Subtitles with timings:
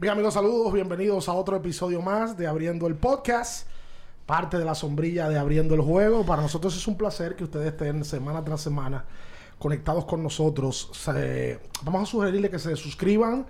[0.00, 0.72] Bien, amigos, saludos.
[0.72, 3.68] Bienvenidos a otro episodio más de Abriendo el Podcast.
[4.24, 6.24] Parte de la sombrilla de Abriendo el Juego.
[6.24, 9.04] Para nosotros es un placer que ustedes estén semana tras semana
[9.58, 10.90] conectados con nosotros.
[11.82, 13.44] Vamos a sugerirle que se suscriban,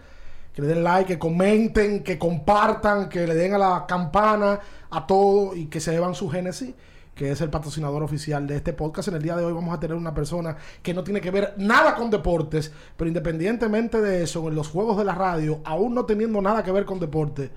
[0.53, 4.59] que le den like, que comenten, que compartan, que le den a la campana,
[4.91, 6.75] a todo y que se llevan su Génesis,
[7.21, 9.09] que es el patrocinador oficial de este podcast.
[9.09, 11.53] En el día de hoy vamos a tener una persona que no tiene que ver
[11.59, 16.07] nada con deportes, pero independientemente de eso, en los juegos de la radio, aún no
[16.07, 17.51] teniendo nada que ver con deporte,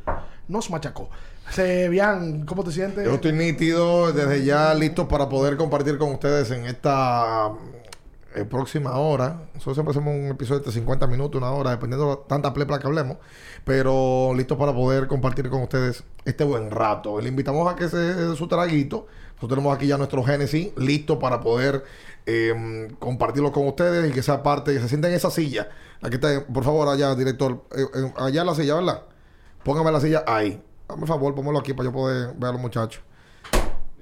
[0.50, 1.10] nos machacó.
[1.50, 3.06] Se vean, ¿cómo te sientes?
[3.06, 7.54] Yo estoy nítido, desde ya listo para poder compartir con ustedes en esta
[8.36, 9.44] eh, próxima hora.
[9.54, 12.88] Nosotros siempre hacemos un episodio de 50 minutos, una hora, dependiendo de tanta plepla que
[12.88, 13.16] hablemos.
[13.64, 17.22] Pero listo para poder compartir con ustedes este buen rato.
[17.22, 19.08] Le invitamos a que se dé su traguito.
[19.36, 21.84] Nosotros tenemos aquí ya nuestro Génesis listo para poder
[22.26, 25.70] eh, compartirlo con ustedes y que sea parte, que se sienten en esa silla.
[26.02, 27.64] Aquí está, por favor, allá, director.
[27.76, 29.04] eh, eh, allá en la silla, ¿verdad?
[29.64, 30.62] Póngame la silla ahí.
[30.88, 33.02] Dame favor, póngalo aquí para yo poder ver a los muchachos.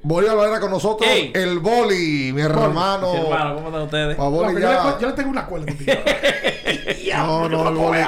[0.03, 1.07] Boli Alvarera con nosotros.
[1.09, 1.31] Ey.
[1.35, 3.11] El Boli, mi hermano.
[3.11, 4.15] Sí, hermano, ¿cómo están ustedes?
[4.17, 4.97] Pa' Boli No, que yo, le, ya.
[4.99, 5.91] yo le tengo una cuerda contigo.
[7.13, 7.99] No, no, el Boli.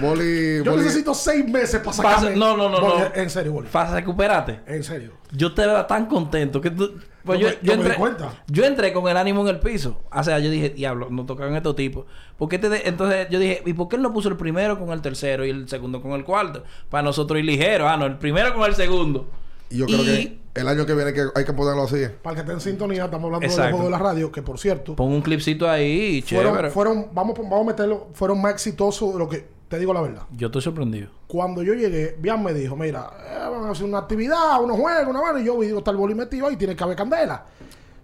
[0.00, 2.36] Boli, Yo Boli- necesito seis meses para sacarme.
[2.36, 3.14] no, no, no, Boli, no.
[3.14, 3.68] En serio, Boli.
[3.72, 4.60] Para recuperarte.
[4.66, 5.12] En serio.
[5.32, 6.92] Yo te veo tan contento que tú...
[7.24, 8.32] Pues Yo yo, me- yo entré, cuenta.
[8.46, 10.02] yo entré con el ánimo en el piso.
[10.12, 12.04] O sea, yo dije, diablo, nos tocaron estos tipos.
[12.38, 14.78] ¿Por qué te de- Entonces yo dije, ¿y por qué él no puso el primero
[14.78, 16.62] con el tercero y el segundo con el cuarto?
[16.90, 17.88] Para nosotros ir ligero.
[17.88, 19.28] Ah, no, el primero con el segundo.
[19.70, 22.06] Y yo creo Y- que el año que viene que hay que ponerlo así.
[22.22, 24.96] Para que esté en sintonía, estamos hablando del juego de la radio, que por cierto,
[24.96, 26.70] Pon un clipcito ahí y fueron, chévere.
[26.70, 30.22] fueron, vamos, vamos a meterlo, fueron más exitosos de lo que, te digo la verdad.
[30.32, 31.08] Yo estoy sorprendido.
[31.26, 35.06] Cuando yo llegué, Bian me dijo, mira, eh, van a hacer una actividad, unos juegos,
[35.08, 37.44] una mano, y yo vi, digo, está el boli metido ahí, tiene que haber candela.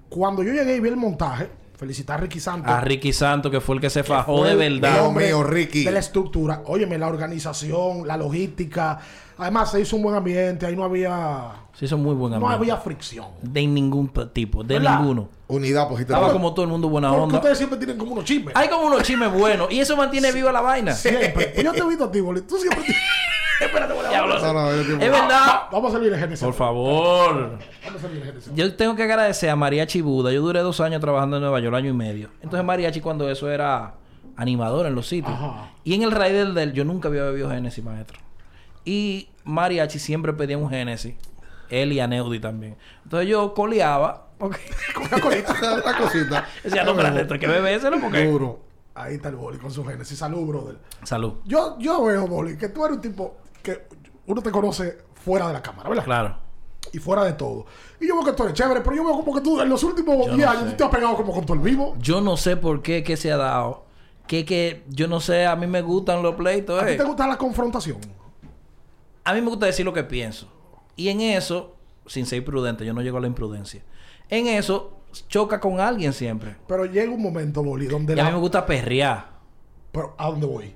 [0.08, 2.72] Cuando yo llegué y vi el montaje, felicitar a Ricky Santos.
[2.72, 5.06] A Ricky Santos, que fue el que se fajó de verdad.
[5.06, 5.84] hombre Dios mío, Ricky.
[5.84, 6.62] De la estructura.
[6.66, 8.98] Óyeme, la organización, la logística.
[9.38, 10.64] Además, se hizo un buen ambiente.
[10.64, 11.52] Ahí no había...
[11.78, 12.62] Sí, son muy buenos No amigos.
[12.62, 13.26] había fricción.
[13.42, 14.98] De ningún tipo, de ¿Verdad?
[15.00, 15.28] ninguno.
[15.48, 16.32] Unidad pues, Estaba positiva.
[16.32, 17.36] como todo el mundo buena Porque onda.
[17.36, 18.56] ustedes siempre tienen como unos chismes.
[18.56, 20.92] Hay como unos chismes buenos y eso mantiene viva la vaina.
[20.94, 21.52] Siempre.
[21.62, 22.40] Yo te he visto a ti, boli.
[22.40, 22.82] Tú siempre...
[23.60, 23.94] Espérate.
[23.94, 25.62] No, no, yo tengo- Es verdad.
[25.72, 26.44] Vamos a salir de Génesis.
[26.44, 27.58] Por favor.
[27.84, 28.54] Vamos a salir de.
[28.54, 30.32] Yo tengo que agradecer a Mariachi Buda.
[30.32, 32.30] Yo duré dos años trabajando en Nueva York, año y medio.
[32.42, 33.94] Entonces Mariachi cuando eso era
[34.36, 35.32] animador en los sitios.
[35.34, 35.70] Ajá.
[35.84, 38.18] Y en el Raider del yo nunca había bebido Genesis, maestro.
[38.84, 41.14] Y Mariachi siempre pedía un Genesis.
[41.70, 42.76] Él y a Neudi también.
[43.04, 44.26] Entonces yo coleaba.
[44.38, 44.60] Porque
[45.00, 45.54] Una colita.
[45.84, 46.46] La cosita.
[46.62, 48.26] decía, no, pero esto hay que bebérselo porque...
[48.26, 48.60] Duro.
[48.94, 50.18] Ahí está el boli con su Génesis.
[50.18, 50.76] Salud, brother.
[51.02, 51.34] Salud.
[51.44, 53.86] Yo, yo veo, boli, que tú eres un tipo que
[54.26, 56.04] uno te conoce fuera de la cámara, ¿verdad?
[56.04, 56.36] Claro.
[56.92, 57.66] Y fuera de todo.
[58.00, 59.82] Y yo veo que tú eres chévere, pero yo veo como que tú en los
[59.82, 61.96] últimos Yo 10 no años tú te has pegado como con todo el vivo.
[61.98, 63.84] Yo no sé por qué que se ha dado.
[64.28, 66.80] Que que yo no sé, a mí me gustan los pleitos.
[66.80, 66.96] ¿A ti eh.
[66.96, 67.98] te gusta la confrontación?
[69.24, 70.48] A mí me gusta decir lo que pienso.
[70.94, 71.74] Y en eso,
[72.06, 73.82] sin ser prudente, yo no llego a la imprudencia.
[74.28, 74.92] En eso,
[75.28, 76.56] choca con alguien siempre.
[76.68, 78.30] Pero llega un momento, Boli, donde Y a la...
[78.30, 79.36] mí me gusta perrear.
[79.92, 80.74] Pero, ¿a dónde voy?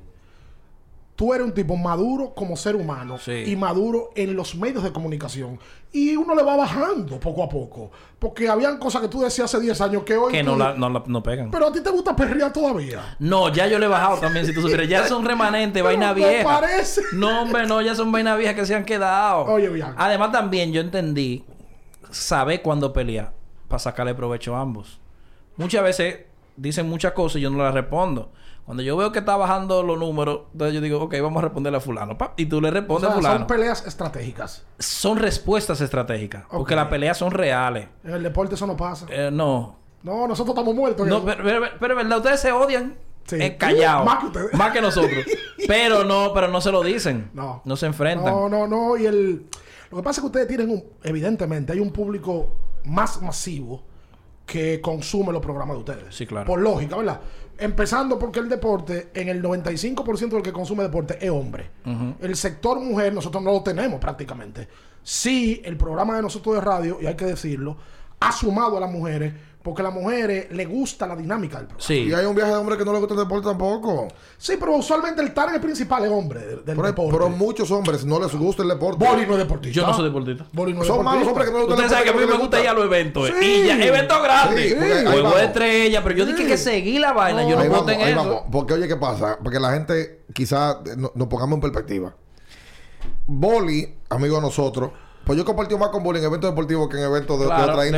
[1.21, 3.45] Tú eres un tipo maduro como ser humano Sí.
[3.47, 5.59] y maduro en los medios de comunicación.
[5.93, 7.91] Y uno le va bajando poco a poco.
[8.19, 10.33] Porque habían cosas que tú decías hace 10 años que hoy...
[10.33, 11.51] Que tú- no, la, no, la- no pegan.
[11.51, 13.17] Pero a ti te gusta perrear todavía.
[13.19, 14.89] No, ya yo le he bajado también, si tú supieras.
[14.89, 16.43] Ya son remanentes, vaina vieja.
[16.43, 17.03] parece.
[17.13, 19.45] No, hombre, no, ya son vainas viejas que se han quedado.
[19.45, 19.89] Oye, bien.
[19.99, 21.45] Además, también yo entendí
[22.11, 23.35] saber cuándo pelear
[23.69, 24.99] para sacarle provecho a ambos.
[25.59, 26.21] Muchas veces
[26.57, 28.33] dicen muchas cosas y yo no las respondo.
[28.71, 31.79] Cuando yo veo que está bajando los números, entonces yo digo, ok, vamos a responderle
[31.79, 32.17] a fulano.
[32.17, 33.39] pa, y tú le O respondes sea, a fulano.
[33.39, 34.65] son peleas estratégicas.
[34.79, 36.45] Son respuestas estratégicas.
[36.49, 37.89] Porque las peleas son reales.
[38.05, 39.07] En el deporte eso no pasa.
[39.11, 39.75] Eh, no.
[40.05, 41.05] No, nosotros estamos muertos.
[41.05, 42.95] No, pero, pero, pero, verdad, ustedes se odian
[43.25, 43.39] Sí.
[43.43, 44.07] eh, callados.
[44.07, 44.55] Más que ustedes.
[44.55, 45.25] Más que nosotros.
[45.67, 47.29] pero no, pero no se lo dicen.
[47.35, 47.63] No.
[47.65, 48.33] No se enfrentan.
[48.33, 48.97] No, no, no.
[48.97, 49.47] Y el...
[49.91, 50.85] Lo que pasa es que ustedes tienen un...
[51.03, 52.51] Evidentemente, hay un público
[52.85, 53.83] más masivo
[54.47, 56.15] que consume los programas de ustedes.
[56.15, 56.47] Sí, claro.
[56.47, 57.21] Por lógica, ¿verdad?
[57.61, 61.71] Empezando porque el deporte, en el 95% del que consume deporte es hombre.
[62.21, 64.67] El sector mujer nosotros no lo tenemos prácticamente.
[65.03, 67.77] Sí, el programa de nosotros de radio, y hay que decirlo,
[68.19, 71.87] ha sumado a las mujeres porque a las mujeres le gusta la dinámica del programa.
[71.87, 72.05] Sí.
[72.09, 74.09] Y hay un viaje de hombre que no le gusta el deporte tampoco.
[74.39, 77.13] Sí, pero usualmente el target principal es hombre del, del Pero, deporte.
[77.13, 79.05] pero a muchos hombres no les gusta el deporte.
[79.07, 79.77] Boli no es deportista.
[79.81, 80.47] Yo no soy deportista.
[80.53, 82.27] Boli no es Son malos hombres que no les gusta Ustedes el saben que a
[82.27, 83.29] mí me gusta ir a los eventos.
[83.29, 83.35] eh.
[83.39, 83.47] Sí.
[83.47, 84.75] Y ya, eventos grandes.
[85.11, 86.33] Juego de estrella, pero yo Sí.
[86.33, 87.43] dije que seguí la vaina.
[87.43, 88.17] yo no en ahí eso.
[88.17, 88.43] vamos.
[88.51, 89.39] Porque oye, ¿qué pasa?
[89.43, 92.15] Porque la gente quizás no- nos pongamos en perspectiva.
[93.27, 94.91] Boli, amigo de nosotros,
[95.31, 97.73] pues yo compartí más con Boli en eventos deportivos que en eventos de, de Claro,
[97.73, 97.93] otra de.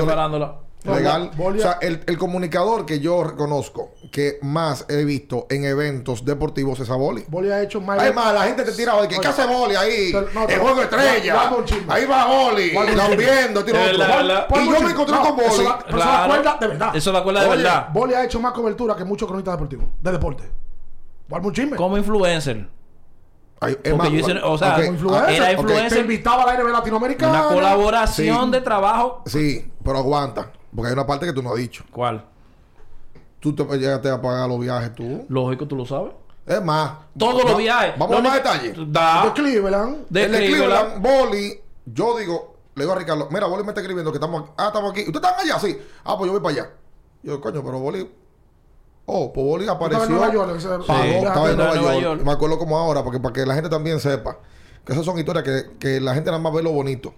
[0.84, 1.30] No, legal.
[1.38, 6.78] O sea, el, el comunicador que yo reconozco que más he visto en eventos deportivos
[6.80, 7.24] es a Boli.
[7.28, 7.98] Boli ha hecho más.
[7.98, 10.10] Además, la gente te tira ¿qué hace Boli ahí?
[10.12, 11.50] Pero, no, el juego estrella.
[11.88, 12.68] Ahí va Boli.
[12.68, 12.96] Chisme.
[12.96, 13.96] Lambiendo, tiro otro.
[13.98, 14.46] verdad.
[14.48, 15.64] Pon Y yo me encontré no, con eso Boli.
[15.64, 16.96] la- Pero eso la acuerda de verdad.
[16.96, 17.88] Eso la acuerda de verdad.
[17.94, 19.86] Boli ha hecho más cobertura que muchos cronistas deportivos.
[20.02, 20.44] De deporte.
[21.54, 21.78] Chisme.
[21.78, 22.68] Como influencer.
[23.64, 25.34] Ay, es Porque más, yo hice- o sea, influencer.
[25.34, 25.92] Era influencer.
[25.92, 27.46] Te invitaba a la NBA latinoamericana.
[27.46, 28.50] Una colaboración Sí.
[28.50, 29.22] de trabajo.
[29.26, 30.50] Sí, pero aguanta.
[30.74, 31.84] Porque hay una parte que tú no has dicho.
[31.92, 32.24] ¿Cuál?
[33.40, 35.26] Tú te llegaste a pagar los viajes tú.
[35.28, 36.12] Lógico, tú lo sabes.
[36.46, 36.92] Es más.
[37.18, 37.92] Todos va- los viajes.
[37.98, 38.76] Vamos a más único- detalles.
[38.76, 39.32] De Da.
[39.34, 40.06] Cleveland.
[40.08, 41.00] De el de Cleveland.
[41.00, 44.42] Cleveland, Boli, yo digo, le digo a Ricardo, mira, Boli me está escribiendo que estamos
[44.42, 44.50] aquí.
[44.56, 45.00] Ah, estamos aquí.
[45.02, 45.58] ¿Ustedes están allá?
[45.60, 45.78] Sí.
[46.04, 46.70] Ah, pues yo voy para allá.
[47.22, 48.10] Yo, coño, pero Boli.
[49.06, 50.04] Oh, pues Boli Estaba apareció.
[50.04, 50.86] en Nueva York.
[50.86, 51.08] Pagó, Sí.
[51.10, 52.02] estaba en Nueva, Nueva York.
[52.02, 52.22] York.
[52.24, 54.38] Me acuerdo como ahora, porque para que la gente también sepa
[54.84, 57.12] que esas son historias que, que la gente nada más ve lo bonito.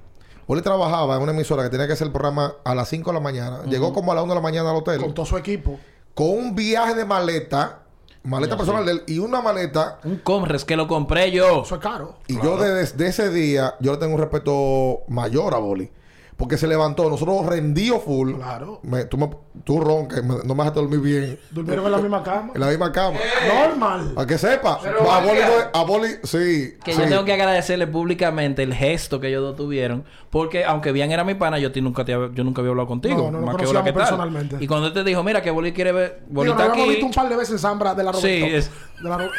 [0.47, 3.15] Boli trabajaba en una emisora que tenía que hacer el programa a las 5 de
[3.15, 3.63] la mañana.
[3.67, 5.79] Llegó como a las 1 de la mañana al hotel Con todo su equipo.
[6.15, 7.81] con un viaje de maleta,
[8.25, 9.99] maleta personal de él y una maleta.
[10.05, 11.63] Un Comres que lo compré yo.
[11.63, 12.17] Eso es caro.
[12.27, 15.91] Y yo desde, desde ese día, yo le tengo un respeto mayor a Boli.
[16.37, 18.35] Porque se levantó, nosotros rendió full.
[18.35, 18.81] Claro.
[18.83, 19.31] Me- tú, me-
[19.63, 21.39] tú roncas, me- no me dejaste dormir bien.
[21.53, 22.51] Durmieron en la misma cama.
[22.55, 23.19] En la misma cama.
[23.69, 24.13] Normal.
[24.17, 24.75] Para que sepa.
[24.75, 26.75] a Boli, no- a Boli, sí.
[26.85, 27.01] Que sí.
[27.01, 30.05] yo tengo que agradecerle públicamente el gesto que ellos dos tuvieron.
[30.31, 33.31] Porque aunque bien era mi pana, yo, nunca, te yo nunca había hablado contigo.
[33.31, 33.85] No, no Más que ¿qué tal?
[33.95, 34.57] personalmente.
[34.59, 36.23] Y cuando él te dijo, mira, que Boli quiere ver...
[36.29, 37.17] Boli Digo, está habíamos visto aquí.
[37.17, 38.27] un par de veces en Zambra de la Roberto.
[38.47, 38.71] Sí, es-
[39.01, 39.31] De la Ro-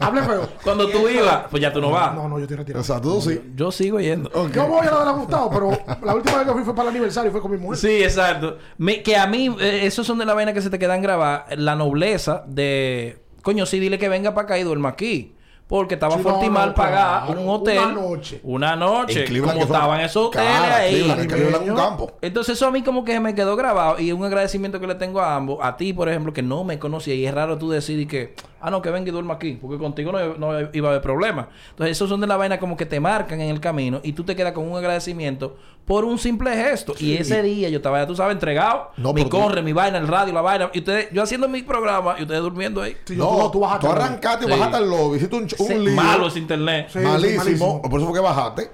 [0.00, 0.48] Hable feo.
[0.62, 2.14] Cuando tú ibas, pues ya tú no vas.
[2.14, 2.80] No, no, yo estoy retirado.
[2.82, 3.40] O sea, tú sí.
[3.54, 4.30] Yo sigo yendo.
[4.34, 4.52] Ok.
[4.52, 5.70] Yo voy a la de la Pero
[6.02, 7.78] la última vez que fui fue para el aniversario y fue con mi mujer.
[7.78, 8.58] Sí, exacto.
[8.78, 11.44] Me- que a mí, eh, esos son de la vaina que se te quedan grabadas.
[11.58, 13.22] La nobleza de...
[13.42, 15.32] Coño, sí, dile que venga para acá y duerma aquí.
[15.66, 17.40] Porque estaba Sí, fuerte y no, mal no, pagar claro.
[17.40, 17.78] un hotel.
[17.78, 18.40] Una noche.
[18.44, 19.24] Una noche.
[19.40, 20.94] Como estaban esos hoteles ahí.
[20.96, 22.12] Cleveland, en Cleveland es un campo.
[22.20, 25.20] Entonces eso a mí como que me quedó grabado y un agradecimiento que le tengo
[25.22, 25.58] a ambos.
[25.62, 28.34] A ti, por ejemplo, que no me conocía y es raro tú decir que,
[28.66, 31.48] ah, no, que venga y duerma aquí, porque contigo no, no iba a haber problema.
[31.70, 34.24] Entonces esos son de la vaina como que te marcan en el camino y tú
[34.24, 36.94] te quedas con un agradecimiento por un simple gesto.
[36.98, 40.08] Y ese día yo estaba, ya tú sabes, entregado, No, mi corre, mi vaina, el
[40.08, 42.96] radio, la vaina, y ustedes, yo haciendo mi programa y ustedes durmiendo ahí.
[43.04, 43.86] Sí, No, tú, tú bajaste.
[43.86, 44.52] tú arrancaste y Sí.
[44.58, 45.94] bajaste al lobby, hiciste un, ch- un Sí, lío.
[45.94, 46.88] malo ese internet.
[46.90, 46.98] Sí.
[47.00, 47.82] malísimo, malísimo.
[47.82, 48.70] por eso fue que bajaste.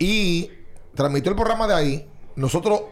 [0.00, 0.50] Y
[0.94, 2.06] transmitió el programa de ahí.
[2.36, 2.82] Nosotros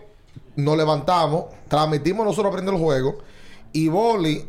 [0.54, 3.18] nos levantamos, transmitimos nosotros aprendiendo el juego.
[3.72, 4.44] Y Boli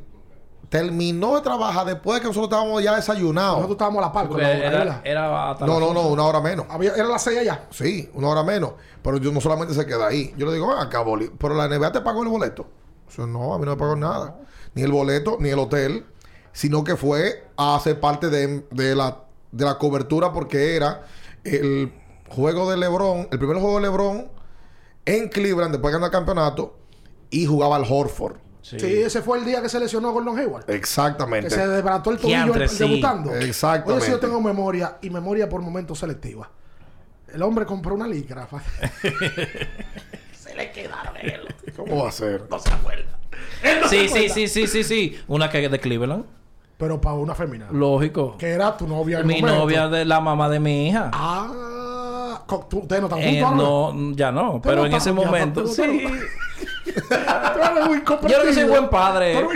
[0.69, 3.57] terminó de trabajar después de que nosotros estábamos ya desayunados.
[3.57, 5.01] Nosotros estábamos a la par con Porque la hora, era, ¿verdad?
[5.05, 6.65] era hasta No, no, no, una hora menos.
[6.69, 7.67] Había, era las 6 allá.
[7.71, 8.71] Sí, una hora menos.
[9.01, 10.33] Pero yo no solamente se queda ahí.
[10.37, 11.31] Yo le digo, ven acá, Boli.
[11.37, 12.67] Pero la NBA te pagó el boleto.
[13.15, 14.35] Yo, no, a mí no me pagó nada.
[14.73, 16.05] Ni el boleto, ni el hotel.
[16.51, 19.19] Sino que fue a ser parte de, de la,
[19.51, 21.05] de la cobertura porque era
[21.43, 21.93] el
[22.29, 24.27] juego de LeBron, el primer juego de LeBron
[25.05, 26.75] en Cleveland después de ganar el campeonato
[27.29, 28.35] y jugaba al Horford.
[28.69, 28.79] Sí.
[28.79, 29.01] Sí.
[29.01, 30.65] ese fue el día que se lesionó Gordon Hayward.
[30.65, 31.49] Que Exactamente.
[31.49, 32.79] se desbarató el tobillo el- sí.
[32.79, 33.33] debutando.
[33.33, 33.93] Exactamente.
[33.93, 36.49] Oye, si yo tengo memoria y memoria por momentos selectiva.
[37.33, 38.45] El hombre compró una licra.
[40.37, 41.41] se le quedaron en él.
[41.77, 42.43] ¿Cómo va a ser?
[42.49, 43.17] No se acuerda.
[43.63, 44.33] Él no se Sí, sí, acuerda.
[44.33, 45.19] sí, sí, sí, sí.
[45.27, 46.25] Una que es de Cleveland.
[46.77, 47.67] Pero para una femenina.
[47.71, 48.37] Lógico.
[48.37, 49.59] Que era tu novia en Mi momento.
[49.61, 51.09] novia de la mamá de mi hija.
[51.13, 55.63] Ah, ustedes no están Eh, juntos no, ya no, Pero en ese ya, momento.
[55.63, 56.03] pero- Sí.
[57.87, 59.33] Muy Yo creo que soy buen padre.
[59.35, 59.49] Pero-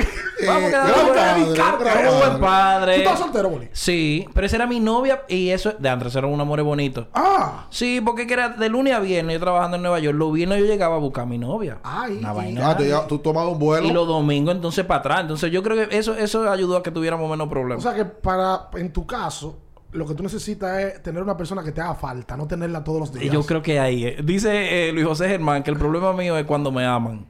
[0.48, 3.69] Vamos a Eh, quedar gran buen- padre, ¿Tú estás soltero, Boli?
[3.74, 7.07] Sí, pero esa era mi novia y eso de Andrés era un amor bonito.
[7.13, 7.67] Ah.
[7.69, 10.17] Sí, porque que era de lunes a viernes yo trabajando en Nueva York.
[10.17, 11.77] Los viernes yo llegaba a buscar a mi novia.
[11.83, 12.69] Ay, Una vaina.
[12.71, 13.86] Ah, tú, tomabas un vuelo.
[13.88, 15.21] Y los domingos entonces para atrás.
[15.21, 17.83] Entonces yo creo que eso, eso ayudó a que tuviéramos menos O problemas.
[17.83, 19.60] sea que para, en tu caso,
[19.93, 23.00] lo que tú necesitas es tener una persona que te haga falta, no tenerla todos
[23.00, 23.33] los días.
[23.33, 24.05] Yo creo que ahí.
[24.05, 24.17] eh.
[24.24, 27.25] Dice eh, Luis José Germán que el problema mío es cuando me aman.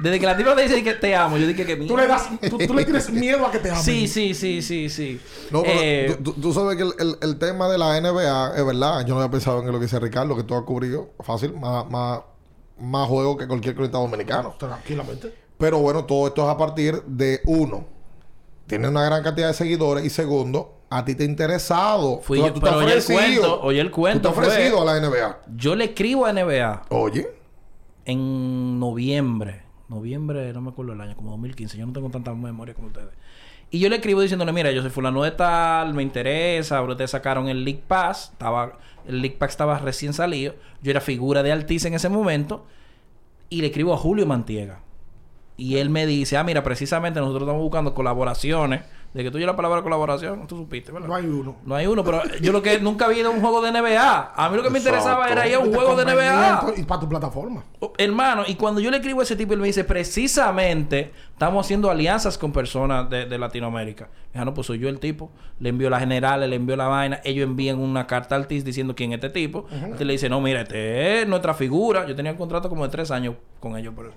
[0.00, 2.28] Desde que la tipa te dice que te amo, yo dije que Tú le, das,
[2.50, 3.82] tú, tú le tienes miedo a que te amen.
[3.82, 5.20] Sí, sí, sí, sí, sí.
[5.50, 9.06] No, pero Eh, tú sabes que el, el- el tema de la NBA es verdad.
[9.06, 11.88] Yo no había pensado en lo que dice Ricardo, que tú has cubrido fácil, más,
[11.90, 12.20] más,
[12.80, 14.54] más juego que cualquier cronista dominicano.
[14.58, 15.32] Tranquilamente.
[15.58, 17.84] Pero bueno, todo esto es a partir de uno,
[18.66, 22.20] tiene una gran cantidad de seguidores y segundo, a ti te ha interesado.
[22.20, 24.34] Fui Tú- yo- tú pero te oye el cuento, oye el cuento, Tú te has
[24.46, 25.38] fue- ofrecido a la NBA.
[25.56, 27.28] yo le escribo a NBA Oye,
[28.04, 29.62] en noviembre.
[29.88, 31.76] Noviembre, no me acuerdo el año, como 2015.
[31.76, 33.10] Yo no tengo tanta memoria como ustedes.
[33.70, 37.10] Y yo le escribo diciéndole, mira, yo soy fulano de tal, me interesa, ahora ustedes
[37.10, 41.52] sacaron el League Pass, estaba, el League Pass estaba recién salido, yo era figura de
[41.52, 42.66] Altice en ese momento,
[43.48, 44.80] y le escribo a Julio Mantiega.
[45.56, 48.82] Y él me dice, ah, mira, precisamente nosotros estamos buscando colaboraciones
[49.14, 51.06] De que tú oyes la palabra colaboración, tú supiste, ¿verdad?
[51.06, 51.56] No hay uno.
[51.66, 54.32] No hay uno, pero yo lo que nunca había ido a un juego de NBA.
[54.34, 56.74] A mí lo que me interesaba era ir a un De juego de NBA.
[56.78, 57.62] Y para tu plataforma.
[57.80, 61.66] Oh, Hermano, y cuando yo le escribo a ese tipo, él me dice, precisamente estamos
[61.66, 64.08] haciendo alianzas con personas de, de Latinoamérica.
[64.32, 65.30] Dijo, no, pues soy yo el tipo.
[65.60, 67.20] Le envío la general, le envío la vaina.
[67.22, 69.66] Ellos envían una carta al TIS diciendo quién es este tipo.
[69.70, 72.06] Entonces le dice, no, mira, este es nuestra figura.
[72.06, 73.92] Yo tenía un contrato como de tres años con ellos.
[73.94, 74.14] Por eso.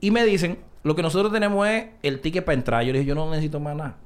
[0.00, 2.84] Y me dicen, lo que nosotros tenemos es el ticket para entrar.
[2.84, 3.96] Yo le dije, yo no necesito más nada.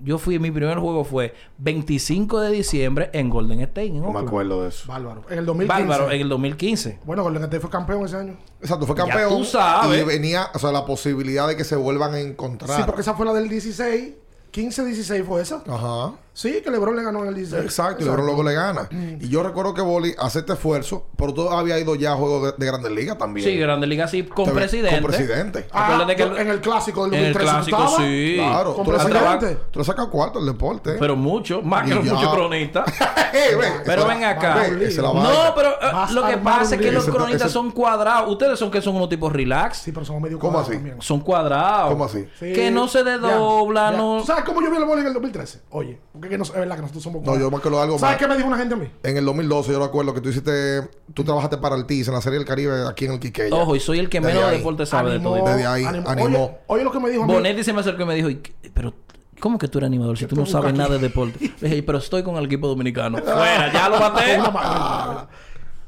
[0.00, 4.20] Yo fui, mi primer juego fue 25 de diciembre en Golden State, en No me
[4.20, 4.86] acuerdo de eso.
[4.86, 5.22] Bárbaro.
[5.30, 5.88] En el 2015.
[5.88, 6.98] Bárbaro, en el 2015.
[7.04, 8.36] Bueno, Golden State fue campeón ese año.
[8.60, 9.38] Exacto, fue Ya campeón.
[9.38, 10.02] tú sabes.
[10.02, 12.76] Y venía, o sea, la posibilidad de que se vuelvan a encontrar.
[12.76, 14.14] Sí, porque esa fue la del 16.
[14.52, 15.62] 15-16 fue esa.
[15.66, 16.12] Ajá.
[16.36, 17.62] Sí, que LeBron le ganó en el 16.
[17.64, 18.88] Exacto, y LeBron luego le gana.
[18.90, 19.22] Mm.
[19.22, 22.42] Y yo recuerdo que Boli hace este esfuerzo, pero tú había ido ya a juegos
[22.42, 23.46] de, de Grandes Ligas también.
[23.46, 25.00] Sí, Grande Liga sí, con Te presidente.
[25.00, 25.66] Con presidente.
[25.72, 28.06] Ah, que el- en el clásico del En el 2013 ¿tú clásico, estabas?
[28.08, 28.34] sí.
[28.36, 30.96] Claro, Con tú le, sacas, tú le sacas cuarto al deporte.
[30.98, 32.84] Pero mucho, más que los muchos cronistas.
[33.32, 34.66] Ven, Pero esa- ven acá.
[34.68, 38.30] No, pero eh, lo que pasa es que los cronistas son cuadrados.
[38.30, 39.78] Ustedes son que son unos tipos relax.
[39.78, 40.76] Sí, pero somos medio ¿Cómo cuadrados así?
[40.78, 41.00] también.
[41.02, 41.90] Son cuadrados.
[41.92, 42.26] ¿Cómo así?
[42.40, 42.52] Sí.
[42.52, 43.96] Que no se desdobla, Ya, ya.
[43.96, 44.16] no.
[44.20, 45.60] ¿Tú ¿Sabes cómo yo vi el boli en el 2013?
[45.70, 47.84] Oye, porque es que no- es verdad que nosotros somos No, yo me acuerdo de
[47.84, 48.20] algo ¿Sabes más.
[48.22, 48.90] qué me dijo una gente a mí?
[49.02, 50.82] En el 2012 yo recuerdo que tú hiciste...
[51.14, 53.54] Tú trabajaste para el TIS en la Serie del Caribe aquí en el Quiqueya.
[53.54, 55.44] Ojo, y soy el que menos de deporte sabe de todo.
[55.46, 56.08] Desde ahí, animó.
[56.08, 56.38] animó.
[56.44, 57.32] Oye, oye lo que me dijo a mí.
[57.34, 58.94] Bonetti se me acercó y me dijo, "¿Y qué- pero
[59.38, 61.38] ¿cómo que tú eres animador si tú no sabes nada de aquí?" deporte?
[61.60, 63.18] Le dije, pero estoy con el equipo dominicano.
[63.24, 64.36] Fuera, ya lo maté.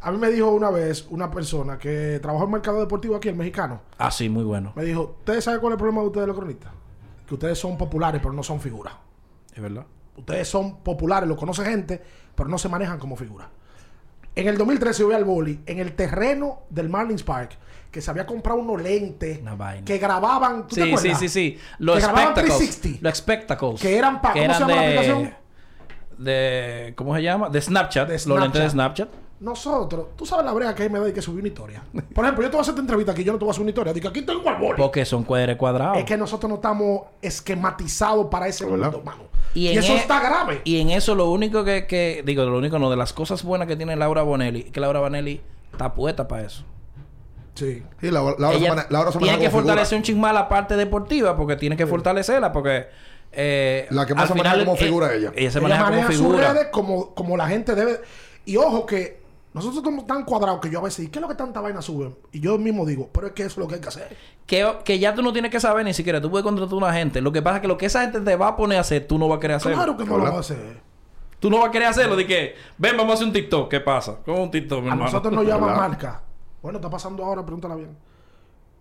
[0.01, 3.29] A mí me dijo una vez una persona que trabajó en el mercado deportivo aquí,
[3.29, 3.81] el mexicano.
[3.99, 4.73] Ah, sí, muy bueno.
[4.77, 6.73] Me dijo, ¿ustedes saben cuál es el problema de ustedes los cronistas?
[7.27, 8.95] Que ustedes son populares, pero no son figuras.
[9.53, 9.85] Es verdad.
[10.17, 12.03] Ustedes son populares, lo conoce gente,
[12.35, 13.49] pero no se manejan como figuras.
[14.35, 17.57] En el 2013 yo vi al boli en el terreno del Marlins Park
[17.91, 19.85] que se había comprado unos lentes Una vaina.
[19.85, 21.59] que grababan, ¿tú te Sí, sí, sí, sí.
[21.79, 22.59] Los que grababan spectacles.
[22.59, 23.09] 360.
[23.09, 23.81] Los spectacles.
[23.81, 25.35] Que eran pa- que ¿cómo se eran llama la aplicación?
[26.19, 26.93] De...
[26.97, 27.49] ¿Cómo se llama?
[27.49, 28.09] De Snapchat.
[28.09, 29.09] De Los lentes de Snapchat.
[29.39, 31.83] Nosotros, tú sabes la brea que me da y que subí una historia.
[32.15, 33.53] Por ejemplo, yo te voy a hacer esta entrevista aquí, yo no te voy a
[33.53, 33.93] hacer una historia.
[33.93, 34.79] Digo, aquí tengo al boli.
[34.79, 35.99] Porque son cuadres cuadrados.
[35.99, 38.93] Es que nosotros no estamos esquematizados para ese ¿Verdad?
[38.93, 39.25] mundo, mano.
[39.55, 40.61] Y eso e- está grave.
[40.65, 42.23] Y en eso lo único que, que...
[42.25, 42.91] Digo, lo único no.
[42.91, 44.61] De las cosas buenas que tiene Laura Bonelli...
[44.63, 45.41] Es que Laura Bonelli
[45.73, 46.65] está puesta para eso.
[47.55, 47.83] Sí.
[48.01, 49.51] Sí, la, la, Ella se mane- la tiene maneja que figura.
[49.51, 52.87] fortalecer un chismá la parte deportiva porque tiene que fortalecerla porque
[53.33, 55.33] eh, La que más al se maneja como eh, figura ella.
[55.35, 58.01] ella se Ella maneja, maneja como sus redes como, como la gente debe.
[58.45, 59.23] Y ojo que
[59.57, 61.83] nosotros estamos tan cuadrados que yo a veces, ¿y qué es lo que tanta vaina
[61.83, 62.15] suben?
[62.33, 64.17] Y yo mismo digo, pero es que eso es lo que hay que hacer.
[64.47, 66.93] que, que ya tú no tienes que saber ni siquiera tú puedes contratar a una
[66.93, 68.83] gente lo que pasa es que lo que esa gente te va a poner a
[68.83, 70.33] hacer tú no vas a querer hacerlo Claro que no lo ¿Verdad?
[70.33, 70.81] va a hacer.
[71.41, 73.81] tú no vas a querer hacerlo de que ven vamos a hacer un TikTok ¿qué
[73.81, 74.19] pasa?
[74.25, 75.05] ¿cómo un TikTok mi A hermano?
[75.11, 76.23] nosotros nos llaman marca.
[76.63, 77.97] Bueno, está pasando ahora, pregúntala bien.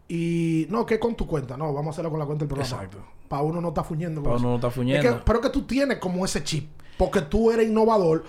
[0.07, 1.57] Y no, ¿qué con tu cuenta?
[1.57, 2.75] No, vamos a hacerlo con la cuenta del programa.
[2.83, 2.97] Exacto.
[3.27, 4.21] Para uno no está fuñendo.
[4.21, 4.41] con Pa' eso.
[4.43, 5.17] uno no está Es fuñendo.
[5.17, 6.69] que- pero que tú tienes como ese chip.
[6.97, 8.23] Porque tú eres innovador.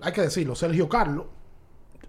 [0.00, 0.54] Hay que decirlo.
[0.54, 1.26] Sergio Carlos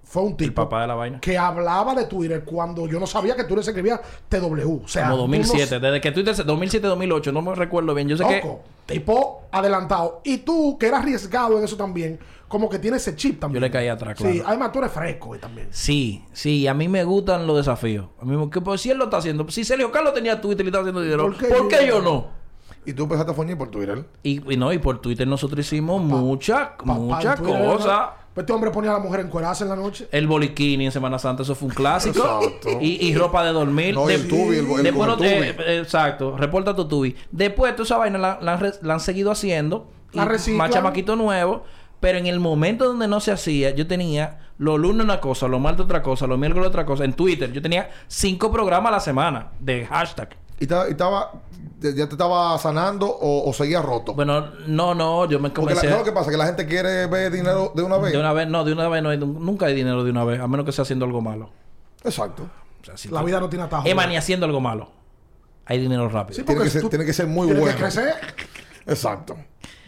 [0.03, 3.07] fue un el tipo papá de la vaina que hablaba de Twitter cuando yo no
[3.07, 4.81] sabía que Twitter se escribía TW.
[4.83, 8.23] O sea, como tú 2007 desde que Twitter 2007-2008 no me recuerdo bien yo sé
[8.23, 10.21] no- que loco, tipo adelantado.
[10.23, 13.61] Y tú, que eras arriesgado en eso también, como que tienes ese chip también.
[13.61, 14.43] Yo le caí atrás, Sí, claro.
[14.47, 15.67] además tú eres fresco también.
[15.71, 18.07] Sí, sí, a mí me gustan los desafíos.
[18.21, 20.65] A mí, me- que, pues, si él lo está haciendo, si Sergio Carlos tenía Twitter
[20.65, 22.43] y estaba haciendo dinero, ¿Por ¿por qué qué, yo yo no?
[22.85, 24.05] Y tú empezaste a foñir por Twitter.
[24.23, 28.09] Y, y no, y por Twitter nosotros hicimos muchas, muchas cosas.
[28.33, 30.07] Pues este hombre ponía a la mujer en en la noche.
[30.11, 32.17] El boliquini en Semana Santa, eso fue un clásico.
[32.41, 32.69] Exacto.
[32.81, 33.93] Y, y ropa de dormir.
[33.93, 35.27] No, y el De- tubi, el, el, Después, tubi.
[35.27, 37.15] eh, eh, exacto, reporta tu tubi.
[37.31, 39.87] Después, toda esa vaina la, la han re- la han seguido haciendo.
[40.13, 40.25] La.
[40.25, 41.63] Más chamaquito nuevo.
[41.99, 45.61] Pero en el momento donde no se hacía, yo tenía los lunes una cosa, los
[45.61, 47.05] martes otra cosa, los miércoles otra cosa.
[47.05, 50.35] En Twitter, yo tenía cinco programas a la semana de hashtag.
[50.63, 51.31] ¿Y ta- y estaba,
[51.81, 54.13] ya te estaba sanando o, o seguía roto?
[54.13, 55.81] Bueno, no, no, yo me Porque la- comencé.
[55.89, 56.31] ¿sabes lo que pasa?
[56.31, 58.13] Que la gente quiere ver dinero de una vez.
[58.13, 60.39] de una vez, no, de una vez no hay, nunca hay dinero de una vez,
[60.39, 61.49] a menos que esté haciendo algo malo.
[62.05, 62.43] Exacto.
[62.81, 63.85] O sea, si La tú- vida no tiene atajo.
[63.87, 64.89] Emma ni haciendo algo malo.
[65.65, 66.37] Hay dinero rápido.
[66.37, 67.75] Sí, Tiene que ser- tú tiene que ser muy tienes bueno.
[67.77, 68.13] que crecer.
[68.85, 69.35] Exacto.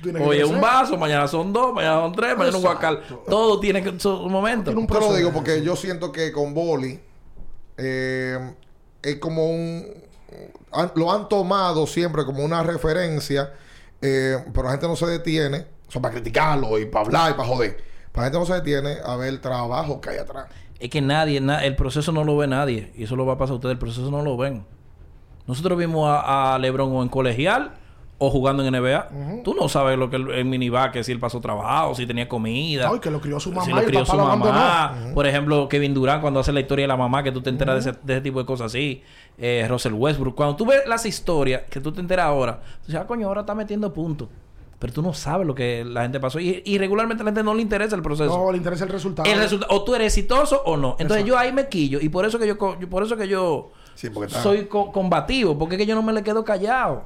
[0.04, 2.96] que Hoy es un vaso, mañana son dos, mañana son tres, mañana un guacal.
[2.96, 3.24] Exacto.
[3.30, 4.72] Todo tiene que su momento.
[4.72, 7.00] Tiene un Te lo digo porque yo siento que con Boli
[7.78, 8.54] eh,
[9.02, 9.86] es como un...
[10.96, 13.54] lo han tomado siempre como una referencia,
[14.02, 17.34] eh, pero la gente no se detiene, o sea, para criticarlo y para hablar y
[17.36, 17.78] para joder.
[18.12, 20.48] Para la gente no se detiene a ver el trabajo que hay atrás.
[20.80, 22.92] Es que nadie, na- el proceso no lo ve nadie.
[22.96, 23.74] Y eso lo va a pasar a ustedes.
[23.74, 24.66] El proceso no lo ven.
[25.48, 27.76] Nosotros vimos a, a Lebron o en colegial
[28.18, 29.10] o jugando en NBA.
[29.44, 32.90] Tú no sabes lo que el, el minivaque, si él pasó trabajo, si tenía comida.
[32.92, 34.96] Ay, que lo crió su mamá si lo crió su mamá.
[35.14, 37.84] Por ejemplo, Kevin Durant, cuando hace la historia de la mamá, que tú te enteras
[37.84, 39.04] de, ese, de ese tipo de cosas así.
[39.38, 40.34] Eh, Russell Westbrook.
[40.36, 43.42] Cuando tú ves las historias que tú te enteras ahora, tú dices, ah, coño, ahora
[43.42, 44.30] está metiendo puntos.
[44.80, 46.40] Pero tú no sabes lo que la gente pasó.
[46.40, 48.38] Y, y regularmente a la gente no le interesa el proceso.
[48.38, 49.30] No, le interesa el resultado.
[49.30, 50.96] el resultado, o tú eres exitoso o no.
[51.00, 52.00] Entonces yo ahí me quillo.
[52.02, 55.58] Y por eso que yo, co- por eso que yo Sí, soy co- combativo.
[55.58, 57.04] Porque es que yo no me le quedo callado.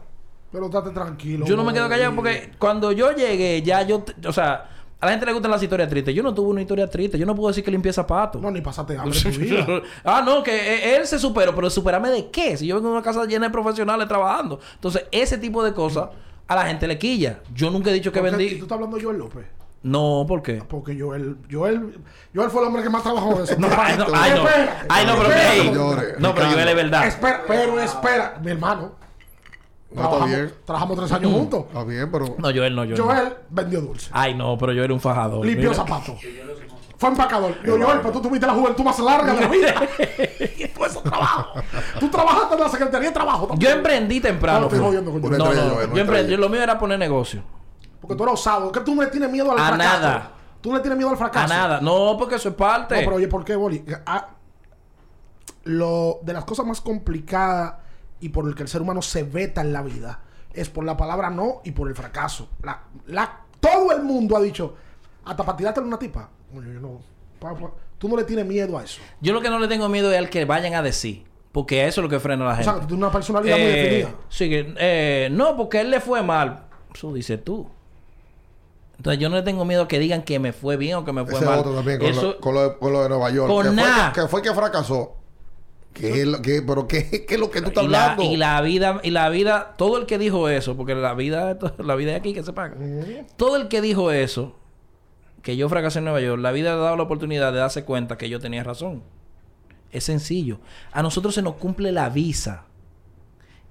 [0.51, 1.45] Pero estate tranquilo.
[1.45, 4.67] Yo no me quedo callado porque cuando yo llegué, ya yo, o sea,
[4.99, 6.13] a la gente le gustan las historias tristes.
[6.15, 7.17] Yo no tuve una historia triste.
[7.19, 8.41] Yo no puedo decir que limpié zapatos.
[8.41, 9.65] No, ni pasaste hambre en tu vida.
[10.03, 12.57] ah, no, que eh, él se superó, pero superarme de qué?
[12.57, 14.59] Si yo vengo de una casa llena de profesionales trabajando.
[14.75, 16.09] Entonces, ese tipo de cosas
[16.47, 17.39] a la gente le quilla.
[17.53, 18.55] Yo nunca he dicho que Porque- ¿Y vendí.
[18.57, 19.45] tú estás hablando de Joel López?
[19.81, 20.61] No, ¿por qué?
[20.67, 21.97] Porque Joel, Joel,
[22.35, 23.55] Joel fue el hombre que más trabajó de eso.
[23.59, 24.47] No, ay, no, ay, no.
[24.47, 27.07] Espera, Ay, no, pero No, pero es verdad.
[27.07, 28.91] Espera, pero espera, mi hermano.
[29.91, 30.53] No, está trabajamos, bien.
[30.65, 31.65] trabajamos tres años juntos.
[31.67, 32.25] Está bien, pero...
[32.37, 32.97] No, Joel no, Joel.
[32.97, 33.03] no.
[33.05, 34.09] Joel vendió dulce.
[34.13, 35.45] Ay, no, pero yo era un fajador.
[35.45, 36.15] Limpió zapatos.
[36.97, 37.55] Fue empacador.
[37.63, 39.73] Yo, Joel, pero tú tuviste la juventud más larga de la vida.
[40.57, 41.61] y tú eso trabajo.
[41.99, 43.47] Tú trabajaste en la Secretaría de Trabajo.
[43.47, 43.71] también.
[43.71, 44.59] Yo emprendí temprano.
[44.59, 46.35] No, estoy jodiendo con No, estrella, no, Joel, yo emprendí.
[46.37, 47.41] Lo mío era poner negocio.
[48.01, 48.71] Porque tú eres osado.
[48.71, 49.99] ¿Qué tú no le tienes miedo al A fracaso?
[50.01, 50.31] nada.
[50.61, 51.53] Tú no le tienes miedo al fracaso.
[51.53, 51.79] A nada.
[51.81, 52.95] No, porque eso es parte.
[52.95, 53.83] No, pero oye, ¿por qué, Boli?
[54.05, 54.27] Ah,
[55.63, 57.75] lo de las cosas más complicadas
[58.21, 60.19] y por el que el ser humano se veta en la vida
[60.53, 62.49] es por la palabra no y por el fracaso.
[62.63, 64.75] La, la- todo el mundo ha dicho,
[65.25, 66.29] hasta para tirarte una tipa.
[66.57, 66.99] Oye, yo no,
[67.39, 68.99] pa- pa- tú no le tienes miedo a eso.
[69.21, 71.23] Yo lo que no le tengo miedo es al que vayan a decir.
[71.51, 72.63] Porque eso es lo que frena a la O gente.
[72.65, 74.15] sea, que tú tienes una personalidad muy Eh, definida.
[74.29, 76.63] Sí, eh, no, porque él le fue mal.
[76.93, 77.67] Eso dices tú.
[78.97, 81.13] Entonces yo no le tengo miedo a que digan que me fue bien o que
[81.13, 81.59] me fue Ese mal.
[81.59, 83.47] otro también con, Eso, lo, con, lo de, con lo de Nueva York.
[83.49, 84.13] Con que, fue nada.
[84.13, 85.15] que fue que fracasó.
[85.93, 88.33] ¿Qué es lo que, pero qué, qué es lo que tú estás y, la, hablando?
[88.33, 91.95] y la vida, y la vida, todo el que dijo eso, porque la vida, la
[91.95, 92.75] vida de aquí que se paga.
[93.35, 94.55] Todo el que dijo eso,
[95.41, 97.83] que yo fracasé en Nueva York, la vida le ha dado la oportunidad de darse
[97.83, 99.03] cuenta que yo tenía razón.
[99.91, 100.59] Es sencillo.
[100.91, 102.65] A nosotros se nos cumple la visa.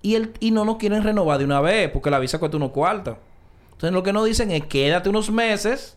[0.03, 2.71] Y, el, y no nos quieren renovar de una vez, porque la visa cuesta unos
[2.71, 3.17] cuartos.
[3.73, 5.97] Entonces lo que nos dicen es quédate unos meses.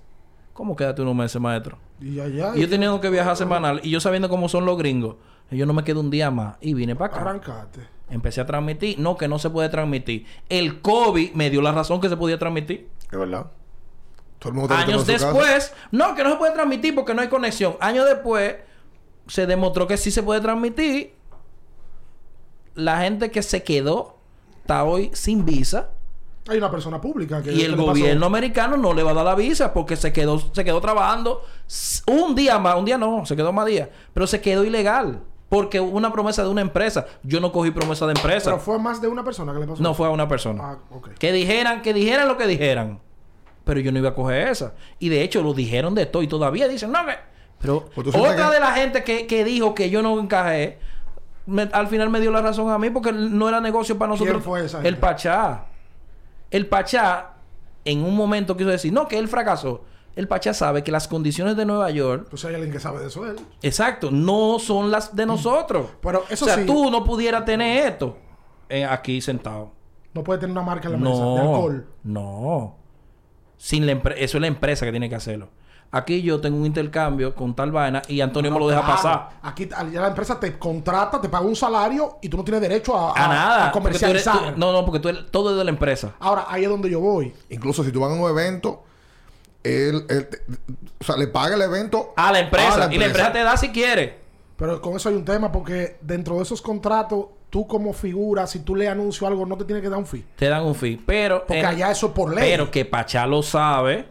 [0.54, 1.78] ¿Cómo quédate unos meses, maestro?
[2.00, 5.16] Y allá, Y yo teniendo que viajar semanal y yo sabiendo cómo son los gringos,
[5.58, 7.22] yo no me quedo un día más y vine para acá.
[7.22, 7.82] arrancate.
[8.10, 9.00] Empecé a transmitir.
[9.00, 10.26] No, que no se puede transmitir.
[10.50, 12.90] El COVID me dio la razón que se podía transmitir.
[13.12, 13.48] Es verdad.
[14.40, 17.28] Todo el mundo está Años después, no, que no se puede transmitir porque no hay
[17.28, 17.76] conexión.
[17.80, 18.56] Años después,
[19.28, 21.14] se demostró que sí se puede transmitir.
[22.76, 24.18] La gente que se quedó
[24.62, 25.92] está hoy sin visa.
[26.48, 27.54] Hay una persona pública que...
[27.54, 30.64] Y el gobierno americano no le va a dar la visa porque se quedó, se
[30.64, 31.44] quedó trabajando
[32.08, 35.82] un día más, un día no, se quedó más días, pero se quedó ilegal porque
[35.82, 37.06] una promesa de una empresa.
[37.24, 38.52] Yo no cogí promesa de empresa.
[38.52, 39.84] Pero fue más de una persona que le pasó.
[39.84, 40.64] No fue a una persona.
[40.64, 40.78] Ah.
[41.20, 43.02] Que dijeran, que dijeran lo que dijeran.
[43.66, 44.76] Pero yo no iba a coger esa.
[44.98, 47.16] Y de hecho lo dijeron de todo y todavía dicen, no, que...
[47.60, 50.80] Pero Pues otra que- de la gente que, que dijo que yo no encajé,
[51.46, 54.36] me- al final me dio la razón a mí porque no era negocio para nosotros.
[54.38, 55.02] ¿Quién fue esa El gente?
[55.02, 55.66] Pachá.
[56.50, 57.32] El Pachá
[57.84, 59.84] en un momento quiso decir, no, que él fracasó.
[60.16, 63.08] El Pachá sabe que las condiciones de Nueva York, Entonces hay alguien que sabe de
[63.08, 63.38] eso él.
[63.62, 65.88] exacto, no son las de nosotros.
[66.02, 66.66] Pero eso o sea, sí.
[66.66, 68.18] tú no pudieras tener esto
[68.70, 69.72] eh, aquí sentado.
[70.14, 71.88] No puede tener una marca en la mesa de No, alcohol.
[72.04, 72.76] no.
[73.58, 75.50] Sin la eso es la empresa que tiene que hacerlo.
[75.94, 78.96] Aquí yo tengo un intercambio con tal vaina y Antonio me lo deja Claro.
[78.96, 79.30] pasar.
[79.42, 82.98] Aquí allá la empresa te contrata, te paga un salario y tú no tienes derecho
[82.98, 83.68] a, A nada.
[83.68, 84.54] a tú eres- comercializar.
[84.54, 86.14] tú- no, no, porque tú eres- todo es de la empresa.
[86.20, 87.34] Ahora, ahí es donde yo voy.
[87.50, 88.84] Incluso si tú vas a un evento,
[89.64, 90.28] él, él
[91.00, 92.74] o sea, le paga el evento A la empresa.
[92.76, 94.20] a la Y la empresa te da si quiere.
[94.58, 98.60] Pero con eso hay un tema porque dentro de esos contratos, tú como figura, si
[98.60, 100.26] tú le anuncio algo, no te tiene que dar un fee.
[100.36, 101.02] Te dan un fee.
[101.06, 101.40] Pero.
[101.46, 102.50] Porque en- allá eso es por ley.
[102.50, 104.08] Pero que Pachá lo sabe.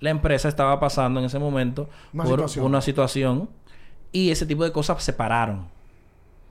[0.00, 2.64] La empresa estaba pasando en ese momento Una por situación.
[2.66, 3.50] una situación.
[4.12, 5.68] Y ese tipo de cosas se pararon.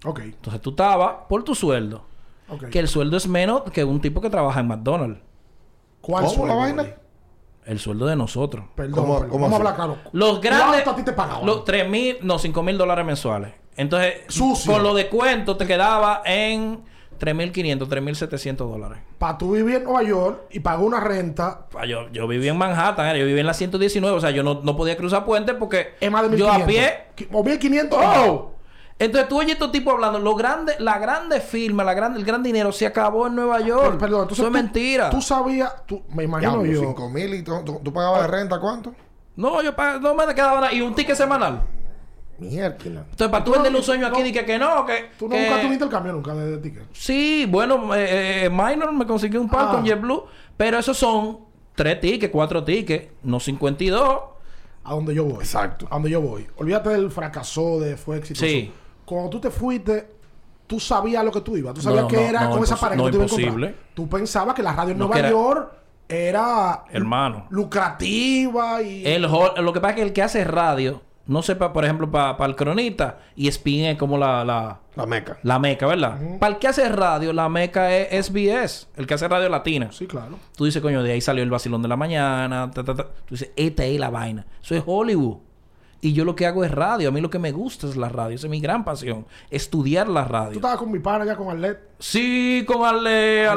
[0.06, 2.04] Ok, Entonces tú estabas por tu sueldo.
[2.50, 2.66] ok.
[2.66, 5.22] Que el sueldo es menos que un tipo que trabaja en McDonald's.
[6.02, 6.96] ¿Cuál ¿Cómo sueldo, la vaina?
[7.68, 8.66] El sueldo de nosotros.
[8.76, 9.30] Perdón, ¿Cómo- perdón.
[9.30, 9.98] cómo Vamos a hablar claro.
[10.14, 10.82] Los grandes.
[10.84, 11.46] ¿Cuánto a ti te pagaban?
[11.46, 13.52] Los 3 mil, no, 5 mil dólares mensuales.
[13.76, 14.72] Entonces, Sucio.
[14.74, 16.84] con lo de cuento te quedaba en
[17.20, 19.00] 3.500, 3.700 dólares.
[19.18, 23.16] Para tú vivir en Nueva York y pagar una renta, Yo, yo vivía en Manhattan,
[23.16, 25.96] eh, yo vivía en la 119, o sea, yo no, no podía cruzar puente porque
[26.00, 26.64] es más de yo 1500.
[26.64, 27.28] a pie.
[27.34, 28.00] O 1500.
[28.02, 28.52] ¡Oh!
[29.00, 32.42] Entonces tú oyes estos tipos hablando, lo grande, la grande firma, la grande, el gran
[32.42, 33.84] dinero se acabó en Nueva York.
[33.86, 35.10] Pero, perdón, entonces Eso es tú- mentira.
[35.12, 36.80] Tú sabías, tú, me imagino Diablo, yo.
[36.82, 38.96] 5 mil y tú, tú- tú pagabas de renta cuánto?
[39.36, 40.74] No, yo pag- no me quedaba nada.
[40.74, 41.62] Y un ticket semanal.
[42.40, 42.76] Mierda.
[42.86, 45.10] Entonces, para tú Tú no- un sueño aquí, no- di que, que no, que...
[45.18, 46.84] Tú que- nunca tuviste el cambio nunca de, de ticket.
[46.94, 49.72] Sí, bueno, eh, eh, Minor me consiguió un par Ah.
[49.74, 50.24] con JetBlue,
[50.56, 51.40] pero esos son
[51.76, 54.20] tres tickets, cuatro tickets, no 52.
[54.84, 55.40] A donde yo voy.
[55.44, 55.88] Exacto.
[55.90, 56.48] A donde yo voy.
[56.58, 58.46] Olvídate del fracaso de fue exitoso.
[58.46, 58.72] Sí.
[59.08, 60.10] Cuando tú te fuiste,
[60.68, 61.74] tú sabías lo que tú ibas.
[61.74, 63.76] Tú sabías No, que no, era no, con esa pareja no, que tú imposible.
[63.94, 65.72] Tú pensabas que la radio en No, Nueva York
[66.10, 67.48] era Hermano.
[67.50, 69.06] lucrativa y...
[69.06, 72.46] El lo que pasa es que el que hace radio, no sepa, por ejemplo, para
[72.46, 75.38] el cronista, y ESPN es como la, la, La meca.
[75.44, 76.18] la meca, ¿verdad?
[76.40, 79.90] Para el que hace radio, la meca es SBS, el que hace radio latina.
[79.92, 80.38] Sí, claro.
[80.56, 82.70] Tú dices, coño, de ahí salió el vacilón de la mañana.
[82.74, 83.04] ta, ta, ta.
[83.26, 84.46] Tú dices, esta es la vaina.
[84.62, 85.38] Eso es Hollywood.
[86.00, 87.10] Y yo lo que hago es radio.
[87.10, 88.36] A mí lo que me gusta es la radio.
[88.36, 89.26] Esa es mi gran pasión.
[89.50, 90.52] Estudiar la Tú radio.
[90.54, 91.80] estabas con mi pana ya con Arlet.
[92.00, 93.50] Sí, con Ale,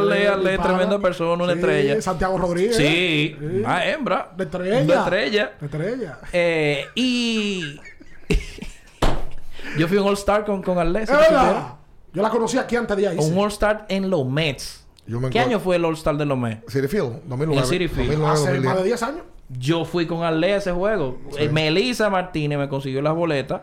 [0.53, 0.63] mi pana.
[0.63, 2.01] tremenda persona, una Sí, estrella.
[2.03, 2.77] Santiago Rodríguez.
[2.77, 3.47] Sí, Sí.
[3.63, 4.33] una hembra.
[4.37, 4.81] De estrella.
[4.83, 5.53] Una estrella.
[5.61, 6.19] De estrella.
[6.33, 7.79] Eh, y.
[9.79, 11.75] yo fui un All-Star con, con tú verdad.
[12.13, 13.19] Yo la conocí aquí antes de ahí.
[13.19, 14.87] Un All-Star en los Mets.
[15.07, 16.73] Yo me ¿Qué año fue el All-Star de los Mets?
[16.73, 17.61] City Field, 2009.
[17.63, 18.11] En City Field.
[18.19, 18.65] 2009, Hace 2010.
[18.65, 19.23] más de 10 años.
[19.59, 21.19] Yo fui con Ale a ese juego.
[21.39, 23.63] Eh, Melissa Martínez me consiguió las boletas.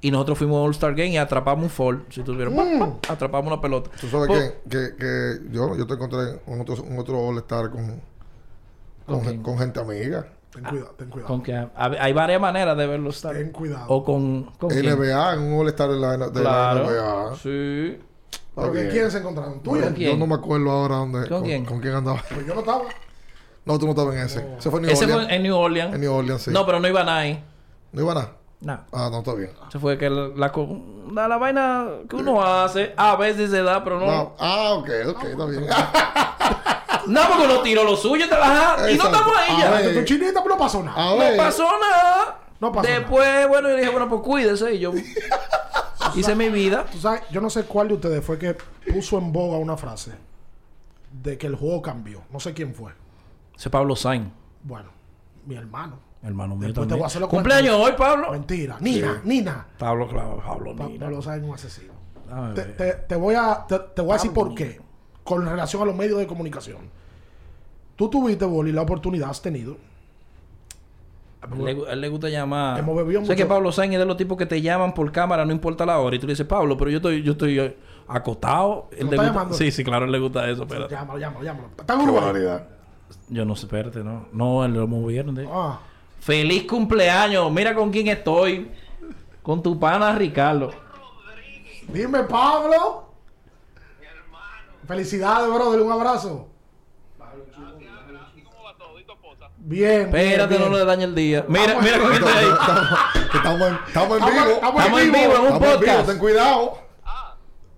[0.00, 2.04] Y nosotros fuimos a All-Star Game y atrapamos un fall.
[2.08, 2.98] Si tuvieron, Mm.
[3.08, 3.90] atrapamos una pelota.
[4.00, 7.70] Tú sabes Por- que, que, que yo, yo te encontré un otro, un otro All-Star
[7.70, 8.00] con,
[9.06, 10.26] con, con gente amiga.
[10.52, 11.26] Ten cuidado, ten cuidado.
[11.28, 13.34] Con que ha- hay varias maneras de ver los All-Star.
[13.42, 13.86] Ten cuidado.
[13.88, 14.44] O con.
[14.58, 14.86] ¿con quién?
[14.86, 16.84] NBA, en un All-Star de la, de Claro.
[16.84, 17.34] la NBA.
[17.36, 17.98] Sí.
[18.54, 18.74] ¿Pero Ok.
[18.74, 19.60] qué- quiénes se encontraron?
[19.62, 20.12] ¿Tú y quién?
[20.12, 21.28] Yo no me acuerdo ahora dónde.
[21.28, 21.64] ¿Con quién?
[21.64, 22.22] ¿Con quién andaba?
[22.32, 22.82] Pues yo no estaba.
[23.68, 24.46] No, tú no estabas en ese.
[24.58, 25.24] Ese fue en New Ese Orleans.
[25.26, 25.94] fue en New Orleans.
[25.94, 26.50] En New Orleans, sí.
[26.50, 27.42] No, pero no iba nadie.
[27.92, 28.32] ¿No iba nada?
[28.60, 28.80] No.
[28.92, 29.50] Ah, no, está bien.
[29.68, 30.80] Ese fue que la, la, co-
[31.12, 34.06] la- la vaina que uno hace, a veces se da, pero no.
[34.06, 34.12] No.
[34.12, 35.66] No, Ah, ok, ok, está bien.
[37.28, 39.70] porque uno tiró lo suyo te baja, y no estamos ahí A ya.
[39.70, 39.94] ver.
[39.94, 41.10] Tu chinita, pero no pasó nada.
[41.12, 42.38] A No pasó nada.
[42.60, 44.74] No pasó Después, bueno, yo dije, bueno, pues cuídese.
[44.74, 44.92] Y yo
[46.16, 46.84] hice mi vida.
[46.90, 48.56] Tú sabes, yo no sé cuál de ustedes fue que
[48.92, 50.12] puso en boga una frase
[51.22, 52.22] de que el juego cambió.
[52.30, 52.92] No sé quién fue.
[53.58, 54.30] Ese Pablo Sainz,
[54.62, 54.88] Bueno,
[55.44, 55.98] mi hermano.
[56.22, 56.98] hermano mío Después te también.
[57.00, 58.30] voy a hacer los Cumpleaños hoy, Pablo.
[58.30, 58.76] Mentira.
[58.80, 59.66] Nina, Nina.
[59.78, 61.00] Pablo, claro, Pablo, Pa- Nina.
[61.06, 61.92] Pablo es un asesino.
[62.28, 64.80] Déjame Te, te- te voy a, te, te voy a decir por qué.
[65.24, 66.78] Con relación a los medios de comunicación.
[67.96, 69.76] Tú tuviste, Boli, la oportunidad, has tenido.
[71.56, 72.78] Le, a él le gusta llamar.
[72.78, 73.54] Hemos bebido sé que mucho.
[73.54, 76.14] Pablo Sainz es de los tipos que te llaman por cámara, no importa la hora.
[76.16, 77.76] Y tú le dices, Pablo, pero yo estoy, yo estoy eh,
[78.08, 78.88] acostado.
[78.92, 79.54] Él ¿Lo le está gusta- llamando?
[79.54, 81.68] Sí, sí, claro, él le gusta eso, pero Llámalo, llámalo, llámalo.
[81.78, 82.60] Está en Uruguay.
[83.28, 84.26] Yo no sé, espérate, no.
[84.32, 85.34] No, lo movieron.
[85.34, 85.80] de- Ah,
[86.20, 87.50] Feliz cumpleaños.
[87.52, 88.70] Mira con quién estoy.
[89.42, 90.70] Con tu pana Ricardo.
[91.88, 93.12] dime, Pablo.
[94.86, 95.80] Felicidades, brother.
[95.80, 96.48] Un abrazo.
[99.58, 100.02] Bien.
[100.02, 101.44] Espérate, bien, no le dañe el día.
[101.48, 102.46] Mira, mira con quién estoy ahí.
[103.34, 104.54] Estamos, estamos en, estamos en vivo.
[104.54, 106.06] estamos en vivo en un en vivo, podcast.
[106.08, 106.78] ten cuidado.
[107.04, 107.36] Ah,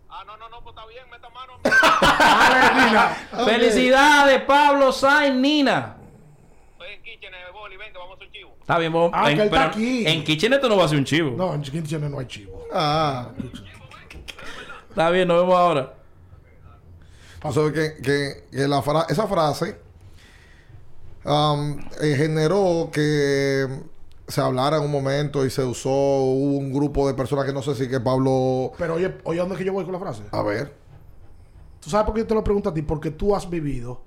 [0.08, 1.04] ah, no, no, no, pues está bien,
[3.44, 5.96] Felicidades, Pablo Sainz, Nina.
[6.72, 8.50] Estoy en kitchen, eh, Boli, venga, vamos a hacer chivo.
[8.60, 9.10] Está bien, vos.
[9.14, 10.06] Ah, en, que él está pero aquí.
[10.06, 11.34] en Kitchen esto no va a ser un chivo.
[11.36, 12.64] No, en Chiquintiene no hay chivo.
[12.72, 13.28] Ah.
[14.88, 15.94] Está bien, nos vemos ahora.
[17.42, 19.80] Tú sabes que, que, que la fra- esa frase
[21.24, 23.66] um, eh, generó que
[24.28, 27.62] se hablara en un momento y se usó, hubo un grupo de personas que no
[27.62, 28.72] sé si que Pablo...
[28.78, 30.22] Pero oye, oye, ¿dónde es que yo voy con la frase?
[30.30, 30.76] A ver.
[31.80, 32.82] ¿Tú sabes por qué yo te lo pregunto a ti?
[32.82, 34.02] Porque tú has vivido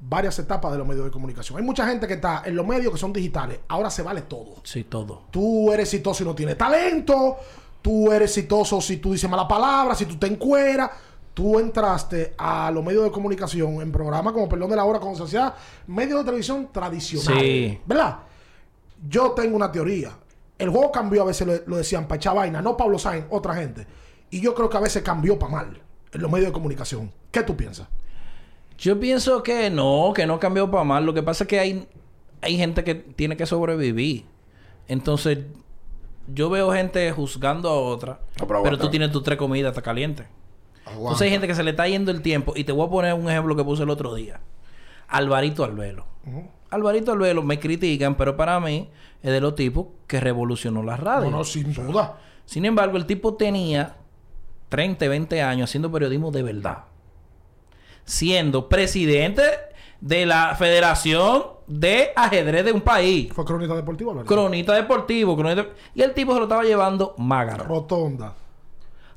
[0.00, 1.58] varias etapas de los medios de comunicación.
[1.58, 3.60] Hay mucha gente que está en los medios que son digitales.
[3.68, 4.56] Ahora se vale todo.
[4.62, 5.22] Sí, todo.
[5.30, 7.36] Tú eres exitoso y no tienes talento.
[7.80, 10.90] Tú eres exitoso si tú dices mala palabra, si tú te encueras.
[11.32, 15.16] Tú entraste a los medios de comunicación en programas como Perdón de la Hora, como
[15.16, 15.52] se hacía
[15.88, 17.42] medios de televisión tradicionales.
[17.42, 17.80] Sí.
[17.84, 18.18] ¿Verdad?
[19.08, 20.12] Yo tengo una teoría.
[20.56, 23.54] El juego cambió, a veces lo, lo decían para echar vaina, no Pablo Sainz, otra
[23.54, 23.84] gente.
[24.30, 25.83] Y yo creo que a veces cambió para mal
[26.14, 27.12] en los medios de comunicación.
[27.30, 27.88] ¿Qué tú piensas?
[28.78, 31.04] Yo pienso que no, que no cambió para mal.
[31.04, 31.88] Lo que pasa es que hay,
[32.40, 34.24] hay gente que tiene que sobrevivir.
[34.88, 35.38] Entonces,
[36.32, 38.20] yo veo gente juzgando a otra.
[38.38, 40.26] pero tú tienes tus tres comidas, está caliente.
[40.84, 41.00] Aguanta.
[41.00, 42.52] Entonces hay gente que se le está yendo el tiempo.
[42.56, 44.40] Y te voy a poner un ejemplo que puse el otro día.
[45.08, 46.06] Alvarito Albelo.
[46.70, 48.88] Alvarito Albelo me critican, pero para mí
[49.22, 51.30] es de los tipos que revolucionó la radio.
[51.30, 52.18] No, no, sin duda.
[52.44, 53.96] Sin embargo, el tipo tenía
[54.68, 56.84] 30, 20 años haciendo periodismo de verdad.
[58.04, 59.42] Siendo presidente
[60.00, 63.32] de la Federación de Ajedrez de un país.
[63.32, 64.26] Fue crónica deportiva, ¿verdad?
[64.28, 65.36] Cronista deportivo.
[65.36, 67.64] cronista- Y el tipo se lo estaba llevando mágaro.
[67.64, 68.34] Rotonda.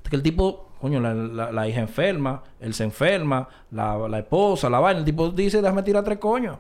[0.09, 4.69] Que el tipo, coño, la, la- la hija enferma, él se enferma, la, la esposa,
[4.69, 4.99] la vaina.
[4.99, 6.57] El tipo dice, déjame tirar tres coños.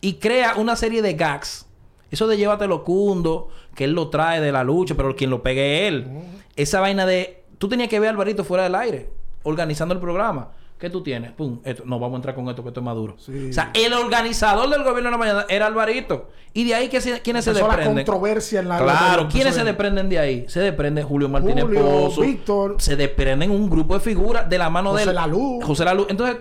[0.00, 1.66] Y crea una serie de gags
[2.12, 5.82] Eso de llévatelo cundo, que él lo trae de la lucha, pero quien lo pegue
[5.82, 6.08] es él.
[6.54, 7.42] Esa vaina de.
[7.58, 9.10] Tú tenías que ver a Alvarito fuera del aire,
[9.42, 10.50] organizando el programa.
[10.78, 11.30] ¿Qué tú tienes?
[11.30, 11.84] Pum, esto.
[11.86, 13.14] No, vamos a entrar con esto, que esto es maduro.
[13.16, 13.50] Sí.
[13.50, 16.28] O sea, el organizador del gobierno de la mañana era Alvarito.
[16.54, 18.04] Y de ahí, que se, ¿quiénes se Empezó la desprenden?
[18.04, 18.78] controversia en la...
[18.78, 20.44] Claro, ¿quiénes se en- desprenden de ahí?
[20.48, 22.22] Se desprende Julio Martínez Julio, Pozo.
[22.22, 22.76] Víctor.
[22.78, 25.14] Se desprenden un grupo de figuras de la mano José de él.
[25.14, 25.60] Lalú.
[25.62, 26.06] José Lalú.
[26.10, 26.36] Entonces,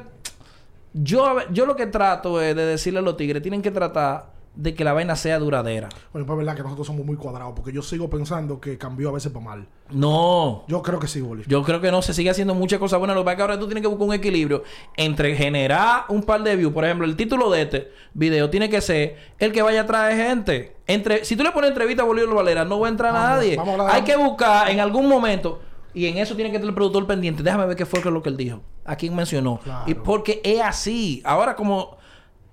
[0.93, 4.75] yo, yo lo que trato es de decirle a los tigres, tienen que tratar de
[4.75, 5.87] que la vaina sea duradera.
[6.11, 9.09] Bueno, pues es verdad que nosotros somos muy cuadrados, porque yo sigo pensando que cambió
[9.09, 9.67] a veces para mal.
[9.89, 10.65] No.
[10.67, 11.43] Yo creo que sí, Boli.
[11.47, 13.15] Yo creo que no se sigue haciendo muchas cosas buenas.
[13.15, 14.63] Lo que pasa es que ahora tú tienes que buscar un equilibrio
[14.97, 16.73] entre generar un par de views.
[16.73, 20.17] Por ejemplo, el título de este video tiene que ser el que vaya a traer
[20.17, 20.75] gente.
[20.85, 23.55] Entre, si tú le pones entrevista a Bolívar Valera, no va a entrar Vamos, nadie.
[23.55, 25.61] vamos a Hay que buscar en algún momento.
[25.93, 27.43] Y en eso tiene que estar el productor pendiente.
[27.43, 28.61] Déjame ver qué fue lo que él dijo.
[28.85, 29.59] A quién mencionó.
[29.63, 29.83] Claro.
[29.89, 31.21] Y porque es así.
[31.25, 31.97] Ahora, como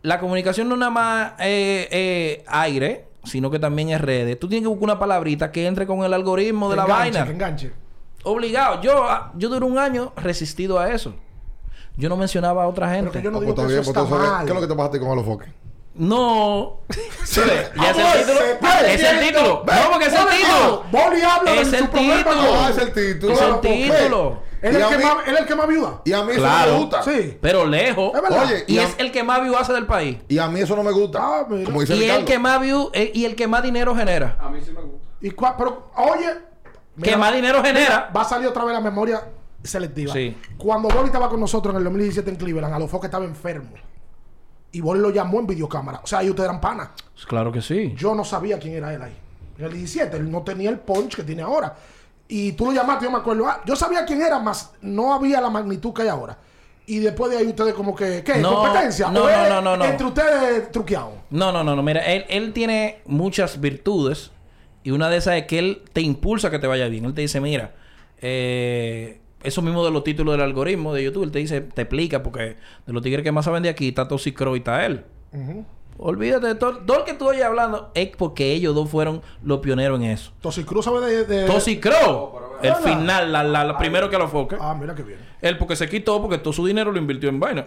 [0.03, 4.39] la comunicación no nada más eh, eh, aire, sino que también es redes.
[4.39, 7.25] Tú tienes que buscar una palabrita que entre con el algoritmo de la enganche, vaina.
[7.27, 7.73] Que enganche.
[8.25, 8.81] Obligado.
[8.83, 11.15] Yo, ah, yo duré un año resistido a eso.
[11.97, 13.11] Yo no mencionaba a otra gente.
[13.11, 14.45] que yo no Ah, digo pues que eso pues está entonces, mal.
[14.47, 15.47] ¿Qué es lo que te pasa a ti con Alofoque?
[15.99, 16.81] No.
[17.25, 17.41] Sí,
[17.77, 18.41] ya es el título.
[18.87, 19.65] Es el título.
[19.67, 20.85] No, porque es el título.
[20.91, 22.69] Boli habla de Es su el problema título.
[22.69, 23.33] es el título.
[23.35, 24.43] Es el título.
[24.61, 26.01] Él es el que más- él el que más viuda.
[26.05, 26.71] Y a mí eso Claro.
[26.73, 27.03] no me gusta.
[27.05, 27.39] Sí.
[27.41, 28.13] Pero lejos.
[28.31, 30.19] Oye, Y y a- es el que más view hace del país.
[30.29, 31.19] Y a mí eso no me gusta.
[31.23, 31.65] Ah, mira.
[31.65, 32.21] Como dice Y Ricardo.
[32.21, 34.37] el que más view eh, y el que más dinero genera.
[34.41, 34.99] A mí sí me gusta.
[35.21, 36.29] Y cua- pero, oye.
[37.03, 38.11] Que más dinero genera.
[38.17, 39.23] Va a salir otra vez la memoria
[39.63, 40.13] selectiva.
[40.13, 40.37] Sí.
[40.57, 43.71] Cuando Boli estaba con nosotros en el 2017 en Cleveland, a los que estaba enfermo.
[44.73, 46.01] Y Boli lo llamó en videocámara.
[46.03, 46.91] O sea, ahí ustedes eran panas.
[47.27, 47.95] Claro que sí.
[47.97, 49.17] Yo no sabía quién era él ahí.
[49.59, 51.75] En el 17, él no tenía el punch que tiene ahora.
[52.29, 53.47] Y tú lo llamaste, yo me acuerdo.
[53.47, 56.37] ah, yo sabía quién era, más no había la magnitud que hay ahora.
[56.87, 58.37] Y después de ahí ustedes como que, ¿qué?
[58.37, 59.11] No, ¿Competencia?
[59.11, 59.85] no, ¿O no, no, no, no.
[59.85, 61.15] Entre ustedes truqueados.
[61.31, 61.83] No, no, no, no.
[61.83, 64.31] Mira, él, él tiene muchas virtudes.
[64.85, 67.05] Y una de esas es que él te impulsa a que te vaya bien.
[67.05, 67.75] Él te dice, mira,
[68.23, 72.23] eh, eso mismo de los títulos del algoritmo de YouTube, él te dice, te explica,
[72.23, 75.05] porque de los tigres que más saben de aquí está Toxicro y está él.
[76.01, 79.59] Olvídate de todo, todo el que tú oyes hablando es porque ellos dos fueron los
[79.59, 80.33] pioneros en eso.
[80.41, 81.25] Tosicruz sabe de...
[81.25, 84.57] de- Toxicro, el final, la, la, la primero que lo foque.
[84.61, 85.19] Ah, mira qué bien.
[85.43, 87.65] Él porque se quitó, porque todo su dinero lo invirtió en vaina.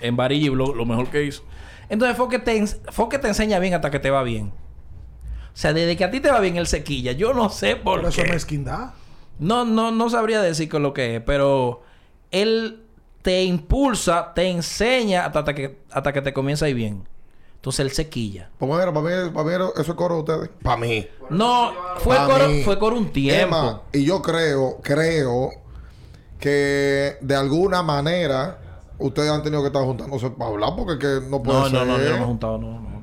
[0.00, 1.42] En varilla y lo, lo mejor que hizo.
[1.88, 4.48] Entonces fue que, te, ens- fue que te enseña bien hasta que te va bien.
[4.48, 8.00] O sea, desde que a ti te va bien el sequilla, yo no sé por,
[8.00, 8.28] Por eso qué.
[8.28, 8.90] es mezquindad.
[9.38, 11.82] No, no, no sabría decir con lo que es, pero
[12.30, 12.82] él
[13.22, 17.08] te impulsa, te enseña hasta que, hasta que te comienza a ir bien.
[17.56, 18.50] Entonces él sequilla.
[18.58, 20.50] Pues mira, para mí, para mí eso es coro de ustedes.
[20.62, 21.06] Para mí.
[21.30, 22.62] No, fue Pa' coro, mí.
[22.62, 23.56] fue coro un tiempo.
[23.56, 25.50] Emma, y yo creo, creo
[26.38, 28.58] que de alguna manera
[28.98, 31.72] ustedes han tenido que estar juntándose para hablar porque que no puede No, ser.
[31.80, 32.95] no, no, yo no me he juntado, no, no.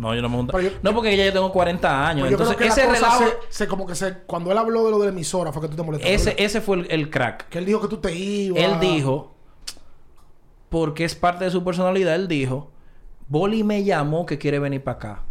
[0.00, 2.30] No, yo no me yo- no, porque ya yo tengo 40 años.
[2.30, 4.18] Yo Entonces, creo que ese la cosa relajo, se, se como que se...
[4.20, 6.14] Cuando él habló de lo de la emisora fue que tú te molestaste.
[6.14, 6.44] ese, ¿verdad?
[6.46, 7.50] ese fue el, el crack.
[7.50, 8.62] Que él dijo que tú te ibas.
[8.62, 9.34] Él dijo,
[10.70, 12.70] porque es parte de su personalidad, él dijo,
[13.28, 15.22] Boli me llamó que quiere venir para acá.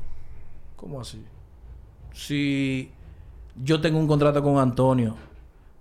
[0.75, 1.25] ¿Cómo así?
[2.13, 2.91] Si
[3.55, 5.15] yo tengo un contrato con Antonio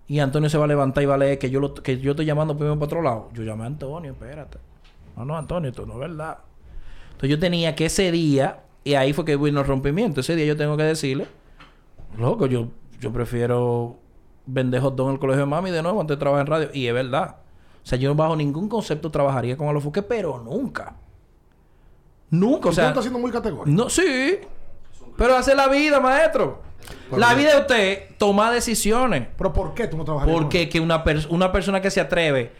[0.06, 2.12] y Antonio se va a levantar y va a leer que yo, lo, que yo
[2.12, 4.56] estoy llamando primero para otro lado, yo llamé a Antonio, espérate.
[5.14, 6.38] No, no, Antonio, esto no es verdad.
[7.08, 10.46] Entonces yo tenía que ese día, y ahí fue que vino el rompimiento, ese día
[10.46, 11.26] yo tengo que decirle,
[12.16, 13.98] loco, yo, yo prefiero
[14.46, 16.70] vender hot dog en el colegio de mami de nuevo antes de trabajar en radio.
[16.72, 17.36] Y es verdad.
[17.84, 20.96] O sea, yo bajo ningún concepto trabajaría con Alofoque, pero nunca.
[22.30, 22.88] Nunca, o sea...
[22.88, 23.76] estás siendo muy categórico.
[23.76, 24.38] No, sí.
[25.18, 26.62] Pero hace la vida, maestro.
[27.14, 29.28] La vida de usted toma decisiones.
[29.36, 32.52] Pero ¿por qué tú no trabajas Porque que una, una persona que se atreve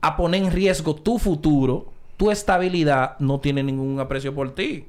[0.00, 4.86] a poner en riesgo tu futuro, tu estabilidad, no tiene ningún aprecio por ti.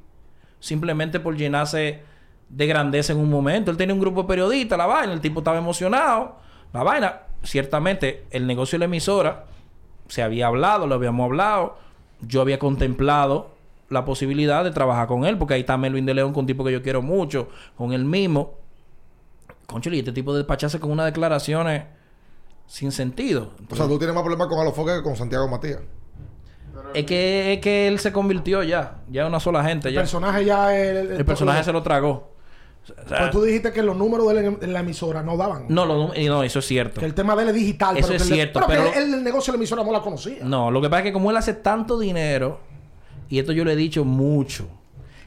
[0.62, 2.02] Simplemente por llenarse
[2.48, 3.72] de grandeza en un momento.
[3.72, 6.36] Él tenía un grupo de periodistas, la vaina, el tipo estaba emocionado.
[6.72, 9.46] La vaina, ciertamente, el negocio de la emisora
[10.06, 11.78] se había hablado, lo habíamos hablado.
[12.20, 13.56] Yo había contemplado
[13.88, 16.64] la posibilidad de trabajar con él, porque ahí está Melvin de León, con un tipo
[16.64, 18.54] que yo quiero mucho, con él mismo.
[19.66, 21.86] Concho, y este tipo de despacharse con unas declaraciones
[22.68, 23.50] sin sentido.
[23.68, 25.80] O sea, tú tienes más problemas con Alofoque que con Santiago Matías.
[26.94, 28.98] Es que, es que él se convirtió ya.
[29.10, 29.88] Ya una sola gente.
[29.88, 30.00] El Ya.
[30.00, 30.76] personaje ya...
[30.78, 32.32] El, El personaje se lo tragó.
[32.84, 34.26] O sea, Pues tú dijiste que los números
[34.60, 35.66] de la emisora no daban.
[35.68, 36.98] no, lo- no, eso es cierto.
[36.98, 37.96] Que el tema de él es digital.
[37.96, 39.92] Eso pero es que cierto, pero, pero- que él el negocio de la emisora no
[39.92, 40.38] la conocía.
[40.42, 42.58] No, lo que pasa es que como él hace tanto dinero,
[43.28, 44.66] y esto yo le he dicho mucho,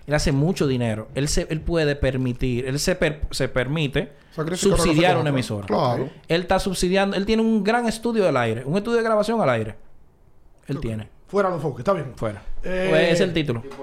[0.06, 4.78] él hace mucho dinero, él se, él puede permitir, él se, per- se permite Sacrificar
[4.78, 5.66] subsidiar una emisora.
[5.66, 6.10] Claro.
[6.28, 9.50] Él está subsidiando, él tiene un gran estudio del aire, un estudio de grabación al
[9.50, 9.76] aire.
[10.68, 11.08] Él tiene.
[11.36, 12.14] Fuera los focos, está bien.
[12.16, 12.42] Fuera.
[12.64, 13.62] Eh, Pues ese es el título.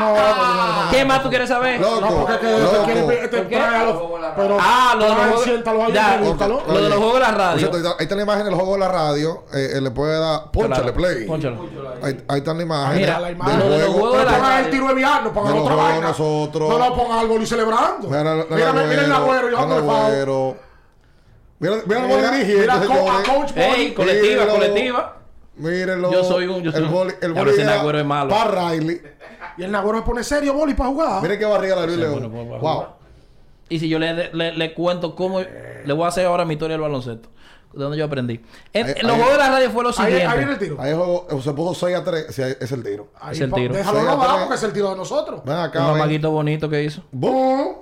[0.00, 0.90] No, no, no, no.
[0.90, 1.78] ¿Qué más tú quieres saber?
[1.78, 2.64] Loco, No, porque es que loco.
[2.72, 3.56] este quiere ¿Por qué?
[3.56, 4.02] trae a los-
[4.36, 6.62] Pero Ah, lo de los juegos- siéntalo ahí, Ya, pregúntalo.
[6.66, 7.58] Lo de los juegos de la radio.
[7.58, 9.44] cierto, ahí está- ahí está la imagen del juego de la radio.
[9.52, 10.50] Eh, eh, le puede dar.
[10.50, 10.94] Pónchale Claro.
[10.94, 11.26] play.
[11.26, 11.68] Pónchalo.
[12.02, 12.96] Ahí, ahí está la imagen.
[12.96, 13.58] Mira, la del imagen.
[13.58, 14.00] lo de los juego.
[14.00, 14.70] juegos de No la pongan el radio.
[14.70, 16.08] tiro de no pongan lo otra juegos vaina.
[16.08, 16.68] nosotros.
[16.70, 18.08] No lo pongan al boli celebrando.
[18.08, 20.56] Mira, mira, Mira, mira el agüero, yo ando Mira el agüero.
[21.58, 23.28] Mira, mira Mira, dirigiendo, mira, co- a señores.
[23.28, 23.94] coach Ey, Boli.
[23.94, 25.16] colectiva,
[25.56, 26.10] Mírenlo.
[26.12, 28.30] Yo soy un- yo soy el boli, el Ya, boli ese Nagüero es malo.
[28.30, 29.00] Para Riley.
[29.58, 31.22] Y el Nagüero se pone serio, boli, para jugar.
[31.22, 32.30] Miren qué barriga la Luis Sí, León.
[32.32, 32.84] bueno, wow.
[33.68, 35.40] Y si yo le, le, le cuento cómo...
[35.40, 37.28] Le voy a hacer ahora mi historia del baloncesto.
[37.72, 38.40] De donde yo aprendí.
[38.74, 40.26] En, Ahí- en los ahí- juegos de la radio fue lo Ahí, siguiente.
[40.26, 40.76] ahí viene el tiro.
[40.78, 42.26] Ahí juego se puso 6 a 3.
[42.28, 43.08] Sí, ahí es el tiro.
[43.18, 43.72] Ahí, Es el tiro.
[43.74, 44.30] Déjalo tres.
[44.40, 45.40] porque es el tiro de nosotros.
[45.44, 45.80] Ven acá.
[45.86, 46.02] Un ven.
[46.02, 47.02] amaguito bonito que hizo.
[47.12, 47.76] ¡Bum!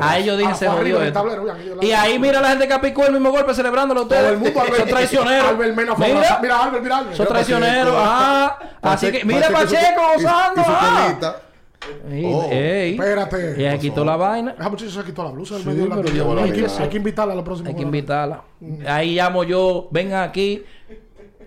[0.00, 1.12] Ahí yo dije, Ah, se jodió esto.
[1.20, 4.22] tablero, la- Y ahí mira la gente que apicó el mismo golpe celebrándolo ustedes.
[4.22, 4.88] Todo el mundo, Son Albert.
[4.88, 5.48] traicioneros.
[5.48, 6.42] Albert Mira, abrazado.
[6.42, 7.16] Mira, Albert, mira, Albert.
[7.16, 7.94] son Mira, traicioneros.
[7.96, 8.58] Ajá.
[8.82, 10.60] Así Pache- que, mira Pacheco y y- gozando.
[10.60, 11.36] Y su ah.
[12.10, 12.92] Ey, Oh, ey.
[12.94, 13.54] espérate.
[13.62, 14.54] Y se quitó la vaina.
[14.58, 15.94] Esa muchacha se quitó la blusa Sí, medio la
[16.42, 17.68] hay, que, hay que invitarla a la próxima.
[17.70, 18.42] Hay que invitarla.
[18.86, 20.64] Ahí llamo yo, vengan aquí.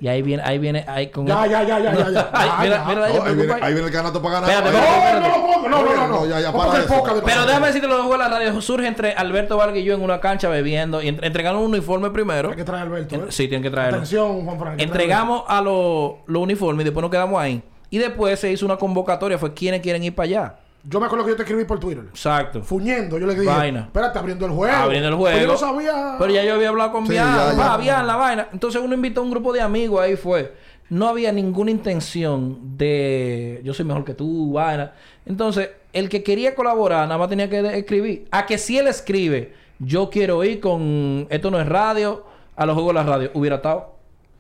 [0.02, 2.10] Y ahí viene, ahí viene, ahí con Ya, ya, ya, ya, ya.
[2.10, 2.32] ya.
[2.34, 2.86] Ya, mira, ya.
[2.88, 4.50] mira, No, ahí, viene, ahí el canato para ganar.
[4.66, 5.14] Espérate, Ahí-.
[5.14, 5.70] No, no lo pongo.
[5.70, 6.08] No, no, no.
[6.08, 7.16] No, ya, ya, No, para el eso.
[7.16, 8.62] de Pero déjame decirte lo de la radio.
[8.62, 12.10] Surge entre Alberto Vargas y yo en una cancha bebiendo y entre- entregando un uniforme
[12.10, 12.50] primero.
[12.50, 13.16] Hay que traer a Alberto.
[13.16, 13.26] ¿eh?
[13.30, 13.98] Sí, tienen que traerlo.
[13.98, 14.82] Atención, Juan Frank.
[14.82, 17.62] Entregamos a los los uniformes y después nos quedamos ahí.
[17.92, 19.38] Y después se hizo una convocatoria.
[19.38, 20.56] Fue quienes quieren ir para allá.
[20.84, 22.06] Yo me acuerdo que yo te escribí por Twitter.
[22.10, 22.64] Exacto.
[22.64, 23.82] Fuñendo, yo le dije, Vaina.
[23.82, 24.76] espérate, abriendo el juego.
[24.76, 25.38] Abriendo el juego.
[25.38, 26.16] Pues yo no sabía.
[26.18, 27.58] Pero ya yo había hablado con Sí, Bian, ya, ya.
[27.58, 28.48] va, Bian, la vaina.
[28.52, 30.54] Entonces uno invitó a un grupo de amigos, ahí fue.
[30.90, 34.94] No había ninguna intención de yo soy mejor que tú, vaina.
[35.26, 38.28] Entonces, el que quería colaborar nada más tenía que escribir.
[38.32, 42.74] A que si él escribe, yo quiero ir con esto no es radio, a los
[42.74, 43.96] juegos de la radio, hubiera estado.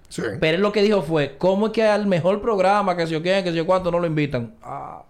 [0.09, 0.23] Sí.
[0.39, 3.21] Pero él lo que dijo fue, ¿cómo es que al mejor programa, que si yo
[3.21, 4.55] quieren, que si yo cuánto, no lo invitan?
[4.61, 5.03] Ah.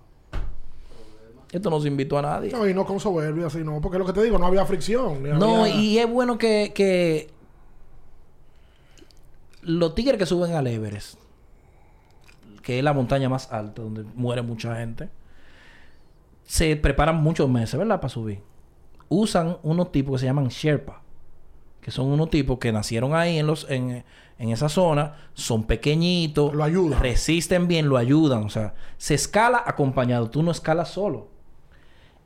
[1.51, 2.51] Esto no se invitó a nadie.
[2.51, 3.81] No, y no con soberbia, así no.
[3.81, 5.21] Porque lo que te digo, no había fricción.
[5.37, 7.29] No, había- y es bueno que, que
[9.61, 11.19] los tigres que suben al Everest,
[12.63, 15.09] que es la montaña más alta donde muere mucha gente,
[16.45, 17.99] se preparan muchos meses, ¿verdad?
[17.99, 18.41] Para subir.
[19.09, 21.01] Usan unos tipos que se llaman Sherpa,
[21.81, 24.03] que son unos tipos que nacieron ahí en los en,
[24.39, 26.99] en esa zona, son pequeñitos, Lo ayudan.
[26.99, 31.27] resisten bien, lo ayudan, o sea, se escala acompañado, tú no escalas solo.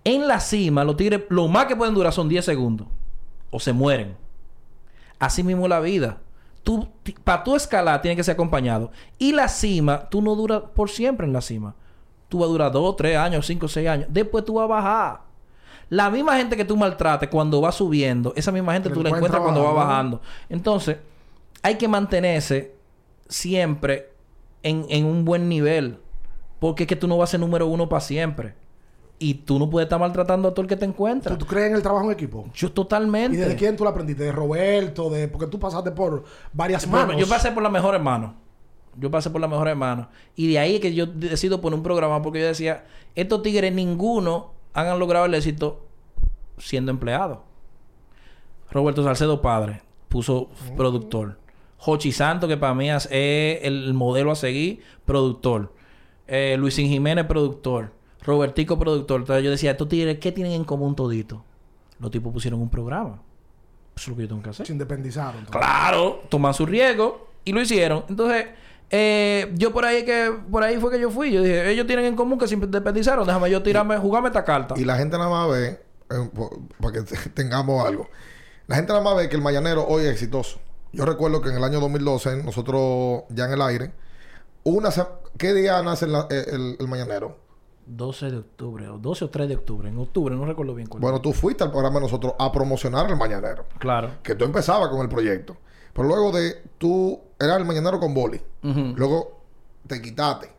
[0.05, 2.87] En la cima, los tigres, lo más que pueden durar son 10 segundos.
[3.49, 4.15] O se mueren.
[5.19, 6.19] Así mismo la vida.
[6.63, 6.87] Tú,
[7.23, 8.91] para tú escalar, tienes que ser acompañado.
[9.17, 11.75] Y la cima, tú no duras por siempre en la cima.
[12.29, 14.07] Tú vas a durar 2, 3 años, 5, 6 años.
[14.09, 15.21] Después tú vas a bajar.
[15.89, 19.09] La misma gente que tú maltrates cuando va subiendo, esa misma gente Te tú la
[19.09, 20.17] encuentras cuando va bajando.
[20.17, 20.21] bajando.
[20.49, 20.97] Entonces,
[21.61, 22.75] hay que mantenerse
[23.27, 24.11] siempre
[24.61, 25.99] en, en un buen nivel.
[26.59, 28.55] Porque es que tú no vas a ser número uno para siempre.
[29.17, 31.31] Y tú no puedes estar maltratando a todo el que te encuentra.
[31.37, 32.49] ¿Tú, tú crees en el trabajo en equipo?
[32.53, 33.37] Yo totalmente.
[33.37, 34.23] ¿Y desde quién tú lo aprendiste?
[34.23, 35.09] ¿De Roberto?
[35.09, 37.21] de Porque tú pasaste por varias Bueno, manos.
[37.21, 38.35] yo pasé por la mejor hermano.
[38.97, 40.09] Yo pasé por la mejor hermano.
[40.35, 43.73] Y de ahí es que yo decido poner un programa porque yo decía, estos tigres
[43.73, 45.85] ninguno han logrado el éxito
[46.57, 47.39] siendo empleados.
[48.71, 51.37] Roberto Salcedo padre puso productor.
[51.77, 55.73] Jochi Santo, que para mí es el modelo a seguir, productor.
[56.27, 57.91] Eh, Luisín Jiménez, productor.
[58.25, 59.21] Robertico, productor.
[59.21, 61.43] Entonces yo decía, estos tigres, ¿qué tienen en común todito?
[61.99, 63.21] Los tipos pusieron un programa.
[63.95, 64.65] Eso es lo que yo tengo que hacer.
[64.65, 65.37] Se independizaron.
[65.39, 65.61] entonces.
[65.61, 68.03] Claro, toman su riesgo y lo hicieron.
[68.09, 68.47] Entonces,
[68.89, 71.31] eh, yo por ahí que por ahí fue que yo fui.
[71.31, 73.25] Yo dije, ellos tienen en común que se independizaron.
[73.25, 74.75] Déjame yo tirarme, jugarme esta carta.
[74.77, 76.29] Y la gente nada más ve, eh,
[76.81, 78.09] para que te- tengamos algo.
[78.67, 80.59] La gente nada más ve que el Mañanero hoy es exitoso.
[80.91, 83.91] Yo recuerdo que en el año 2012, nosotros ya en el aire,
[84.63, 84.89] una
[85.37, 87.37] ¿qué día nace la- eh, el, el Mañanero?
[87.85, 89.89] 12 de octubre, o 12 o 3 de octubre.
[89.89, 91.01] En octubre, no recuerdo bien cuál.
[91.01, 93.65] Bueno, tú fuiste al programa de nosotros a promocionar el Mañanero.
[93.77, 94.11] claro.
[94.23, 95.57] Que tú empezabas con el proyecto.
[95.93, 98.41] Pero luego de tú eras el Mañanero con Boli.
[98.61, 99.39] Luego
[99.87, 100.49] te quitaste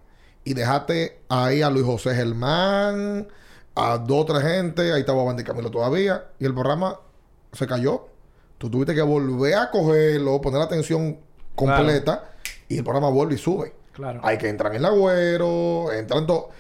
[0.45, 3.27] y dejaste ahí a Luis José Germán,
[3.75, 6.99] a dos o tres gente, ahí estaba Bandy Camilo todavía, y el programa
[7.53, 8.07] se cayó.
[8.57, 11.19] Tú tuviste que volver a cogerlo, poner la atención
[11.55, 12.31] completa,
[12.69, 13.75] y el programa vuelve y sube.
[13.93, 14.21] Claro.
[14.23, 16.51] Hay que entrar en el agüero, entran todo.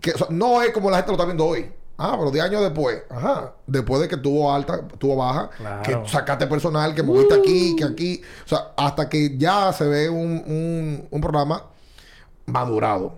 [0.00, 1.70] Que, o sea, no es como la gente lo está viendo hoy.
[1.96, 3.02] Ah, pero 10 años después.
[3.08, 3.52] Ajá.
[3.66, 5.50] Después de que tuvo alta, tuvo baja.
[5.56, 5.82] Claro.
[5.82, 8.20] Que sacaste personal, que moviste aquí, que aquí.
[8.44, 11.62] O sea, hasta que ya se ve un, un, un programa
[12.46, 13.14] madurado.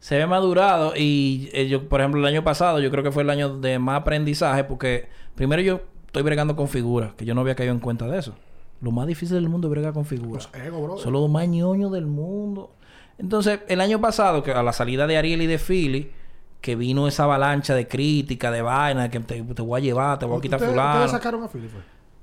[0.00, 3.22] Se ve madurado y eh, yo, por ejemplo, el año pasado yo creo que fue
[3.22, 7.40] el año de más aprendizaje porque primero yo estoy bregando con figuras, que yo no
[7.40, 8.34] había caído en cuenta de eso.
[8.80, 10.48] Lo más difícil del mundo es bregar con figuras.
[10.52, 10.98] Los ego, bro.
[10.98, 12.70] Son los más ñoños del mundo.
[13.18, 16.12] Entonces, el año pasado, que a la salida de Ariel y de Philly,
[16.60, 20.18] que vino esa avalancha de crítica, de vaina, de que te, te voy a llevar,
[20.18, 20.92] te voy a quitar ¿Ustedes- fulano.
[20.94, 21.80] ustedes sacaron a Philly, fue?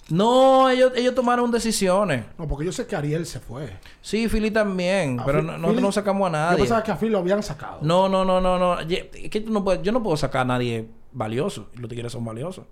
[0.09, 2.25] No, ellos, ellos tomaron decisiones.
[2.37, 3.69] No, porque yo sé que Ariel se fue.
[4.01, 6.57] Sí, Philly también, A pero no- nosotros no sacamos a Yo nadie.
[6.57, 7.79] pensaba que a Philly lo habían sacado.
[7.81, 8.81] No, no, no, no, no.
[8.81, 11.69] Ye- es que no puedes- yo no puedo sacar a nadie valioso.
[11.75, 12.65] Los tigres son valiosos.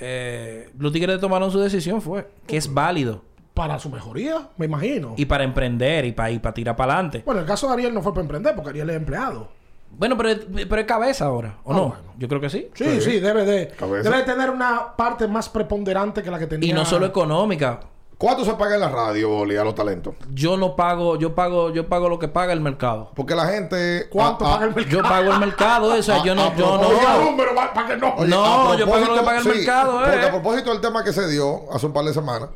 [0.00, 3.22] Eh, los tigres tomaron su decisión, fue que es válido.
[3.54, 5.14] Para su mejoría, me imagino.
[5.16, 7.22] Y para emprender y para, y para tirar para adelante.
[7.26, 9.48] Bueno, el caso de Ariel no fue para emprender, porque Ariel es empleado.
[9.90, 11.82] Bueno, pero, es- pero es cabeza ahora, ¿o Ah, no?
[11.88, 12.02] bueno.
[12.16, 12.70] Yo creo que sí.
[12.72, 14.08] Sí, sí, debe de, Cabeza.
[14.08, 16.70] debe de tener una parte más preponderante que la que tenía.
[16.70, 17.80] Y no solo económica.
[18.16, 20.14] ¿Cuánto se paga en la radio, Boli, a los talentos?
[20.32, 23.10] Yo no pago, yo pago, yo pago lo que paga el mercado.
[23.16, 24.06] Porque la gente...
[24.10, 24.96] ¿Cuánto a- a- paga el mercado?
[24.96, 27.24] Yo pago el mercado, o sea, A- yo no, a yo no.
[27.24, 28.14] número, va- para que no.
[28.14, 30.28] Oye, No, yo pago lo que paga el sí, mercado, Porque eh.
[30.28, 32.48] a propósito del tema que se dio hace un par de semanas,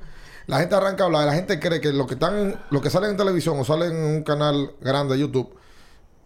[0.47, 3.11] la gente arranca a hablar, la gente cree que lo que están, lo que salen
[3.11, 5.55] en televisión o salen en un canal grande de YouTube,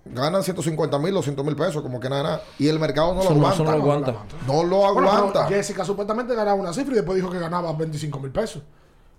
[0.05, 2.43] ganan 150 mil o 100 mil pesos, como que nada, nada.
[2.59, 3.64] Y el mercado no lo no- aguanta.
[3.64, 4.12] no lo aguanta.
[4.47, 5.47] No lo Bueno, pero aguanta.
[5.47, 8.62] Jessica supuestamente ganaba una cifra y después dijo que ganaba 25 mil pesos.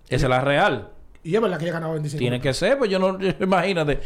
[0.09, 0.89] Esa es la real.
[1.23, 3.99] Y es verdad que ella ganaba 25 Tiene que ser, pues yo no, imagínate.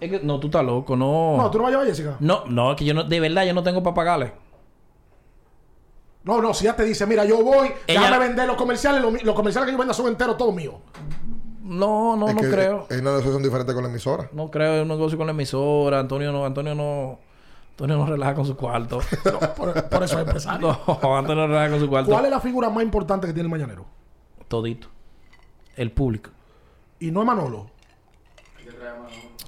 [0.00, 1.36] Es que, no, tú estás loco, no.
[1.36, 2.16] No, tú no vas a llevar a Jessica.
[2.18, 4.32] No, no, es que yo no, de verdad, yo no tengo para pagarle.
[6.24, 9.34] No, no, si ella te dice, mira, yo voy, Ella- déjame vender los comerciales, los,
[9.34, 10.76] comerciales que yo venda son enteros todos míos.
[11.62, 12.86] No, no, Es no que creo.
[12.90, 14.28] Es una negociación diferente con la emisora.
[14.32, 16.00] No creo, es un negocio con la emisora.
[16.00, 17.18] Antonio no, Antonio no.
[17.70, 19.00] Antonio no relaja con su cuarto.
[19.24, 20.78] No, por, por eso es empresario.
[21.02, 22.10] no, Antonio no relaja con su cuarto.
[22.10, 23.86] ¿Cuál es la figura más importante que tiene el mañanero?
[24.48, 24.88] Todito.
[25.76, 26.30] El público.
[27.00, 27.66] Y no es Manolo.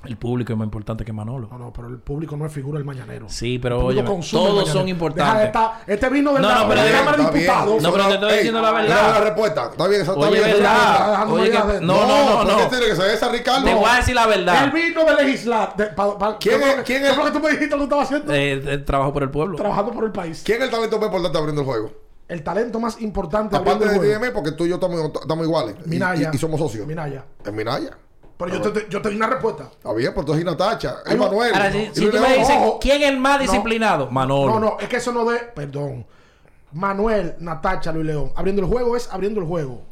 [0.07, 1.49] El público es más importante que Manolo.
[1.51, 3.27] No, no, pero el público no es figura del mañanero.
[3.29, 5.47] Sí, El pero oye, el todos son Deja de importantes.
[5.47, 7.45] estar- este vino de No, la, no, pero de deja- Cámara de está bien.
[7.47, 7.83] Diputados.
[7.83, 8.97] No, pero te estoy Ey, diciendo la verdad.
[9.03, 9.65] mira la respuesta.
[9.71, 10.45] Está bien, esa está Oye, bien.
[10.45, 11.11] esa está verdad.
[11.11, 12.57] dejando Oye, ideas que- de- no, no, no, ¿por no.
[12.59, 13.65] qué tiene que ser esa, Ricardo?
[13.65, 14.65] Te voy a decir la verdad.
[14.65, 15.77] Él vino de legislar.
[15.77, 17.51] de- pa- pa- ¿Quién ¿qué es- fue- quién ¿Qué es- fue lo que tú me
[17.53, 18.33] dijiste que estaba haciendo?
[18.33, 19.57] Eh, eh, trabajo por el pueblo.
[19.57, 20.43] Trabajando por el país.
[20.45, 21.91] ¿Quién es el talento más importante abriendo el juego?
[22.27, 24.25] El talento más importante Aparte abriendo de el juego.
[24.27, 25.77] DME, porque tú y yo estamos, estamos iguales.
[25.85, 26.31] Y- Minaya.
[26.33, 26.87] Y, y somos socios.
[26.87, 27.25] Minaya.
[27.45, 27.99] En Minaya.
[28.37, 29.65] Pero yo te, yo te di una respuesta.
[29.73, 30.97] Está bien, pues tú es Natacha.
[31.07, 31.55] Hay Es Manuel.
[31.55, 32.79] Ahora, si, si tú me dices, Ojo.
[32.81, 33.43] ¿quién es el más No.
[33.43, 34.11] disciplinado?
[34.11, 34.53] Manolo.
[34.55, 35.39] No, no, es que eso no de.
[35.55, 36.05] Perdón.
[36.73, 38.33] Manuel, Natacha, Luis León.
[38.35, 39.83] Abriendo el juego es abriendo el juego.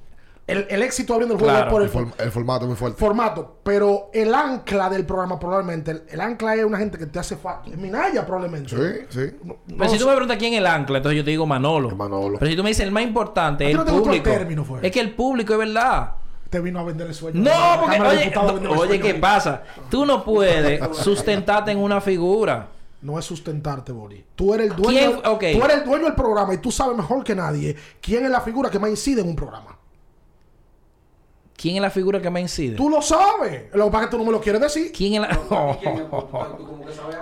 [0.44, 1.66] El, el éxito abriendo el juego Claro.
[1.68, 2.98] es por el, El, form- el formato es muy fuerte.
[2.98, 3.58] formato.
[3.62, 5.92] Pero el ancla del programa, probablemente.
[5.92, 7.70] El, el ancla es una gente que te hace falta.
[7.70, 8.70] Es Minaya, probablemente.
[8.70, 9.36] Sí, sí.
[9.44, 9.98] No, Pero no si sé.
[10.00, 11.88] tú me preguntas quién es el ancla, entonces yo te digo Manolo.
[11.90, 12.38] Es Manolo.
[12.40, 14.20] Pero si tú me dices el más importante, ¿A ti el no te gustó el
[14.20, 14.36] público.
[14.36, 14.80] término, fue?
[14.84, 16.16] Es que el público es verdad.
[16.52, 17.40] Te vino a vender el sueño.
[17.40, 18.30] No, porque, oye,
[18.60, 19.00] no, oye.
[19.00, 19.62] ¿qué pasa?
[19.88, 22.68] Tú no puedes sustentarte en una figura.
[23.00, 24.22] No es sustentarte, Boli.
[24.36, 25.22] Tú eres el dueño.
[25.22, 28.42] Tú eres el dueño del programa y tú sabes mejor que nadie quién es la
[28.42, 29.78] figura que más incide en un programa.
[31.56, 32.76] ¿Quién es la figura que más incide?
[32.76, 33.72] Tú lo sabes.
[33.72, 34.92] Lo que pasa es que tú no me lo quieres decir.
[34.92, 35.28] ¿Quién es la.?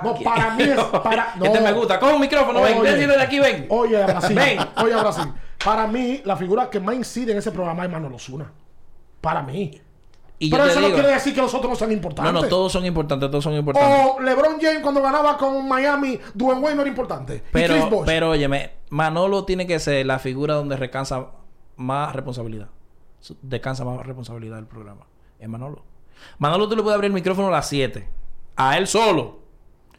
[0.03, 0.77] No, para mí es.
[0.77, 1.45] Para, no.
[1.45, 2.01] Este me gusta.
[2.01, 2.79] Coge un micrófono, ven.
[2.79, 2.91] Oye.
[2.95, 3.67] Decide de aquí, ven.
[3.69, 4.35] Oye, Brasil.
[4.35, 4.59] Ven.
[4.83, 5.33] Oye, Brasil.
[5.65, 8.51] Para mí, la figura que más incide en ese programa es Manolo Zuna.
[9.21, 9.81] Para mí.
[10.43, 10.89] Y Pero eso digo.
[10.89, 12.33] no quiere decir que los otros no sean No, importantes.
[12.33, 14.07] no, todos son importantes, todos son importantes.
[14.17, 17.35] O LeBron James cuando ganaba con Miami, Dwayne Wayne no era importante.
[17.37, 18.07] y Chris Pero, Bosh.
[18.07, 21.27] pero, óyeme, Manolo tiene que ser la figura donde recansa
[21.77, 22.69] más responsabilidad.
[23.43, 25.07] Descansa más responsabilidad del programa.
[25.39, 25.83] Es Manolo.
[26.39, 28.09] Manolo tú le puedes abrir el micrófono a las 7.
[28.57, 29.41] A él solo.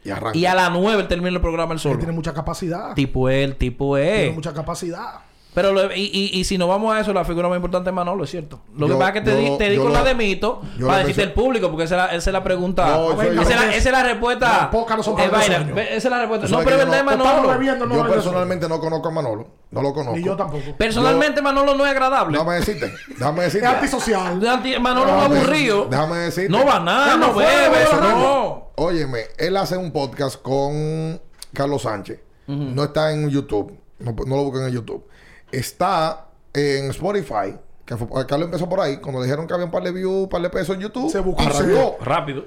[0.04, 0.36] Y arranca.
[0.36, 1.98] Y a las 9 él termina el programa él Él solo.
[1.98, 2.94] tiene mucha capacidad.
[2.94, 4.34] Tipo él, tipo Tiene él.
[4.34, 5.20] mucha capacidad.
[5.54, 7.94] Pero lo- y, y, y si nos vamos a eso, la figura más importante es
[7.94, 8.60] Manolo, es cierto.
[8.74, 10.14] Lo Yo- que pasa es que te, di- yo- te di con lo- la de
[10.14, 12.86] mito para decirte pensé- el público, porque esa es la, esa es la pregunta.
[12.86, 14.70] No, yo- esa, es la, esa es la respuesta.
[14.70, 16.46] pocas no son Eh, vaina, esa es la respuesta.
[16.46, 17.48] No, sabes pero es no- es Manolo.
[17.48, 19.46] bebiendo, no yo personalmente no conozco a Manolo.
[19.70, 20.16] No lo conozco.
[20.16, 20.64] Ni yo tampoco.
[20.78, 22.38] Personalmente, Manolo no es agradable.
[22.38, 22.92] Déjame decirte.
[23.08, 23.66] Déjame Es decirte.
[23.66, 24.40] antisocial.
[24.40, 25.86] De anti- Manolo es aburrido.
[25.90, 26.50] Déjame decirte.
[26.50, 28.62] No va nada, no no bebe, no bebe no.
[28.76, 31.20] Óyeme, él hace un podcast con
[31.52, 32.20] Carlos Sánchez.
[32.46, 33.78] No está en YouTube.
[33.98, 35.04] No, no lo buscan en YouTube.
[35.52, 37.56] Está en Spotify.
[37.84, 38.96] Que fue- Carlos empezó por ahí.
[38.98, 41.10] Cuando le dijeron que había un par de views, un par de pesos en YouTube.
[41.10, 41.98] Se buscó, arrancó.
[42.02, 42.44] Rápido.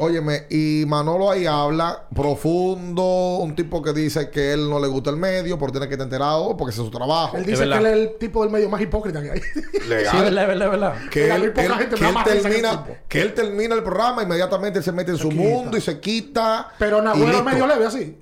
[0.00, 3.38] Óyeme, y Manolo ahí habla profundo.
[3.38, 6.06] Un tipo que dice que él no le gusta el medio, por tener que estar
[6.06, 7.36] enterado, porque ese es su trabajo.
[7.36, 9.40] Él dice que él es el tipo del medio más hipócrita que hay.
[9.88, 10.10] Legal.
[10.12, 10.94] Sí, es verdad, es verdad, es verdad.
[11.10, 14.84] que él, poca él- gente que él termina que él termina el programa inmediatamente él
[14.84, 15.42] se mete en su quita.
[15.42, 18.16] mundo y se quita Pero Nagüero medio leve así.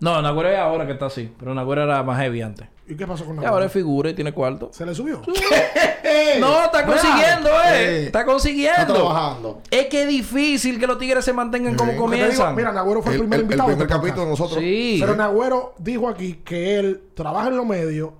[0.00, 1.32] No, Nagüero es ahora que está así.
[1.38, 2.66] Pero Nagüero era más heavy antes.
[2.92, 3.54] ¿Y qué pasó con Y Nagüero?
[3.54, 4.70] ahora es figura y tiene cuarto.
[4.72, 5.22] ¿Se le subió?
[6.40, 7.52] No, está consiguiendo, eh.
[7.72, 8.94] Eh, Está está consiguiendo.
[8.94, 11.98] trabajando Es que es difícil que los tigres se mantengan como Sí.
[11.98, 12.54] Comienzan.
[12.54, 13.68] mira, Nagüero fue el, el, primer el- el invitado.
[13.70, 14.98] de primer este capítulo de nosotros Sí.
[15.00, 18.10] Pero Nagüero dijo aquí que él trabaja en los medios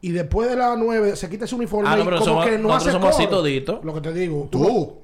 [0.00, 2.44] y después de las 9 se quita ese uniforme Ah, no, y pero como somos-
[2.46, 3.38] que no nosotros hace somos así coro.
[3.38, 3.84] toditos.
[3.84, 4.48] Lo que te digo.
[4.50, 4.98] tú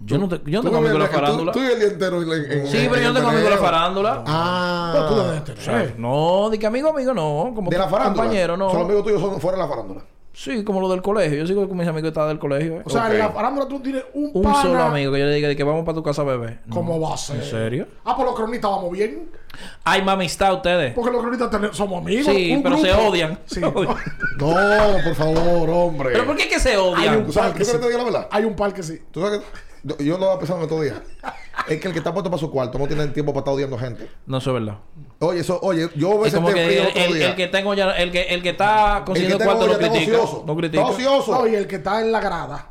[0.00, 1.52] Yo no, te- yo no Tú tengo amigos de la tú- farándula.
[1.52, 3.56] Tú vives el día entero en, en- Sí, en- pero yo no tengo amigos de
[3.56, 4.22] la farándula.
[4.26, 4.90] Ah.
[4.92, 5.60] Pero tú debes tener.
[5.60, 7.52] O sea, no, de que amigo, amigo, no.
[7.54, 8.22] Como de la farándula.
[8.22, 8.68] compañero, no.
[8.70, 10.00] Son los amigos tuyos son fuera de la farándula.
[10.32, 11.36] Sí, como lo del colegio.
[11.38, 12.76] Yo sigo con mis amigos que están del colegio.
[12.76, 12.82] eh.
[12.84, 14.62] O sea, en la farándula tú tienes un, Un pana.
[14.62, 16.60] solo amigo que yo le diga de que vamos para tu casa a beber.
[16.66, 16.76] No.
[16.76, 17.36] ¿Cómo va a ser?
[17.36, 17.86] ¿En serio?
[18.04, 19.30] Ah, pues los cronistas vamos bien.
[19.82, 20.94] Hay más amistad ustedes.
[20.94, 22.26] Porque los cronistas tenemos- somos amigos.
[22.32, 23.36] Sí, un pero se odian.
[23.46, 23.60] Sí.
[24.38, 24.54] No,
[25.04, 26.10] por favor, hombre.
[26.12, 27.16] ¿Pero por qué es que se Hay odian?
[27.16, 27.72] un- ¿Tú sabes que sí.
[27.72, 28.28] te digo la verdad?
[28.30, 29.00] Hay un par que sí.
[29.10, 29.44] Tú sabes que
[29.82, 31.00] yo, yo lo estaba pensando estos días.
[31.68, 33.76] Es que el que está puesto para su cuarto no tiene tiempo para estar odiando
[33.78, 34.08] gente.
[34.26, 34.78] No, eso es verdad.
[35.18, 37.28] Oye, eso, oye, yo como senté que frío el, otro el- día.
[37.30, 39.78] el que tengo ya, el que, el que está El que consiguiendo tengo cuarto no
[39.78, 40.16] critica.
[40.18, 40.44] ocioso.
[40.46, 40.82] No critica.
[40.82, 41.32] Está ocioso.
[41.32, 42.70] No, y el que está en la grada.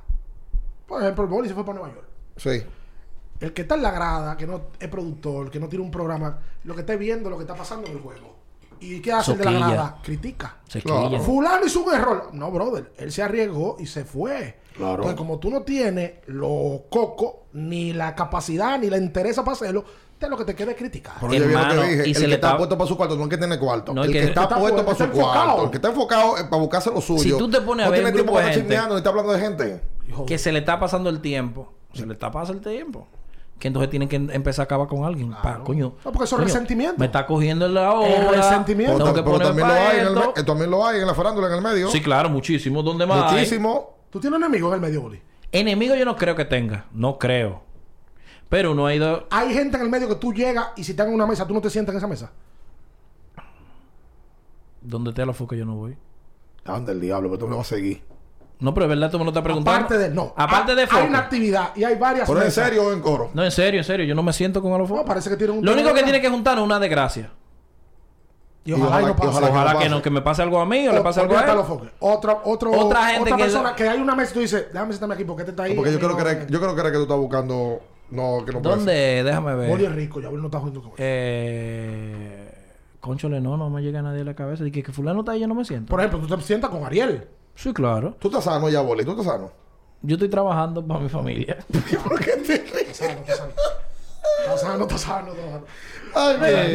[0.88, 2.08] Por ejemplo, el Boli se fue para Nueva York.
[2.38, 2.64] Sí.
[3.40, 6.40] El que está en la grada, que no es productor, que no tiene un programa,
[6.64, 8.36] lo que está viendo, lo que está pasando en el juego.
[8.80, 9.98] ¿Y qué hace el de la grada?
[10.04, 10.58] Critica.
[10.68, 11.20] Se Claro.
[11.20, 12.30] Fulano hizo un error.
[12.34, 12.92] No, brother.
[12.98, 14.60] Él se arriesgó y se fue.
[14.78, 14.94] Claro.
[14.96, 19.84] Entonces, como tú no tienes los cocos, ni la capacidad, ni la interesa para hacerlo,
[20.20, 21.16] te lo que te queda es criticar.
[21.20, 22.08] Pero bien lo que dije.
[22.08, 23.60] y El se que le está está- puesto para su cuarto no es que tiene
[23.60, 23.94] cuarto.
[23.94, 25.34] No, el que, que- está está puesto pu- para su enfocado.
[25.46, 25.64] cuarto.
[25.66, 27.22] El que está enfocado es para buscarse lo suyo.
[27.24, 28.96] Si tú te pones a no ver tiene un tiempo grupo para de gente- chismeando
[28.96, 29.82] ni está hablando de gente.
[30.10, 31.74] Hijo, Que se le está pasando el tiempo.
[31.94, 33.08] Se le está pasando el tiempo.
[33.60, 35.32] Que entonces tienen que em- empezar a acabar con alguien.
[35.32, 35.94] Pa, coño.
[36.06, 36.96] No, porque eso es resentimiento.
[37.00, 38.08] Me está cogiendo la hora.
[38.08, 38.94] Es resentimiento.
[38.98, 40.08] Pero, Tengo que pero también, lo pa' hay en
[40.38, 41.90] el, también lo hay en la farándula en el medio.
[41.90, 42.84] Sí, claro, muchísimo.
[42.84, 43.34] ¿Dónde más?
[43.34, 43.46] hay?
[44.18, 45.22] ¿Tú tienes enemigos en el medio, Boli?
[45.52, 46.86] Enemigo yo no creo que tenga.
[46.92, 47.62] No creo.
[48.50, 49.28] Pero uno ha ido...
[49.30, 51.54] Hay gente en el medio que tú llegas y si están en una mesa, tú
[51.54, 52.32] no te sientas en esa mesa.
[54.82, 55.96] Donde te la foca yo no voy.
[56.66, 58.02] Anda el diablo, pero tú me vas a seguir.
[58.60, 59.86] No, pero es verdad, tú me lo estás preguntando.
[59.86, 60.10] Aparte de.
[60.10, 60.34] No.
[60.36, 61.06] Aparte Hay- de Hay foco.
[61.06, 62.28] una actividad y hay varias.
[62.28, 63.30] ¿Pero en serio o en coro?
[63.36, 64.04] No, en serio, en serio.
[64.08, 65.64] Yo no me siento con los No, parece que tienen un.
[65.66, 67.30] Lo único que tiene que juntarnos es una desgracia.
[68.68, 69.28] Y ojalá, y ojalá- no pase.
[69.28, 71.22] y ojalá Ojalá no que no, que me pase algo a mí o le pase
[71.22, 71.60] algo a él.
[72.00, 75.16] Otra, otro, Otra gente que- persona que hay una mesa y tú dices, déjame sentarme
[75.16, 75.74] aquí porque este está ahí.
[75.74, 77.80] Porque yo creo, que era, yo creo que era que tú estás buscando.
[78.12, 78.86] No, que no puede ser.
[78.86, 79.24] ¿Dónde?
[79.24, 79.96] Déjame ver.
[79.96, 80.96] rico, ya no está jugando con él.
[80.98, 82.54] Eh...
[83.00, 84.66] Conchole, no, no me llega nadie a la cabeza.
[84.66, 85.90] Dije que fulano está ahí, yo no me siento.
[85.90, 87.26] Por ejemplo, tú te sientas con Ariel.
[87.56, 88.16] Sí, claro.
[88.20, 89.06] Tú estás sano ya, Boli.
[89.06, 89.50] Tú estás sano.
[90.02, 91.58] Yo estoy trabajando para mi familia.
[92.04, 93.02] ¿Por qué te ríes?
[93.02, 93.52] Está sano, está sano.
[94.44, 95.66] Está sano, está sano, está sano.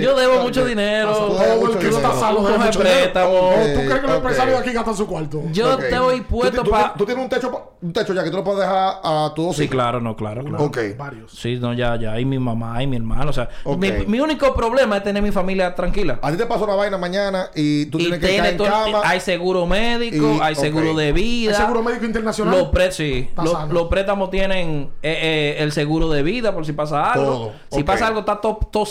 [0.02, 1.12] Yo debo mucho dinero.
[1.12, 3.32] Todo el que está debe coge préstamo.
[3.32, 5.42] ¿O ¿Tú crees que los empresarios de aquí gastan su cuarto?
[5.52, 6.94] Yo estoy Tú- puesto para...
[6.94, 9.46] Tú tienes un techo, pa- un techo ya que tú lo puedes dejar a tus
[9.46, 10.64] dos Sí, claro, no, claro, claro.
[10.64, 10.78] Ok.
[10.96, 11.32] Varios.
[11.32, 12.18] Sí, no, ya, ya.
[12.18, 13.30] Y mi mamá y mi hermano.
[13.30, 16.18] O sea, mi, mi único problema es tener mi familia tranquila.
[16.22, 19.00] A ti te pasó una vaina mañana y tú y tienes que en todo- cama.
[19.04, 21.50] hay seguro médico, Y- hay seguro de vida.
[21.52, 22.58] ¿El seguro médico internacional?
[22.58, 23.30] Los, pre- sí,
[23.70, 27.24] los, préstamos tienen eh, eh, el seguro de vida por si pasa algo.
[27.32, 27.52] Todo.
[27.70, 28.86] Si pasa algo, está todo, todo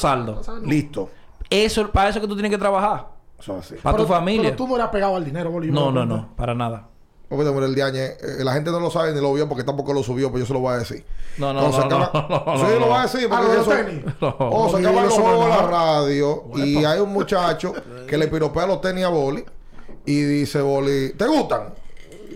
[0.65, 1.09] Listo.
[1.49, 3.07] Eso, para eso que tú tienes que trabajar.
[3.39, 3.75] Eso es así.
[3.81, 4.43] Para tu Pero- familia.
[4.43, 5.71] Pero tú no eras pegado al dinero, Boli.
[5.71, 6.29] No, no, no.
[6.35, 6.87] Para nada.
[7.27, 8.03] Porque el diañe.
[8.03, 10.47] Eh, la gente no lo sabe ni lo vio porque tampoco lo subió, pues yo
[10.47, 11.05] se lo voy a decir.
[11.37, 13.01] No, no, no, no, acaba- no, no, Sí, no, lo voy a no.
[13.03, 13.85] decir Ah, porque los eso...
[13.85, 14.05] tenis.
[14.21, 14.35] No.
[14.39, 17.13] Oh, se No, acaba yo el eso juego no de la radio y hay un
[17.13, 17.73] muchacho
[18.07, 19.45] que le piropea los tenis a Boli
[20.05, 21.73] y dice Boli, ¿te gustan?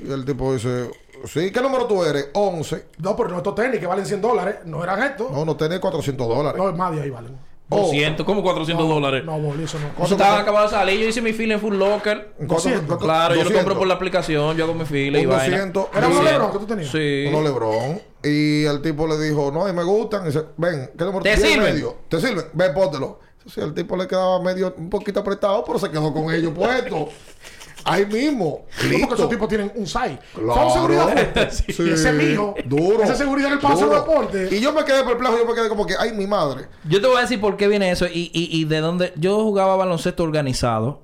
[0.01, 0.89] Y el tipo dice,
[1.26, 2.30] sí, ¿qué número tú eres?
[2.34, 2.86] 11.
[2.99, 4.58] No, pero no estos tenis que valen 100 dólares.
[4.64, 5.30] No eran estos.
[5.30, 6.58] No, no tenés 400 dólares.
[6.58, 7.38] No, es más de ahí valen.
[7.70, 9.24] 200, ¿cómo 400 dólares?
[9.26, 9.89] No, Boli, eso no.
[9.95, 12.34] Cuando estaban acabados de salir, yo hice mi fila en Full Locker.
[12.38, 12.86] ¿Cuánto- 200?
[12.86, 13.63] cuánto- Claro, yo lo 200.
[13.63, 15.57] compro por la aplicación, yo hago mi fila y Un vaina.
[15.57, 15.88] 200.
[15.95, 16.24] ¿Era Sí.
[16.24, 16.91] Lebron que tú tenías?
[16.91, 17.26] Sí.
[17.30, 18.01] Uno Lebrón.
[18.24, 20.24] Y el tipo le dijo, no, y me gustan.
[20.24, 21.74] Y dice, ven, ¿qué número ¿Te sirven?
[21.74, 21.95] medio?
[22.09, 22.45] ¿Te sirven?
[22.53, 23.20] Ven, póntelo.
[23.47, 27.09] Sí, el tipo le quedaba medio, un poquito apretado, pero se quedó con ellos puestos.
[27.86, 28.46] Ahí mismo.
[28.46, 29.16] No, porque Listo.
[29.16, 30.20] esos tipos tienen un SAI.
[30.34, 30.54] Claro.
[30.56, 31.50] Son seguridad.
[31.52, 31.90] Sí.
[31.92, 32.56] Ese mijo.
[32.66, 33.04] Duro.
[33.04, 34.50] Esa seguridad en el paso de deporte.
[34.52, 35.38] Y yo me quedé perplejo.
[35.38, 36.66] Yo me quedé como que, ay, mi madre.
[36.90, 39.14] Yo te voy a decir por qué viene eso y, y, y de dónde.
[39.16, 41.04] Yo jugaba baloncesto organizado.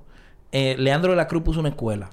[0.54, 2.10] Eh, Leandro de la Cruz puso una escuela.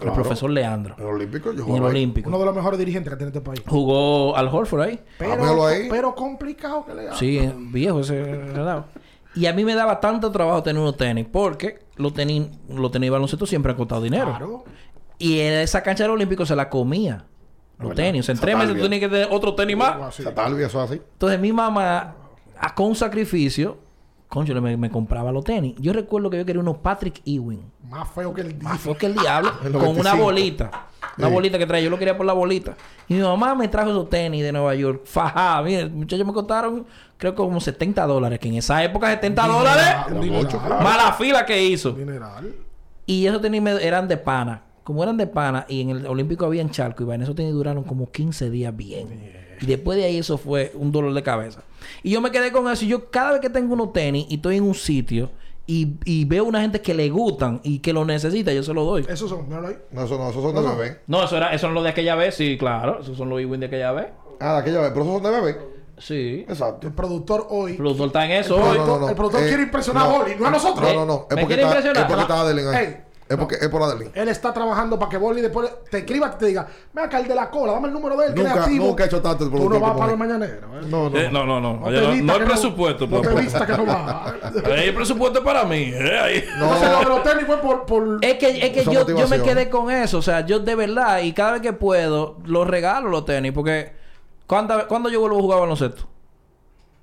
[0.00, 0.96] El profesor Leandro.
[0.98, 1.82] En el Olímpico, yo En el.
[1.82, 2.28] Olímpico.
[2.28, 3.62] Uno de los mejores dirigentes que tiene este país.
[3.66, 5.00] Jugó al Horford ahí.
[5.18, 5.86] Pero, míralo ahí.
[5.88, 7.16] pero complicado que le haga.
[7.16, 8.40] Sí, eh, viejo ese.
[9.36, 13.10] Y a mí me daba tanto trabajo tener unos tenis porque los tenis, los tenis
[13.10, 14.26] baloncesto siempre han costado dinero.
[14.36, 14.64] Claro.
[15.18, 17.24] Y en esa cancha del Olímpico se la comía.
[17.78, 18.04] Los ¿Verdad?
[18.04, 18.20] tenis.
[18.20, 18.82] O sea, en tres meses talvia.
[18.82, 20.18] tú tenías que tener otro tenis más.
[20.18, 20.94] Eso es así.
[21.12, 22.14] Entonces mi mamá,
[22.58, 23.78] a- con un sacrificio,
[24.28, 25.74] concho, me, me compraba los tenis.
[25.78, 27.62] Yo recuerdo que yo quería unos Patrick Ewing.
[27.88, 29.52] Más feo que el Más feo que el diablo.
[29.64, 30.22] El con una 95.
[30.24, 30.70] bolita.
[31.18, 31.32] Una Sí.
[31.32, 31.84] bolita que traía.
[31.84, 32.76] Yo lo quería por la bolita.
[33.08, 35.02] Y mi mamá me trajo esos tenis de Nueva York.
[35.06, 35.62] Fajá.
[35.62, 36.84] Mire, muchachos me costaron,
[37.18, 38.38] creo que como 70 dólares.
[38.38, 39.84] Que en esa época 70 dólares.
[40.20, 40.82] Dineral.
[40.82, 41.92] Mala fila que hizo.
[41.92, 42.54] Dineral.
[43.06, 44.62] Y esos tenis eran de pana.
[44.84, 47.52] Como eran de pana y en el Olímpico había en charco y vaina, esos tenis
[47.52, 49.32] duraron como 15 días bien.
[49.60, 51.62] Y después de ahí eso fue un dolor de cabeza.
[52.02, 52.84] Y yo me quedé con eso.
[52.84, 55.30] Y yo cada vez que tengo unos tenis y estoy en un sitio
[55.66, 58.84] y, y veo una gente que le gustan y que lo necesita, yo se lo
[58.84, 59.04] doy.
[59.08, 59.76] Esos son, míralo ahí.
[59.90, 60.76] No, eso no, esos son de No, no.
[60.76, 60.98] bebé.
[61.08, 63.00] No, eso era, eso son los de aquella vez, sí, claro.
[63.00, 64.06] Esos son los Ewing de aquella vez.
[64.38, 64.90] Ah, aquella vez.
[64.90, 65.58] Pero esos son de bebé.
[65.98, 66.44] Sí.
[66.48, 66.86] Exacto.
[66.86, 67.72] El productor hoy.
[67.72, 68.78] El productor está en eso El hoy.
[68.78, 70.88] productor- el productor quiere impresionar a Boli, no a nosotros.
[70.92, 71.26] No, no, no.
[71.30, 72.02] Es ¿Me porque quiere está, impresionar?
[72.02, 72.84] es porque está Adeline ahí.
[72.86, 72.96] Ey.
[73.28, 74.12] Es porque es por Adeline.
[74.14, 77.26] Él está trabajando para que Boli después te escriba y te diga, ven acá el
[77.26, 78.86] de la cola, dame el número de él, Nunca, activo.
[78.86, 80.68] nunca he hecho tanto el Tú no vas para el mañanero.
[80.78, 80.86] ¿eh?
[80.86, 81.18] No, no.
[81.18, 81.74] Eh, no, no, no.
[81.80, 83.08] No No, no hay presupuesto.
[83.08, 83.40] No te papá.
[83.40, 84.32] vista que no va.
[84.76, 85.90] Hay presupuesto para mí.
[85.92, 87.84] eh, lo de los tenis fue por...
[87.84, 88.18] por...
[88.22, 90.18] Es que, es que yo, yo me quedé con eso.
[90.18, 93.50] O sea, yo de verdad, y cada vez que puedo, los regalo los tenis.
[93.52, 93.92] Porque,
[94.46, 96.04] ¿cuánta- ¿cuándo yo vuelvo a jugar baloncesto?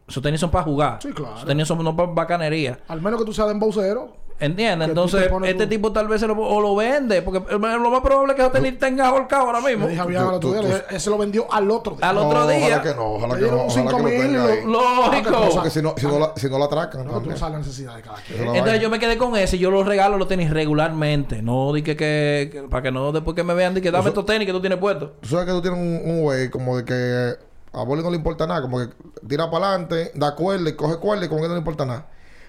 [0.07, 0.99] Esos tenis son para jugar.
[1.01, 1.35] Sí, claro.
[1.35, 2.79] Esos tenis son no para bacanería.
[2.87, 4.17] Al menos que tú seas de embaucero.
[4.43, 4.89] ¿Entiendes?
[4.89, 7.21] Entonces, este tipo tal vez se lo, o lo vende.
[7.21, 9.87] Porque lo más probable es que tenis tenga ahorcado ahora mismo.
[9.87, 10.01] Dije
[10.39, 12.09] tú- día, dije, ese lo vendió al otro día.
[12.09, 12.57] Al No, otro día.
[12.67, 13.47] Ojalá que no, ojalá que no.
[13.47, 14.19] dieron Ojalá que 5 lo mil.
[14.21, 14.59] tenga ahí.
[14.65, 15.49] Lógico.
[15.53, 17.01] Porque si no, si no, la, si no la atracan.
[17.01, 17.37] No, tú no también.
[17.37, 18.33] sabes la necesidad de cada quien.
[18.35, 20.49] Esa es la Entonces yo me quedé con ese y yo los regalo los tenis
[20.51, 21.41] regularmente.
[21.41, 24.09] No di que, que, que- para que no después que me vean di que dame
[24.09, 25.11] estos tenis que tú tienes puestos.
[25.21, 27.35] Tú sabes que tú tienes un, un güey como de que
[27.71, 28.87] a Boli no le importa nada, como que
[29.27, 32.07] tira para adelante, da cuerda y coge cuerda y como que no le importa nada.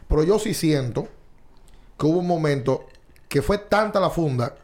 [0.09, 1.09] Pero yo sí siento
[1.99, 2.87] que hubo un momento
[3.29, 4.55] que fue tanta la funda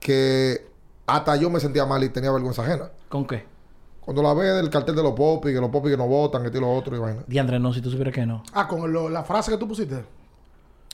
[0.00, 0.66] que
[1.06, 2.90] hasta yo me sentía mal y tenía vergüenza ajena.
[3.08, 3.44] ¿Con qué?
[4.00, 6.48] Cuando la ve del cartel de los popis, que los popis que no votan, que
[6.48, 7.22] esto y lo otro y vaina.
[7.26, 8.42] Diandre, no, si tú supieras que no.
[8.52, 10.04] Ah, con lo- la frase que tú pusiste.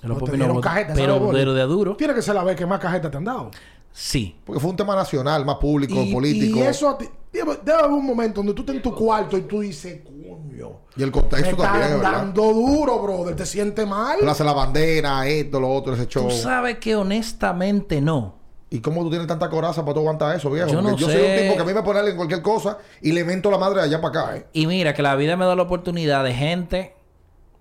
[0.03, 0.73] Los No popis dieron votan.
[0.75, 1.97] cajeta, pero, pero de duro.
[1.97, 3.51] Tiene que ser la vez que más cajetas te han dado.
[3.93, 4.37] Sí.
[4.45, 6.59] Porque fue un tema nacional, más público, Y, político.
[6.59, 7.07] y eso a ti...
[7.33, 10.81] Debe debe haber un momento donde tú estás en tu cuarto y tú dices, coño.
[10.97, 12.13] Y el Me contexto también, están ¿verdad?
[12.13, 13.37] dando duro, brother.
[13.37, 14.19] ¿Te sientes mal?
[14.19, 16.25] Plaza la bandera, esto, lo otro, ese show.
[16.29, 18.35] Tú sabes que honestamente no.
[18.69, 20.69] ¿Y cómo tú tienes tanta coraza para tú aguantar eso, viejo?
[20.71, 21.31] Yo no Porque yo soy sé.
[21.37, 23.81] un tipo que a mí me ponen en cualquier cosa y le mento la madre
[23.81, 24.47] de allá para acá, ¿eh?
[24.53, 26.97] Y mira, que la vida me da la oportunidad de gente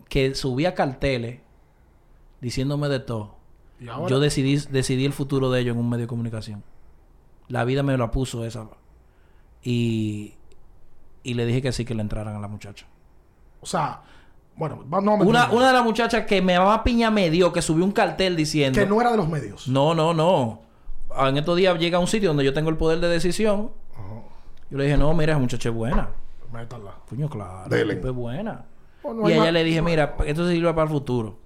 [0.07, 1.41] que subía carteles
[2.41, 3.35] diciéndome de todo.
[3.79, 6.63] Y ahora, Yo decidí, decidí el futuro de ellos en un medio de comunicación.
[7.47, 8.67] La vida me la puso esa.
[9.63, 10.33] Y,
[11.23, 12.85] y le dije que sí, que le entraran a la muchacha.
[13.61, 14.01] o sea,
[14.55, 17.61] bueno, no me Una, una de las muchachas que me mamá piña me dio, que
[17.61, 18.77] subió un cartel diciendo...
[18.77, 19.67] que no era de los medios.
[19.69, 20.61] No, no, no.
[21.17, 23.71] En estos días llega a un sitio donde yo tengo el poder de decisión.
[24.69, 26.09] Yo le dije, no, mira, esa muchacha es buena.
[26.51, 26.95] Métala.
[27.09, 27.69] Coño, claro.
[27.69, 27.93] Dele.
[27.93, 28.65] es buena.
[29.03, 31.37] No y a ella más- le dije, mira, esto se sirve para el futuro.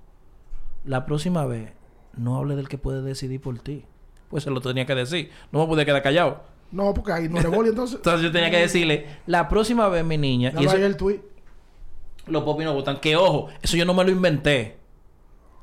[0.86, 1.72] La próxima vez,
[2.16, 3.86] no hable del que puede decidir por ti.
[4.30, 5.32] Pues se lo tenía que decir.
[5.52, 6.42] No me podía quedar callado.
[6.72, 7.98] No, porque ahí no eres boli, entonces.
[7.98, 11.22] Entonces yo tenía que decirle, la próxima vez, mi niña, y eso, ahí el tweet.
[12.26, 13.00] los popis no votan.
[13.00, 14.78] Que ojo, eso yo no me lo inventé.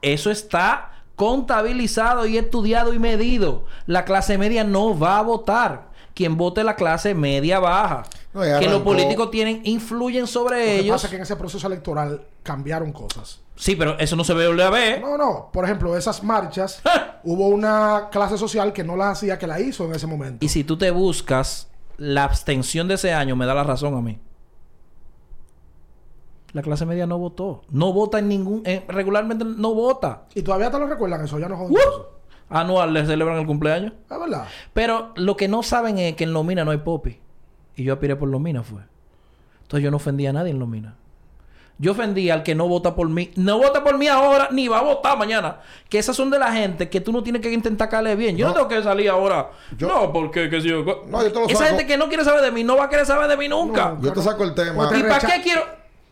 [0.02, 3.64] Eso está contabilizado y estudiado y medido.
[3.86, 5.90] La clase media no va a votar.
[6.14, 8.04] Quien vote la clase media baja.
[8.32, 10.94] No, ya que los políticos tienen, influyen sobre Lo que ellos.
[10.94, 13.40] pasa es que en ese proceso electoral cambiaron cosas.
[13.60, 15.02] Sí, pero eso no se ve a ver.
[15.02, 15.50] No, no.
[15.52, 16.80] Por ejemplo, esas marchas,
[17.24, 20.42] hubo una clase social que no las hacía, que la hizo en ese momento.
[20.42, 24.00] Y si tú te buscas la abstención de ese año, me da la razón a
[24.00, 24.18] mí.
[26.54, 27.60] La clase media no votó.
[27.68, 28.62] No vota en ningún...
[28.64, 30.22] eh, regularmente no vota.
[30.34, 32.18] Y todavía te lo recuerdan eso, ya no joden eso.
[32.48, 33.92] Anual le celebran el cumpleaños.
[34.10, 34.46] Es verdad.
[34.72, 37.20] Pero lo que no saben es que en Lomina no hay popi.
[37.76, 38.80] Y yo aspiré por Lomina, fue.
[39.64, 40.96] Entonces yo no ofendí a nadie en Lomina.
[41.82, 43.30] Yo ofendí al que no vota por mí.
[43.36, 45.60] No vota por mí ahora, ni va a votar mañana.
[45.88, 48.36] Que esas son de la gente que tú no tienes que intentar caerle bien.
[48.36, 48.56] Yo no, No.
[48.58, 49.50] tengo que salir ahora.
[49.78, 50.84] Yo- no, porque qué sé yo.
[51.08, 51.64] No, yo te lo Esa saco.
[51.70, 53.92] gente que no quiere saber de mí no va a querer saber de mí nunca.
[53.98, 54.02] No.
[54.02, 54.88] Yo te saco el tema.
[54.90, 55.62] Pues ¿Y para qué quiero?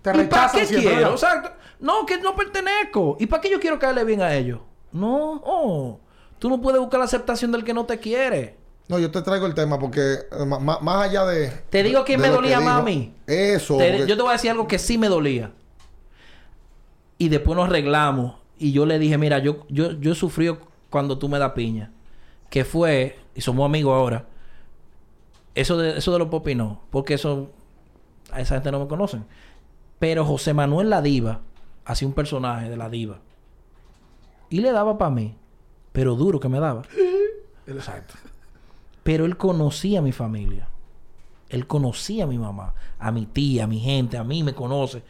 [0.00, 0.96] te ¿Y para qué siempre, quiero?
[0.96, 1.10] ¿verdad?
[1.12, 1.50] Exacto.
[1.80, 3.18] No, que no pertenezco.
[3.20, 4.60] ¿Y para qué yo quiero caerle bien a ellos?
[4.92, 5.42] No.
[5.44, 6.00] oh.
[6.38, 8.56] Tú no puedes buscar la aceptación del que no te quiere.
[8.88, 11.48] No, yo te traigo el tema porque eh, más allá de.
[11.68, 13.14] Te digo quién de me que dolía dijo, más a mí.
[13.26, 13.76] Eso.
[13.76, 15.52] Te- porque- yo te voy a decir algo que sí me dolía.
[17.18, 18.36] Y después nos arreglamos.
[18.58, 20.60] Y yo le dije, mira, yo, yo, yo he sufrido
[20.90, 21.92] cuando tú me das piña.
[22.50, 24.26] Que fue, y somos amigos ahora.
[25.54, 26.80] Eso de, eso de los popis no.
[26.90, 27.50] Porque eso,
[28.30, 29.24] a esa gente no me conocen.
[29.98, 31.40] Pero José Manuel La Diva,
[31.84, 33.18] hacía un personaje de La Diva.
[34.50, 35.36] Y le daba para mí.
[35.92, 36.82] Pero duro que me daba.
[37.66, 38.14] Exacto.
[39.02, 40.68] Pero él conocía a mi familia.
[41.48, 45.02] Él conocía a mi mamá, a mi tía, a mi gente, a mí me conoce.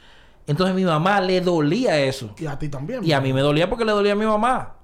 [0.49, 2.34] Entonces a mi mamá le dolía eso.
[2.38, 3.05] Y a ti también.
[3.05, 4.74] Y a mí me dolía porque le dolía a mi mamá.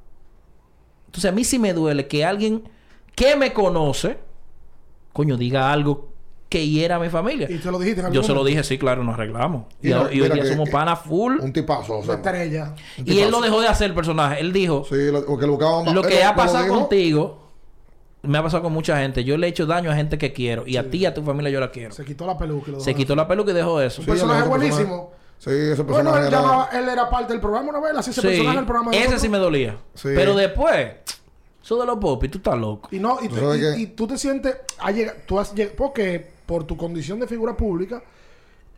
[1.06, 2.68] Entonces a mí sí me duele que alguien
[3.16, 4.18] que me conoce,
[5.12, 6.10] coño, diga algo
[6.48, 7.48] que hiera a mi familia.
[7.50, 9.64] Y te lo dijiste en algún Yo se lo dije, sí, claro, nos arreglamos.
[9.82, 11.38] Y, Y no, ahora- y hoy día que- somos panas full.
[11.40, 12.14] Un tipazo, o Una sea.
[12.16, 12.74] estrella.
[12.98, 14.40] un Y él lo dejó de hacer el personaje.
[14.40, 15.56] Él dijo, Sí, lo, porque lo
[15.92, 17.40] lo que ha pasado contigo,
[18.22, 19.24] me ha pasado con mucha gente.
[19.24, 20.64] Yo le he hecho daño a gente que quiero.
[20.66, 21.92] Y a ti y a tu familia yo la quiero.
[21.94, 24.00] Se quitó la peluca y lo Se quitó la peluca y dejó eso.
[24.02, 25.12] Un Sí, personaje buenísimo.
[25.44, 28.20] Sí, ese Bueno, él, era- llamaba- él era parte del programa una vez, así ese
[28.22, 28.90] Sí, personaje del programa.
[28.92, 29.76] de ese sí me dolía.
[29.94, 30.08] Sí.
[30.14, 30.92] Pero después,
[31.62, 32.88] eso de los popis, tú estás loco.
[32.92, 34.90] Y no, y, Tú te- sabes y- que- y tú te sientes, ha
[35.26, 38.02] tú has porque por tu condición de figura pública,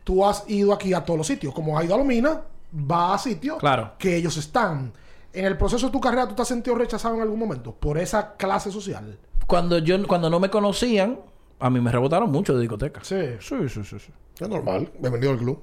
[0.03, 1.53] tú has ido aquí a todos los sitios.
[1.53, 2.41] Como has ido a Lomina,
[2.73, 3.93] va a sitios Claro.
[3.97, 4.91] que ellos están.
[5.33, 7.97] En el proceso de tu carrera, ¿tú te has sentido rechazado en algún momento por
[7.97, 9.17] esa clase social?
[9.45, 11.19] Cuando yo cuando no me conocían,
[11.59, 13.01] a mí me rebotaron mucho de discoteca.
[13.03, 13.21] Sí.
[13.39, 14.11] Sí, sí, sí, sí.
[14.39, 14.89] Es normal.
[14.99, 15.61] Bienvenido al club.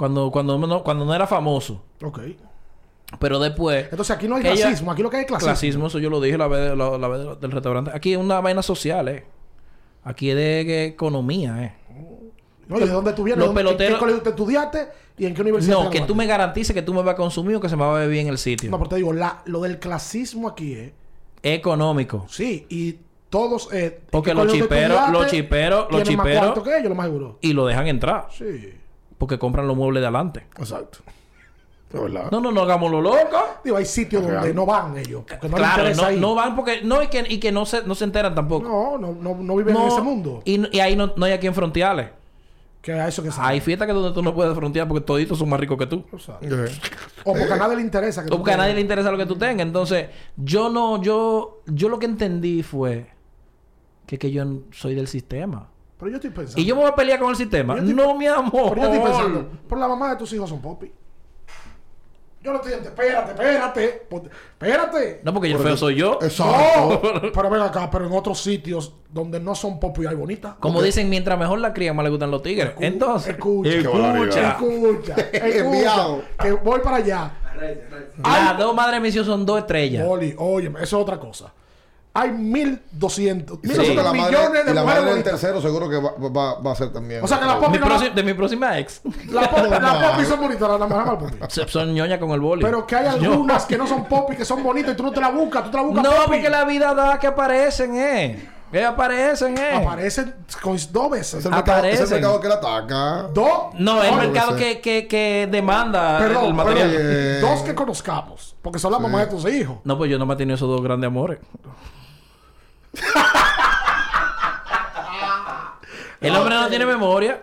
[0.00, 1.82] Cuando, cuando, no, cuando no era famoso.
[2.02, 2.20] Ok.
[3.18, 3.84] Pero después...
[3.90, 5.46] Entonces aquí no hay ella- clasismo, aquí lo que hay es clasismo.
[5.52, 7.90] Clasismo, eso yo lo dije la vez, la, la vez del restaurante.
[7.92, 9.26] Aquí es una vaina social, eh.
[10.02, 11.74] Aquí es de economía, eh.
[12.66, 13.44] No, ¿y ¿De dónde tú vienes?
[13.44, 14.88] Los ¿Dónde- peloteros- ¿En qué colegio te estudiaste
[15.18, 15.82] y en qué universidad?
[15.84, 17.82] No, que tú me garantices que tú me vas a consumir o que se me
[17.84, 18.70] va a beber bien el sitio.
[18.70, 20.92] No, pero te digo, la, lo del clasismo aquí es...
[21.42, 22.24] Económico.
[22.30, 22.96] Sí, y
[23.28, 23.68] todos...
[23.72, 26.94] Eh, Porque ¿en los qué chiperos- los chiperos- los más chiperos- cuarto que ellos, lo
[26.94, 27.38] más seguro.
[27.42, 28.28] Y lo dejan entrar.
[28.30, 28.72] Sí.
[29.20, 30.46] Porque compran los muebles de adelante.
[30.58, 31.00] Exacto.
[31.92, 33.18] No, no, no hagamos lo loco.
[33.62, 34.54] Digo, hay sitios donde Real.
[34.54, 35.24] no van ellos.
[35.42, 35.84] No claro,
[36.16, 36.80] no, van porque...
[36.82, 38.66] No, y que, y que no, se, no se enteran tampoco.
[38.66, 40.40] No, no, no, no viven en ese mundo.
[40.46, 42.08] Y, y ahí no, no hay aquí en frontiales.
[42.80, 43.50] Que a eso que saben.
[43.50, 46.02] Hay fiestas que donde tú no puedes frontear porque toditos son más ricos que tú.
[46.12, 46.38] O sea,
[47.24, 48.22] O porque a nadie le interesa.
[48.22, 49.66] Que O tú porque a nadie le interesa lo que tú tengas.
[49.66, 53.10] Entonces, yo no, yo, yo lo que entendí fue
[54.06, 55.68] que, que yo soy del sistema.
[56.00, 56.60] Pero yo estoy pensando.
[56.60, 57.74] Y yo me voy a pelear con el sistema.
[57.76, 58.70] Estoy- no, mi amor.
[58.74, 59.48] Pero yo estoy pensando.
[59.68, 60.90] Pero la mamá de tus hijos son popi.
[62.42, 62.72] Yo no estoy...
[62.72, 64.06] Espérate, espérate.
[64.08, 65.20] ponte- Espérate.
[65.22, 66.18] No, porque yo feo soy yo.
[66.22, 67.02] Exacto.
[67.22, 70.54] No, pero ven acá, pero en otros sitios donde no son popi hay bonitas.
[70.58, 72.72] Como dicen, mientras mejor la cría, más le gustan los tigres.
[72.80, 76.22] Entonces, escucha, escucha, escucha, Enviado.
[76.40, 77.30] que voy para allá.
[78.22, 80.06] las dos madres mis hijos son dos estrellas.
[80.08, 81.52] Oli, oye, eso es otra cosa.
[82.12, 83.94] Hay 1200 Y seguro Sí.
[83.94, 86.72] la millones madre, de y la mujeres madre del tercero seguro que va, va, va
[86.72, 87.22] a ser también.
[87.22, 89.00] O sea que la Mi popi, no la- próxima- de mi próxima ex.
[89.30, 91.50] la popi, la popi son bonitas, la la mujer mal.
[91.50, 92.62] Se- son ñoña con el boli.
[92.64, 95.20] Pero que hay algunas que no son popi, que son bonitas y tú no te
[95.20, 96.22] la buscas, tú te la buscas No, popi.
[96.26, 98.48] porque la vida da que aparecen, eh.
[98.72, 99.74] Que aparecen, eh.
[99.84, 101.34] Aparecen con dos veces.
[101.40, 102.10] es el, mercado, es el aparecen.
[102.20, 103.22] mercado que la ataca.
[103.34, 103.50] Dos.
[103.78, 106.90] No, es el mercado que, que, que demanda Perdón, el material.
[106.90, 107.40] perdón.
[107.40, 108.56] Dos que conozcamos.
[108.62, 109.78] Porque son las mamás de tus hijos.
[109.84, 111.38] No, pues yo no me he tenido esos dos grandes amores.
[116.20, 117.42] el hombre no tiene memoria.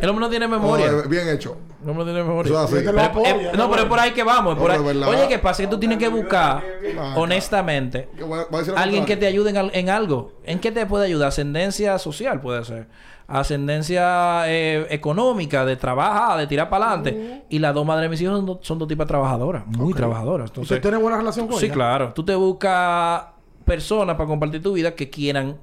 [0.00, 0.90] El hombre no tiene memoria.
[1.04, 1.56] Oh, bien hecho.
[1.82, 2.50] El hombre no tiene memoria.
[2.52, 2.74] Eso es así.
[2.76, 4.54] Vete Pero, apoya, eh, no, pero es por ahí que vamos.
[4.54, 4.78] es por No, ahí.
[4.80, 5.08] pero es verdad.
[5.20, 5.62] Oye, ¿qué pasa?
[5.62, 6.62] Que tú tienes que buscar,
[7.16, 8.08] honestamente,
[8.76, 10.32] alguien que te ayude en, al- en algo.
[10.44, 11.28] ¿En qué te puede ayudar?
[11.28, 12.86] Ascendencia social puede ser.
[13.26, 17.44] Ascendencia eh, económica, de trabajar, de tirar para adelante.
[17.48, 20.50] Y las dos madres de mis hijos son, do- son dos tipas trabajadoras, muy trabajadoras.
[20.50, 21.74] ¿Usted Entonces, tiene buena relación con sí, ella?
[21.74, 22.12] claro.
[22.14, 23.22] Tú te buscas
[23.64, 25.58] personas para compartir tu vida que quieran,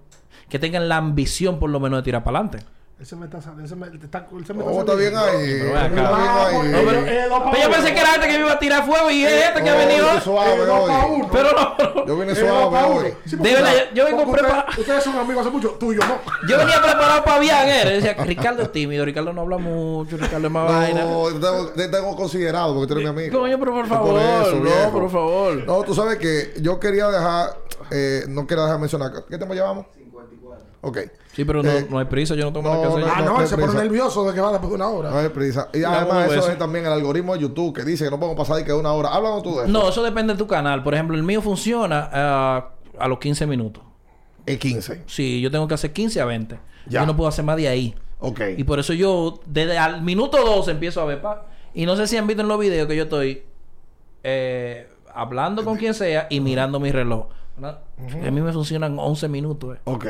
[0.50, 2.66] que tengan la ambición por lo menos de tirar para adelante.
[3.00, 3.66] Ese me está saliendo.
[3.66, 5.58] Ese me, está, ese me Oh, está bien ahí.
[5.60, 6.54] Pero Está bien Ah, ahí.
[6.56, 9.10] porque- No, pero, Eh, yo pensé que era este que me iba a tirar fuego
[9.10, 10.14] y es este que ha Oh, venido.
[10.14, 11.28] yo suave Eh.
[11.32, 12.06] Pero no.
[12.06, 13.14] Yo vine Eh, suave hoy.
[13.26, 13.50] Sí, usted-
[13.90, 14.66] yo- yo vengo usted- preparado.
[14.78, 15.70] Ustedes son amigos hace mucho.
[15.80, 16.20] Tú y yo no.
[16.48, 17.68] Yo venía preparado para viajar.
[17.88, 17.90] eh.
[18.00, 21.04] Decía, Ricardo es tímido, Ricardo no habla mucho, Ricardo es más vaina.
[21.04, 23.40] No, te tengo, te tengo considerado porque tú eres mi amigo.
[23.40, 24.92] Coño, pero por favor, eso, no, viejo.
[24.92, 25.54] por favor.
[25.66, 27.56] No, tú sabes que yo quería dejar,
[27.92, 29.12] eh, no quería dejar mencionar.
[29.30, 29.86] ¿Qué tiempo llevamos?
[29.96, 30.66] 54.
[30.82, 30.98] Ok.
[31.34, 33.06] Sí, pero no, Eh, no hay prisa, yo no tengo no, nada que hacer.
[33.06, 35.10] no, Ah, no, no él se pone nervioso de que va después de una hora.
[35.12, 35.70] No hay prisa.
[35.74, 36.52] Y además, eso eso.
[36.52, 38.92] es también el algoritmo de YouTube que dice que no podemos pasar y que una
[38.94, 39.10] hora.
[39.10, 39.68] Háblanos tú de eso.
[39.72, 40.84] No, eso depende de tu canal.
[40.84, 42.70] Por ejemplo, el mío funciona ah,
[43.00, 43.84] a los 15 minutos.
[44.46, 45.04] Es 15.
[45.06, 46.60] Sí, yo tengo que hacer 15 a 20.
[46.88, 47.02] Ya.
[47.02, 47.96] Yo no puedo hacer más de ahí.
[48.20, 48.42] Ok.
[48.58, 51.22] Y por eso yo, desde al minuto 2 empiezo a ver.
[51.22, 51.46] pa.
[51.74, 53.44] Y no sé si han visto en los videos que yo estoy
[54.24, 57.28] eh, hablando con quien sea y mirando mi reloj.
[57.62, 59.78] A mí me funcionan 11 minutos.
[59.78, 59.80] eh.
[59.86, 60.06] Ok.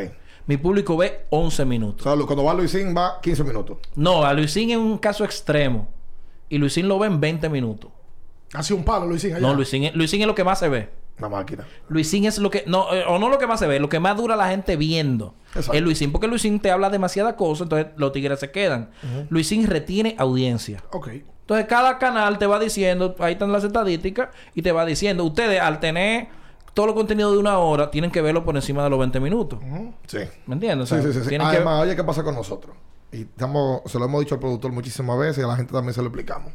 [0.48, 2.04] Mi público ve 11 O minutos.
[2.04, 3.78] sea, cuando va Luisín va 15 minutos.
[3.96, 5.88] No, a Luisín es un caso extremo.
[6.50, 7.92] Y Luisín lo ve en 20 minutos.
[8.54, 9.32] Así un palo, Luisín.
[9.34, 9.42] allá.
[9.48, 10.90] No, Luisín es, Luisín es lo que más se ve.
[11.20, 11.66] Una máquina.
[11.88, 12.64] Luisín es lo que...
[12.66, 13.80] No, eh, o no lo que más se ve.
[13.80, 15.36] Lo que más dura la gente viendo.
[15.50, 15.74] Exacto.
[15.74, 16.12] Es Luisín.
[16.12, 17.64] Porque Luisín te habla demasiada cosa.
[17.64, 18.90] Entonces los tigres se quedan.
[19.30, 20.84] Luisín retiene audiencia.
[20.92, 21.10] Ok.
[21.42, 23.16] Entonces cada canal te va diciendo...
[23.20, 24.30] Ahí están las estadísticas.
[24.56, 25.24] Y te va diciendo...
[25.24, 26.28] Ustedes al tener
[26.74, 27.92] todo lo contenido de una hora...
[27.92, 29.60] Tienen que verlo por encima de los 20 minutos.
[30.08, 30.20] Sí.
[30.48, 30.92] ¿Me entiendes?
[30.92, 31.24] O Sí, sea, sí, sí.
[31.24, 31.30] sí.
[31.30, 32.76] tienen que- Además, oye, ¿qué pasa con nosotros?
[33.12, 35.94] Y estamos, se lo hemos dicho al productor muchísimas veces y a la gente también
[35.94, 36.54] se lo explicamos.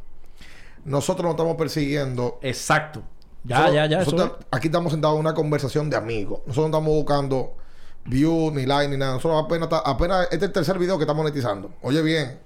[0.85, 2.39] Nosotros no estamos persiguiendo.
[2.43, 3.03] Exacto.
[3.45, 4.01] Ya, Nosotros- ya, ya.
[4.03, 4.47] eso nosotros es.
[4.51, 6.41] aquí estamos sentados en una conversación de amigos.
[6.47, 7.55] Nosotros no estamos buscando
[8.05, 9.15] view, ni like, ni nada.
[9.15, 11.71] Nosotros apenas, apenas este es el tercer video que estamos monetizando.
[11.83, 12.39] Oye bien.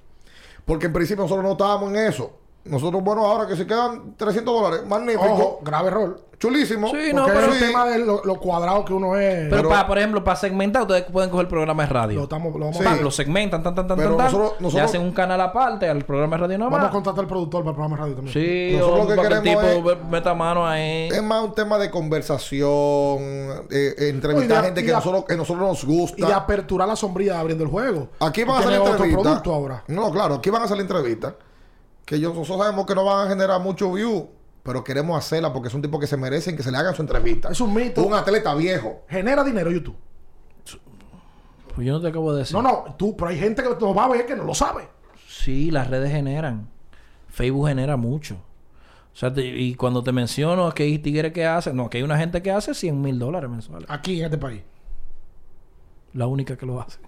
[0.64, 2.33] Porque en principio nosotros no estábamos en eso.
[2.65, 6.21] Nosotros, bueno, ahora que se quedan 300 dólares, magnífico, Ojo, grave error.
[6.39, 6.89] chulísimo.
[6.89, 7.65] Sí, no, es pero el sí.
[7.67, 9.45] tema de lo, lo cuadrado que uno es.
[9.49, 12.17] Pero, Pero- para, por ejemplo, para segmentar, ustedes pueden coger programas de radio.
[12.19, 12.85] lo, estamos, lo vamos, Sí.
[12.85, 14.27] a, lo segmentan, tan, tan, tan, Pero tan, tan.
[14.27, 17.27] nosotros- Le nosotros- hacen un canal aparte al programa de radio vamos a contratar al
[17.29, 18.35] productor para el programa de radio también.
[18.35, 21.09] Sí, Nosotros o lo que para que el queremos tipo meta mano ahí.
[21.09, 23.23] Es más un tema de conversación,
[23.71, 25.93] eh, eh, entrevistar y de- gente y que de- nosotros, que nosotros nos Y de
[25.93, 26.37] gusta.
[26.37, 28.09] aperturar la sombrilla abriendo el juego.
[28.21, 29.43] Aquí van a salir entrevistas.
[29.47, 29.85] ahora.
[29.89, 31.35] No, claro, aquí van a salir entrevistas.
[32.11, 34.29] Que yo- nosotros sabemos que no van a generar mucho view,
[34.65, 37.51] pero queremos hacerla porque son tipos que se merecen que se le hagan su entrevista.
[37.51, 38.03] Es un mito.
[38.03, 39.03] Un atleta viejo.
[39.09, 39.95] Genera dinero YouTube.
[41.73, 42.57] Pues yo no te acabo de decir.
[42.57, 44.89] No, no, tú, pero hay gente que nos va a ver que no lo sabe.
[45.29, 46.69] Sí, las redes generan.
[47.29, 48.35] Facebook genera mucho.
[49.15, 52.03] O sea, te- y cuando te menciono que hay tigres que hacen, no, que hay
[52.05, 53.89] una gente que hace 100 mil dólares mensuales.
[53.89, 54.63] Aquí en este país.
[56.13, 56.99] La única que lo hace.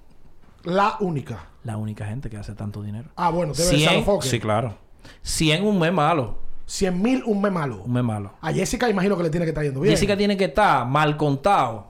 [0.62, 1.48] La única.
[1.64, 3.08] La única gente que hace tanto dinero.
[3.16, 4.28] Ah, bueno, debe de ser 100, enfoque.
[4.28, 4.76] sí, claro.
[5.22, 6.38] 100 un mes malo.
[6.66, 7.82] 100 mil, un mes malo.
[7.84, 8.32] Un mes malo.
[8.40, 9.92] A Jessica imagino que le tiene que estar yendo bien.
[9.94, 11.88] Jessica tiene que estar mal contado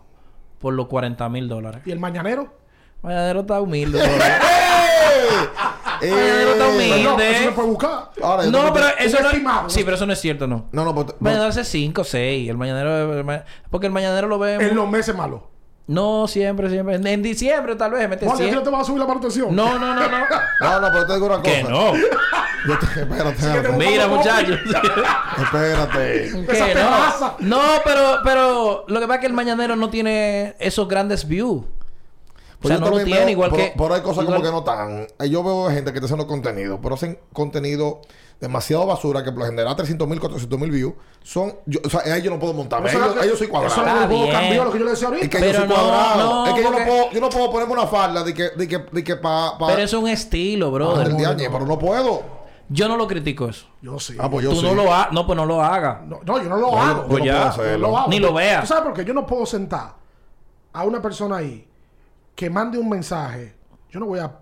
[0.58, 1.82] por los 40 mil dólares.
[1.84, 2.54] ¿Y el mañanero?
[3.02, 3.98] Mañanero está humilde.
[4.08, 4.36] dólares.
[6.02, 7.02] Eh, Mañanero está humilde.
[7.04, 8.10] no, eso se puede buscar.
[8.22, 9.70] ahora, no, tengo- pero eso no estimado.
[9.70, 10.66] Sí, pero eso no es cierto, no.
[10.72, 12.50] No, no, pues- Mañanero hace 5, 6.
[12.50, 13.18] El mañanero...
[13.18, 14.54] el ma- porque el mañanero lo ve...
[14.54, 15.42] En los meses malos.
[15.92, 16.94] No, siempre, siempre.
[16.96, 18.54] En, en diciembre tal vez mete Juan, ¿y a ti 100.
[18.56, 19.54] no te vas a subir la manutención?
[19.54, 20.18] No, no, no, no.
[20.60, 21.50] No, no, pero te digo una cosa.
[21.50, 21.92] que no.
[22.68, 23.72] Yo te- espérate, espérate.
[23.76, 24.58] Mira, muchachos.
[25.42, 26.30] Espérate.
[26.46, 27.34] Terraza.
[27.40, 27.56] no.
[27.62, 31.62] No, pero, pero lo que pasa es que el mañanero no tiene esos grandes views.
[31.64, 33.72] O sea, Pues yo no lo tiene veo- igual pero, que.
[33.76, 35.06] Pero hay cosas igual- como que no están.
[35.18, 38.02] Eh, Yo veo gente que está haciendo contenido, pero hacen contenido
[38.42, 40.94] demasiado basura que por lo general 300 mil, 400 mil views.
[41.22, 41.54] Son.
[41.64, 42.88] Yo, o sea, ahí yo no puedo montarme.
[42.90, 43.72] Eso Ahí yo, ahí yo soy cuadrado.
[43.72, 45.24] Eso cambió lo que yo le decía ahorita.
[45.24, 46.18] Es que Pero yo soy no, cuadrado.
[46.34, 48.50] no, es que yo porque- no puedo, yo no puedo ponerme una falda de que,
[48.50, 51.08] de que, de que pa, pa, Pero eso es un estilo, Ah, brother.
[51.08, 52.22] del diañe, pero no puedo.
[52.68, 53.66] Yo no lo critico eso.
[53.80, 54.16] Yo sí.
[54.18, 54.66] Ah, pues yo Tú sí.
[54.66, 55.12] no lo hagas.
[55.12, 56.02] No, pues no lo hagas.
[56.06, 57.02] No, no, yo no lo No, yo- hago.
[57.02, 57.32] yo Pues no ya.
[57.32, 57.88] puedo Yo hacerlo.
[57.88, 58.10] lo hago.
[58.10, 58.60] Ni lo vea.
[58.62, 59.04] ¿Tú sabes por qué?
[59.04, 59.94] Yo no puedo sentar
[60.72, 61.68] a una persona ahí
[62.34, 63.54] que mande un mensaje.
[63.90, 64.32] Yo no voy a,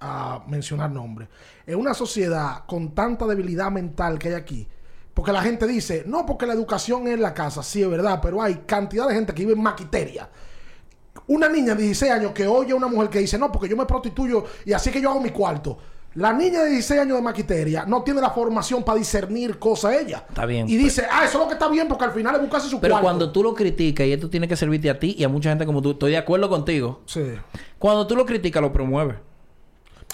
[0.00, 1.28] a mencionar nombres.
[1.66, 4.66] En una sociedad con tanta debilidad mental que hay aquí.
[5.14, 7.62] Porque la gente dice, no, porque la educación es en la casa.
[7.62, 10.28] Sí, es verdad, pero hay cantidad de gente que vive en maquiteria.
[11.26, 13.76] Una niña de 16 años que oye a una mujer que dice, no, porque yo
[13.76, 15.76] me prostituyo y así que yo hago mi cuarto.
[16.14, 20.24] La niña de 16 años de maquiteria no tiene la formación para discernir cosas ella.
[20.28, 20.68] Está bien.
[20.68, 22.80] Y dice, ah, eso es lo que está bien porque al final es buscarse su
[22.80, 23.04] Pero cuarto.
[23.04, 25.66] cuando tú lo criticas y esto tiene que servirte a ti y a mucha gente
[25.66, 27.02] como tú, estoy de acuerdo contigo.
[27.06, 27.24] Sí.
[27.78, 29.16] Cuando tú lo criticas, lo promueves.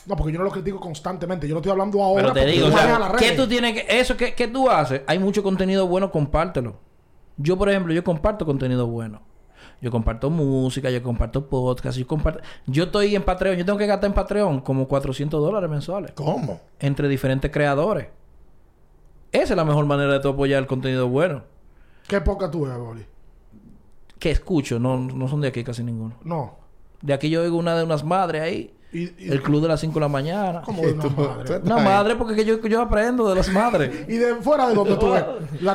[0.06, 1.48] No, porque yo no lo critico constantemente.
[1.48, 2.32] Yo no estoy hablando ahora.
[2.32, 3.98] Pero te digo, o sea, ¿qué tú tienes que...
[4.00, 6.76] Eso que, que tú haces, hay mucho contenido bueno, compártelo.
[7.36, 9.22] Yo, por ejemplo, yo comparto contenido bueno.
[9.80, 12.40] Yo comparto música, yo comparto podcast, yo comparto...
[12.66, 16.12] Yo estoy en Patreon, yo tengo que gastar en Patreon como 400 dólares mensuales.
[16.12, 16.60] ¿Cómo?
[16.78, 18.08] Entre diferentes creadores.
[19.32, 21.42] Esa es la mejor manera de tú apoyar el contenido bueno.
[22.06, 23.04] ¿Qué poca tú ves, Boli?
[24.18, 26.14] Que escucho, no, no son de aquí casi ninguno.
[26.22, 26.56] No.
[27.02, 28.74] De aquí yo oigo una de unas madres ahí.
[28.94, 30.62] Y, y- El club de las 5 de la mañana.
[30.64, 31.58] ¿Cómo de una madre?
[31.64, 33.90] Una madre porque que yo, yo aprendo de las madres.
[34.08, 35.24] Y de fuera de donde tú ves.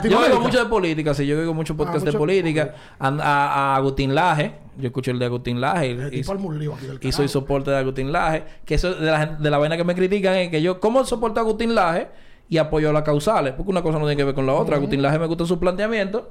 [0.10, 1.28] Yo oigo mucho de política, sí.
[1.28, 2.74] Yo oigo mucho podcast de mucho- política.
[2.98, 4.54] A, a- a Agustín Laje.
[4.78, 5.88] Yo escucho el de Agustín Laje.
[5.88, 8.46] y- El tipo aquí del y soy soporte de Agustín Laje.
[8.64, 10.80] Que eso de la, de la vaina que me critican es que yo...
[10.80, 12.08] ¿Cómo soporto a Agustín Laje?
[12.48, 13.54] Y apoyo a las causales.
[13.54, 14.78] Porque una cosa no tiene que ver con la otra.
[14.78, 16.30] Agustín Laje me gusta su planteamiento.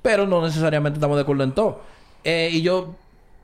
[0.00, 1.80] Pero no necesariamente estamos de acuerdo en todo.
[2.24, 2.94] Eh, y yo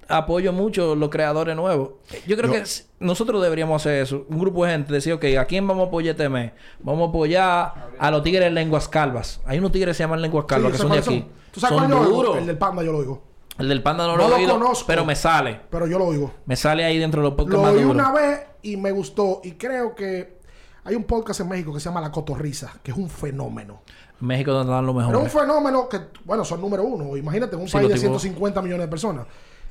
[0.08, 1.90] apoyo mucho los creadores nuevos.
[2.26, 2.62] Yo creo que
[3.00, 4.26] nosotros deberíamos hacer eso.
[4.28, 6.52] Un grupo de gente decir, ok, ¿a quién vamos a apoyar este mes?
[6.80, 9.40] Vamos a apoyar a los tigres lenguas calvas.
[9.46, 11.26] Hay unos tigres que se llaman lenguas calvas que son de aquí.
[11.50, 12.36] ¿Tú sabes son cuál yo.
[12.38, 13.22] El del panda yo lo oigo.
[13.58, 14.86] El del panda no, No lo lo oído, conozco.
[14.86, 15.60] pero me sale.
[15.70, 16.32] Pero yo lo oigo.
[16.46, 19.40] Me sale ahí dentro de los podcasts Lo oí una vez y me gustó.
[19.44, 20.38] Y creo que
[20.84, 23.82] hay un podcast en México que se llama La Cotorrisa, que es un fenómeno.
[24.20, 25.12] México donde dan lo mejor.
[25.12, 27.16] Pero un fenómeno que, bueno, son número uno.
[27.16, 29.26] Imagínate, un Sí, país de los tipos- 150 millones de personas.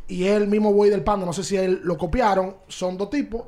[0.07, 2.55] Y es el mismo güey del panda, no sé si él lo copiaron.
[2.67, 3.43] Son dos tipos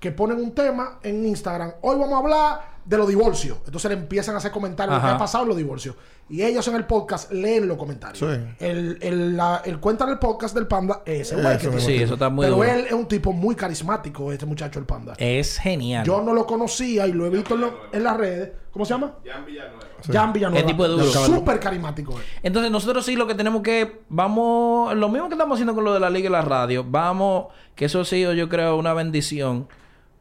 [0.00, 1.72] que ponen un tema en Instagram.
[1.82, 3.58] Hoy vamos a hablar de los divorcios.
[3.66, 5.16] Entonces le empiezan a hacer comentarios de lo que Ajá.
[5.16, 5.96] ha pasado en los divorcios.
[6.28, 8.18] Y ellos en el podcast leen los comentarios.
[8.18, 8.54] Sí.
[8.58, 11.56] El, el, la- el cuenta en el podcast del panda es ese güey.
[11.56, 11.80] Ese que.
[11.80, 12.68] Sí, eso está muy Pero duro.
[12.68, 15.14] él es un tipo muy carismático, este muchacho, el panda.
[15.18, 16.04] Es genial.
[16.06, 18.50] Yo no lo conocía y lo he visto en, lo- en las redes.
[18.72, 19.14] ¿Cómo se llama?
[19.24, 19.80] Jan Villanueva.
[20.12, 20.60] Jan Villanueva.
[20.60, 21.04] El tipo es duro.
[21.04, 22.12] Súper carismático.
[22.12, 22.24] él.
[22.42, 24.02] Entonces nosotros sí lo que tenemos que...
[24.10, 24.94] Vamos...
[24.94, 26.84] Lo mismo que estamos haciendo con lo de la liga y la radio.
[26.86, 27.46] Vamos...
[27.74, 29.68] Que eso ha sido yo creo una bendición.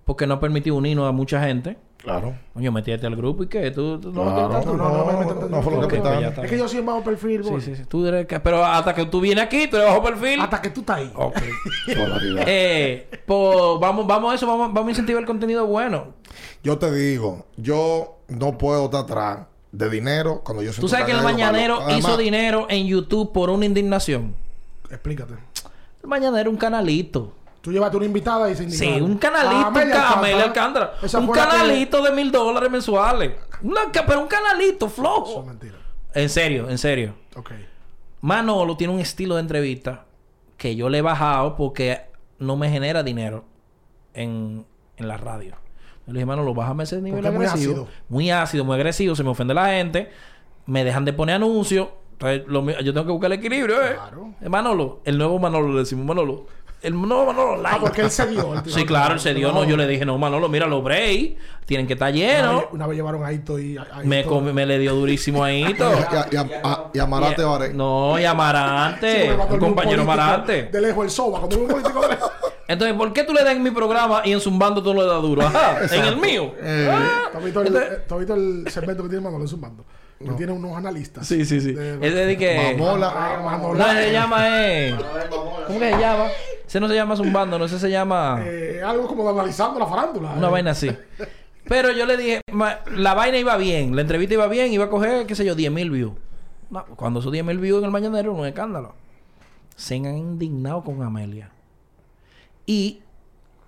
[0.06, 1.78] Porque nos ha permitido unirnos a mucha gente.
[2.06, 2.36] Claro.
[2.54, 3.72] Coño, metiste al grupo y qué?
[3.72, 4.50] ¿Tú, tú no Claro.
[4.50, 4.78] No, tú?
[4.78, 6.68] no, no, me metas- no fue lo que Ok, me pues está Es que yo
[6.70, 7.62] soy bajo perfil, Sí, boy.
[7.62, 7.84] sí, sí.
[7.90, 10.40] Tú eres que- Pero hasta que tú vienes aquí, tú eres bajo perfil.
[10.40, 11.12] Hasta que tú estás ahí.
[11.16, 11.36] Ok.
[12.48, 16.14] Eh, pues vamos, vamos a eso, vamos, vamos a incentivar el contenido bueno.
[16.64, 19.40] Yo te digo, yo no puedo estar atrás
[19.72, 21.30] de dinero cuando yo Tú siento sabes que el malo.
[21.30, 24.36] mañanero Además, hizo dinero en YouTube por una indignación.
[24.90, 25.34] Explícate.
[26.04, 27.34] El mañanero un canalito.
[27.66, 29.12] Tú llevaste una invitada y se Sí, indignaron.
[29.12, 30.94] un canalito, Ah, Amelia Amelia Alcántara.
[31.02, 33.32] Un que- canalito de mil dólares mensuales.
[33.64, 35.44] Una pero un canalito Eso es flojo.
[35.44, 35.74] mentira.
[36.14, 37.16] En serio, en serio.
[37.36, 37.50] Ok.
[38.22, 40.06] Manolo tiene un estilo de entrevista
[40.58, 42.02] que yo le he bajado porque
[42.38, 43.46] no me genera dinero
[44.14, 44.64] en,
[44.98, 45.56] en la radio.
[46.06, 47.72] Yo le dije, Manolo, bájame ese nivel es muy agresivo.
[47.74, 47.88] ácido.
[48.10, 49.16] Muy ácido, muy agresivo.
[49.16, 50.12] Se me ofende la gente.
[50.68, 51.88] Me dejan de poner anuncios.
[52.12, 53.96] Entonces, lo mío- yo tengo que buscar el equilibrio, ¿eh?
[53.96, 54.34] Claro.
[54.40, 56.46] Eh, Manolo, el nuevo Manolo le decimos, Manolo.
[56.86, 57.76] El nuevo Manolo light.
[57.76, 58.64] Ah, porque él se dio.
[58.68, 59.52] Sí, claro, él se dio.
[59.52, 61.34] No, yo le dije, no, Manolo, mira los breaks.
[61.66, 62.66] Tienen que estar llenos.
[62.74, 63.76] una vez llevaron a Aito y...
[63.76, 67.74] a- a Me, come- me le dio durísimo a- y a- a- y Amarante Varé.
[67.74, 69.26] No, y Sí, Amarante.
[69.30, 70.64] el el compañero Amarante.
[70.72, 71.40] De lejos el soba.
[71.40, 72.32] Cuando un político de lejos...
[72.68, 75.08] Entonces, ¿por qué tú le das en mi programa y en Zumbando tú no le
[75.08, 75.42] das duro?
[75.44, 76.54] Ajá, en el mío.
[76.62, 77.30] Eh, Ah.
[77.32, 79.58] ¿Tú has visto el, Entonces- tú has visto el segmento que tiene Manolo en su
[79.58, 79.86] mando?
[80.20, 81.28] Que tiene unos analistas.
[81.28, 81.74] Sí, sí, sí.
[81.74, 82.76] De- Ese de que...
[82.78, 83.12] Mamola.
[83.16, 84.96] Ah, No, se llama eh...
[85.68, 86.26] ¿Cómo que se llama?
[86.68, 88.42] Ese no se llama Zumbando, no ese se llama...
[88.44, 90.34] Eh, algo como de analizando la farándula.
[90.34, 90.52] Una eh.
[90.52, 90.90] vaina así.
[91.68, 92.42] Pero yo le dije,
[92.96, 95.72] la vaina iba bien, la entrevista iba bien, iba a coger, qué sé yo, 10
[95.72, 96.14] mil views.
[96.70, 98.94] No, cuando esos 10 mil views en el mañanero, no es escándalo.
[99.76, 101.52] Se han indignado con Amelia.
[102.66, 103.02] Y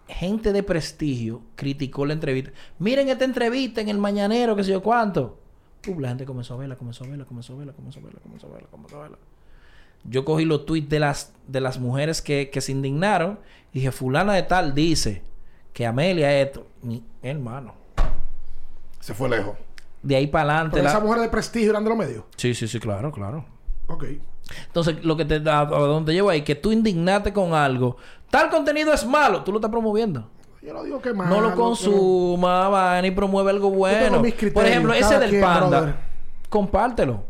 [0.08, 2.52] gente de prestigio criticó la entrevista.
[2.80, 5.40] Miren esta entrevista en el mañanero, qué sé yo cuánto.
[5.88, 8.20] Uh, la gente comenzó a verla, comenzó a verla, comenzó a verla, comenzó a verla,
[8.22, 9.18] comenzó a verla, comenzó a verla.
[10.04, 13.40] Yo cogí los tweets de las, de las mujeres que, que se indignaron
[13.74, 15.24] y dije, fulana de tal dice
[15.74, 16.52] que Amelia es.
[16.82, 17.74] Mi hermano.
[19.00, 19.56] se fue lejos.
[20.02, 20.74] De ahí para adelante.
[20.76, 22.24] Pero la- esa mujer de prestigio eran de los medios.
[22.36, 23.46] Sí, sí, sí, claro, claro.
[23.88, 24.06] Ok.
[24.68, 27.98] Entonces, lo que te a, a donde llevo ahí, que tú indignate con algo.
[28.30, 30.30] Tal contenido es malo, tú lo estás promoviendo.
[30.62, 31.30] Yo no digo que malo.
[31.36, 34.22] no lo pero- consuma, va, ni promueve algo bueno.
[34.54, 35.96] Por ejemplo, ese del quien, panda, brother.
[36.50, 37.24] compártelo.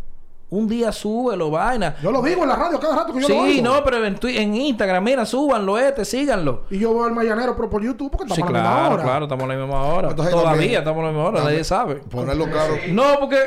[0.50, 1.98] Un día súbelo, vaina.
[2.02, 4.18] Yo lo digo en la radio cada rato que yo lo Sí, no, pero en,
[4.24, 6.64] en Instagram, mira, súbanlo este, síganlo.
[6.70, 8.94] Y yo veo el mañanero, pero por YouTube, porque Sí, estamos a la misma claro,
[8.96, 9.04] hora.
[9.04, 10.10] claro, estamos a la misma hora.
[10.12, 11.96] Entonces, Todavía también- estamos a la misma hora, nadie sabe.
[11.96, 12.76] Ponerlo claro.
[12.92, 13.38] No, porque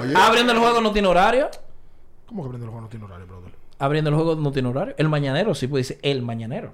[0.00, 0.14] Oye.
[0.16, 1.48] abriendo el juego no tiene horario.
[2.26, 3.37] ¿Cómo que prende los juegos no tiene horario, brother?
[3.80, 4.94] Abriendo el juego no tiene horario.
[4.98, 6.72] El mañanero, sí, pues dice el mañanero.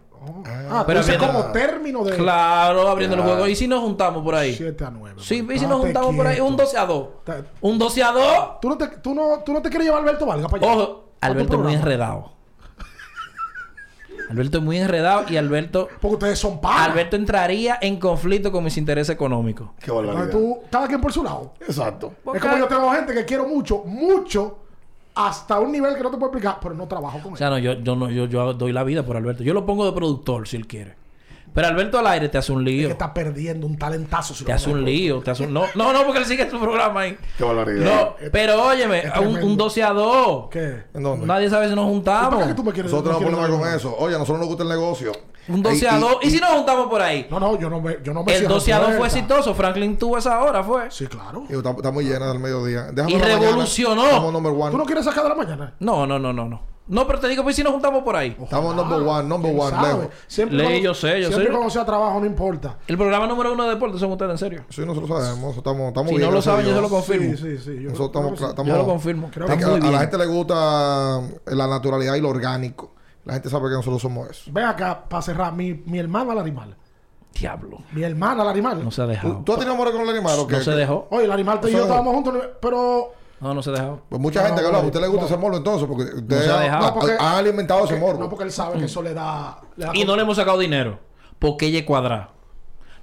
[0.71, 3.47] Ah, pero viene- como término de Claro, abriendo el juego.
[3.47, 4.55] ¿Y si nos juntamos por ahí?
[4.55, 5.21] 7 a 9.
[5.23, 6.41] Sí, ¿y si nos juntamos por ahí?
[6.41, 7.09] Un 12 a 2.
[7.25, 8.61] Ta- Un 12 a 2.
[8.63, 10.75] ¿Tú no, te, tú, no, ¿Tú no te quieres llevar a Alberto Valga para allá?
[10.83, 12.33] Ojo, ¿A tu Alberto es muy enredado.
[14.31, 15.89] Alberto es muy enredado y Alberto...
[16.01, 16.93] Porque ustedes son padres.
[16.93, 19.69] Alberto entraría en conflicto con mis intereses económicos.
[19.79, 20.31] Qué barbaridad.
[20.31, 21.53] Tú, cada quien por su lado.
[21.61, 22.15] Exacto.
[22.25, 24.61] Porque- Es como yo tengo gente que quiero mucho, mucho,
[25.15, 27.39] hasta un nivel que no te puedo explicar, pero no trabajo con O él.
[27.39, 29.43] sea, no, yo, yo, no, yo, yo doy la vida por Alberto.
[29.45, 30.97] Yo lo pongo de productor si él quiere.
[31.55, 32.89] Pero Alberto al aire te hace un Es lío.
[32.89, 34.35] que está perdiendo un talentazo.
[34.35, 35.21] si Te hace un lío.
[35.21, 35.55] Te hace un...
[35.55, 37.17] No, no, no, porque él sigue su programa ahí.
[37.39, 37.85] Qué barbaridad.
[37.85, 40.49] No, pero óyeme, es un, un 12 a 2.
[40.51, 40.83] ¿Qué?
[40.93, 41.27] ¿En dónde?
[41.27, 42.43] Nadie sabe si nos ¿Por juntamos.
[42.43, 43.95] qué que tú me quieres Nosotros no ponemos con eso.
[43.99, 45.13] Oye, a nosotros nos gusta el negocio.
[45.47, 46.17] Un 12 a 2.
[46.23, 47.27] ¿Y, si nos juntamos por ahí?
[47.31, 49.55] No, no, yo no me, yo no me El cierro 12 a 2 fue exitoso.
[49.55, 50.91] Franklin tuvo esa hora, fue.
[50.91, 51.45] Sí, claro.
[51.49, 52.89] Y está, está muy llena del mediodía.
[52.93, 54.05] Déjame Y revolucionó.
[54.07, 54.71] Estamos number one.
[54.73, 55.75] ¿Tú no quieres sacar de la mañana?
[55.79, 56.74] No, no, no, no, no.
[56.87, 58.37] No, pero te digo, pues si nos juntamos por ahí.
[58.43, 60.07] Estamos number one, number ¿Quién one, lejos.
[60.27, 61.51] Siempre cuando- yo sé, yo siempre sé.
[61.53, 62.77] cuando sea trabajo, no importa.
[62.87, 64.65] El programa número uno de deporte son ustedes, en serio.
[64.69, 65.57] Sí, nosotros sabemos.
[65.57, 66.29] Estamos, estamos Si bien.
[66.29, 67.31] no lo saben, yo se lo confirmo.
[67.31, 67.75] Sí, sí, sí.
[67.83, 68.45] Yo, Nosotros estamos, sí.
[68.45, 69.31] estamos- Yo lo confirmo.
[69.33, 72.21] Creo Es que que muy a, a la gente le gusta eh, la naturalidad y
[72.21, 72.93] lo orgánico.
[73.25, 74.51] La gente sabe que nosotros somos eso.
[74.53, 76.77] Ven acá, para cerrar, mi, mi hermana al animal.
[77.33, 77.79] Diablo.
[77.93, 78.85] Mi hermana al animal.
[78.85, 79.43] No se ha ¿Tú, dejado.
[79.45, 80.57] tú has tenido amor con el animal o qué?
[80.59, 81.07] No se dejó.
[81.11, 84.03] Oye, el animal te y yo estábamos juntos, pero No, no se ha dejado.
[84.09, 85.27] Pues mucha No, gente que no, habla, a usted le gusta no.
[85.27, 86.87] ese morbo entonces, porque usted No se ha ha, dejado.
[86.87, 88.21] ha- porque- ha alimentado ese morbo.
[88.21, 89.59] no porque él sabe que eso le da.
[89.77, 90.99] le da Y no le hemos sacado dinero.
[91.39, 92.31] Porque ella es cuadrada.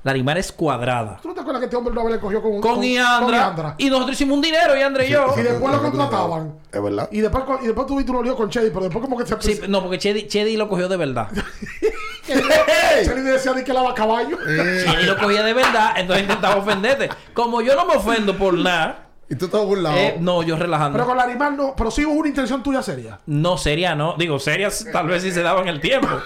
[0.04, 1.20] La animal es cuadrada.
[1.22, 3.38] ¿Tú no te acuerdas que este hombre una vez le cogió con, Con, Iandra.
[3.38, 3.76] Iandra?
[3.78, 5.28] Y nosotros hicimos un dinero, Iandra y yo.
[5.38, 6.56] Y después lo contrataban.
[6.72, 7.08] Es verdad.
[7.12, 9.40] Y después, y después tuviste un lío con Chedi, pero después como que se...
[9.42, 11.28] Sí, no, porque Chedi, Chedi lo cogió de verdad.
[12.26, 14.38] Chedi decía de que lava caballo.
[14.44, 17.10] Chedi lo cogía de verdad, entonces intentaba ofenderte.
[17.34, 19.96] Como yo no me ofendo por nada, Y tú estás burlado.
[19.96, 21.06] eh, no, yo Pero relajando.
[21.06, 21.74] con el animal no.
[21.76, 23.18] Pero sí hubo una intención tuya seria.
[23.26, 24.16] No, seria no.
[24.18, 26.08] Digo, serias tal vez sí se daban el tiempo.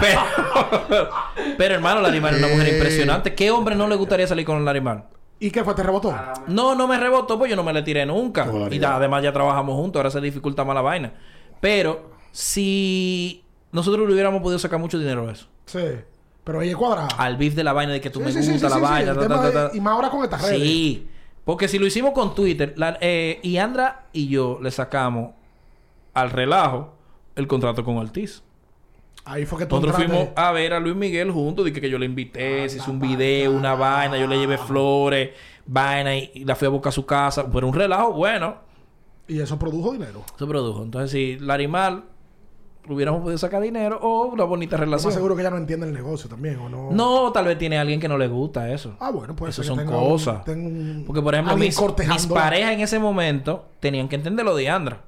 [0.00, 0.20] pero,
[1.56, 2.76] pero, hermano, la animal es una mujer Eh.
[2.76, 3.34] impresionante.
[3.34, 5.04] ¿Qué hombre no le gustaría salir con el animal?
[5.38, 5.74] ¿Y qué fue?
[5.74, 6.14] ¿Te rebotó?
[6.48, 8.46] No, no me rebotó, pues yo no me le tiré nunca.
[8.70, 11.12] Y ya, además ya trabajamos juntos, ahora se dificulta más la vaina.
[11.60, 15.46] Pero si nosotros le hubiéramos podido sacar mucho dinero de eso.
[15.66, 15.84] Sí.
[16.42, 17.08] Pero ella es cuadrada.
[17.18, 19.10] Al beef de la vaina, de que tú Sí, me sí, gusta sí, la vaina.
[19.10, 19.76] el ta, tema ta, de- ta, ta.
[19.76, 20.58] Y más ahora con estas redes.
[20.60, 21.08] Sí.
[21.46, 25.30] Porque si lo hicimos con Twitter, la, eh, y Andra y yo le sacamos
[26.12, 26.92] al relajo
[27.36, 28.42] el contrato con Ortiz.
[29.24, 30.24] Ahí fue que tú Nosotros entraste.
[30.24, 32.98] fuimos a ver a Luis Miguel juntos, dije que yo le invité, se hizo un
[32.98, 35.30] video, una vaina, yo le llevé flores,
[35.66, 37.48] vaina y, y la fui a buscar a su casa.
[37.50, 38.56] Pero un relajo bueno.
[39.28, 40.24] Y eso produjo dinero.
[40.36, 40.82] Se produjo.
[40.82, 42.02] Entonces, si Larimar
[42.88, 45.12] hubiéramos podido sacar dinero o una bonita más relación.
[45.12, 46.90] seguro que ella no entiende el negocio también, ¿o no?
[46.90, 48.96] No, tal vez tiene alguien que no le gusta eso.
[49.00, 50.42] Ah, bueno, pues Eso son cosas.
[50.44, 51.78] Porque, Porque por ejemplo, mis,
[52.08, 55.00] mis parejas en ese momento tenían que entender lo de Andra.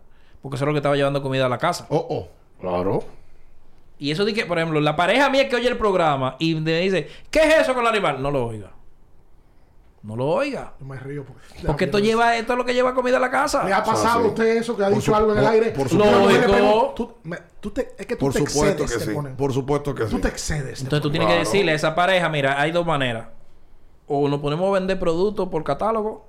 [0.42, 1.86] Porque eso es lo que estaba llevando comida a la casa.
[1.90, 2.28] Oh, oh.
[2.60, 3.04] Claro.
[3.98, 6.78] Y eso de que, por ejemplo, la pareja mía que oye el programa y me
[6.80, 8.22] dice, ¿qué es eso con la animal?
[8.22, 8.70] No lo oiga.
[10.02, 10.74] No lo oiga.
[10.78, 11.66] Yo me río porque...
[11.66, 13.64] Porque esto lleva, esto es lo que lleva comida a la casa.
[13.64, 15.70] ¿Le ha pasado a usted eso que ha dicho su- algo en el aire?
[15.72, 16.92] por supuesto.
[16.94, 17.14] tú-
[17.60, 19.14] tú te- es que tú Por te supuesto excedes, que te sí.
[19.14, 19.36] ponen.
[19.36, 20.22] Por supuesto que Tú sí.
[20.22, 20.80] te excedes.
[20.82, 23.26] Entonces tú tienes que decirle a esa pareja, mira, hay dos maneras.
[24.06, 26.26] O nos ponemos a vender productos por catálogo,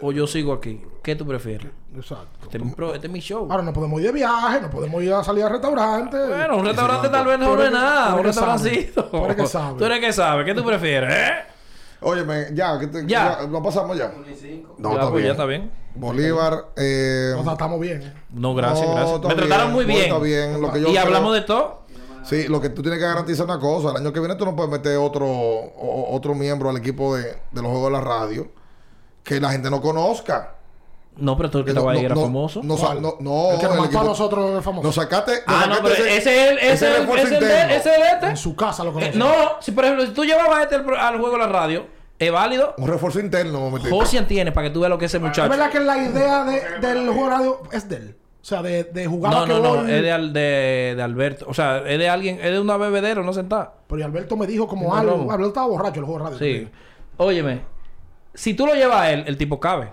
[0.00, 0.80] o yo sigo aquí.
[1.02, 1.68] ¿Qué tú prefieres?
[1.96, 2.26] Exacto.
[2.44, 3.48] Este es mi, pro- este es mi show.
[3.50, 6.16] Ahora no podemos ir de viaje, no podemos ir a salir al restaurante.
[6.16, 8.12] Bueno, un restaurante tal vez no Tú es nada.
[8.12, 9.04] tú Un restaurancito.
[9.06, 9.74] Tú eres que sabe.
[9.78, 10.44] Tú eres que sabe.
[10.44, 11.12] ¿Qué tú prefieres?
[11.12, 11.32] ¿Eh?
[12.02, 13.38] Óyeme, ya, que te, Ya.
[13.40, 14.12] ya, ¿Lo pasamos ya?
[14.78, 15.24] No, Ya, está pues, bien.
[15.26, 15.70] ya está bien.
[15.94, 18.12] Bolívar, eh, Nos tratamos bien.
[18.30, 19.20] No, gracias, No, gracias.
[19.24, 20.02] Me trataron bien, muy no, bien.
[20.06, 20.60] está bien.
[20.62, 21.82] Lo que yo y creo- hablamos de todo.
[22.24, 23.90] Sí, lo que tú tienes que garantizar una cosa.
[23.90, 27.24] El año que viene tú no puedes meter otro o- otro miembro al equipo de,
[27.24, 28.48] de los juegos de la radio
[29.24, 30.54] que la gente no conozca.
[31.16, 32.62] No, pero tú el que no, estaba ahí era no, famoso.
[32.62, 34.86] No, no, no, el que nos el mató a equipo- nosotros es famoso.
[34.86, 35.32] Nos sacaste.
[35.46, 37.34] ah, nos no, pero ese es el, ese ese es el, ese es el de-
[37.36, 37.74] interno.
[37.74, 38.36] ese es el de en este.
[38.36, 39.18] su casa lo Eh, conocen.
[39.18, 41.86] no, si por ejemplo, si tú llevabas a este al, juego de la radio,
[42.18, 42.74] es válido.
[42.78, 43.94] Un refuerzo interno, momentito.
[43.94, 45.48] Josian tiene para que tú veas lo que es ese Es muchacho.
[45.50, 48.16] verdad que la idea de, del juego de radio es de él.
[48.40, 51.44] O sea, de, de jugar No, a no, no, es de, Al- de, de Alberto.
[51.48, 53.74] O sea, es de alguien, es de una bebedera, no sentada.
[53.86, 55.16] Pero y Alberto me dijo como No, algo.
[55.18, 55.30] no.
[55.30, 56.38] Alberto estaba borracho el juego de radio.
[56.38, 56.68] Sí.
[57.18, 57.60] Óyeme,
[58.34, 59.92] si tú lo llevas a él, el tipo cabe.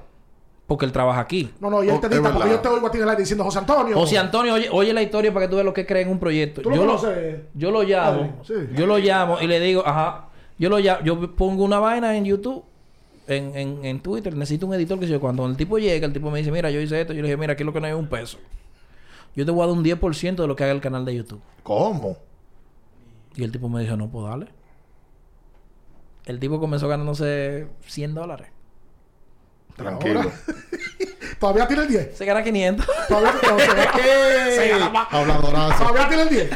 [0.70, 1.50] Porque él trabaja aquí.
[1.60, 2.56] No, no, y él Oh, te dicta porque verdad.
[2.56, 3.96] yo te oigo a ti en el aire diciendo José Antonio.
[3.98, 6.20] José Antonio, oye, oye la historia para que tú veas lo que cree en un
[6.20, 6.62] proyecto.
[6.62, 7.42] ¿Tú lo yo, lo, conoces?
[7.56, 8.54] yo lo llamo, Ah, sí.
[8.76, 12.24] yo lo llamo y le digo, ajá, yo lo llamo, yo pongo una vaina en
[12.26, 12.64] YouTube,
[13.28, 16.14] en, en, en Twitter, necesito un editor que se yo, cuando el tipo llega, el
[16.14, 17.88] tipo me dice, mira, yo hice esto, yo le dije, mira, aquí lo que no
[17.88, 18.38] hay es un peso.
[19.36, 21.42] Yo te voy a dar un 10% de lo que haga el canal de YouTube.
[21.64, 22.16] ¿Cómo?
[23.36, 24.48] Y el tipo me dijo, no, pues dale.
[26.26, 28.50] El tipo comenzó ganándose 100 dólares.
[29.84, 30.20] Tranquilo.
[30.22, 30.32] Ahora.
[31.40, 32.18] Todavía tiene el 10.
[32.18, 32.86] Se gana 500.
[33.08, 33.92] Todavía, no, se gana-
[34.56, 35.08] se gana más.
[35.12, 35.84] Habladorazo.
[35.84, 36.50] Todavía tiene el 10.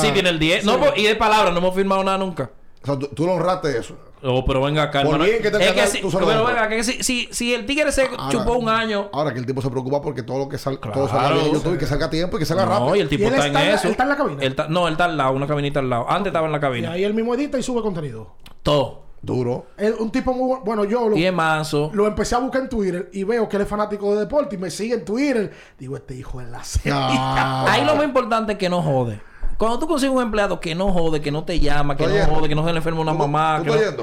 [0.00, 0.64] sí, tiene el 10.
[0.64, 2.50] No, pues, y de palabra, no hemos firmado nada nunca.
[2.82, 3.96] O sea, tú, tú lo honraste eso.
[4.22, 5.24] Oh, pero venga acá, Por hermano.
[5.24, 6.46] bien que te es que si, tú pero honras.
[6.46, 9.08] venga, que si, si, si el tigre se Ahora- chupó un año.
[9.12, 11.34] Ahora que el tipo se preocupa porque todo lo que sal, todo Claro.
[11.36, 12.88] bien en YouTube y que salga a tiempo y que salga rápido.
[12.88, 13.84] No, y el tipo ¿Y él está, está en eso.
[13.86, 14.42] él está en la cabina?
[14.42, 16.06] Él está- no, él está al lado, una cabinita al lado.
[16.10, 16.92] Antes estaba en la Y cabina.
[16.92, 18.34] ahí él mismo edita y sube contenido.
[18.62, 19.05] Todo.
[19.22, 19.66] Duro.
[19.76, 20.84] Es un tipo muy bu- bueno.
[20.84, 21.90] Yo lo, Y es manso.
[21.94, 24.58] lo empecé a buscar en Twitter y veo que él es fanático de deporte y
[24.58, 25.52] me sigue en Twitter.
[25.78, 26.92] Digo, este hijo de la serie.
[26.98, 27.66] Ah.
[27.68, 29.20] Ahí lo más importante es que no jode.
[29.58, 32.34] Cuando tú consigues un empleado que no jode, que no te llama, que ¿Estás no
[32.36, 33.96] jode, que no se le enferma una ¿Tú- mamá, tú que estás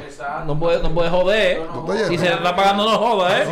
[0.47, 1.57] no, no puede, no puede joder.
[1.61, 2.07] estás oyendo?
[2.09, 3.45] Si se le está pagando, no joda, ¿eh?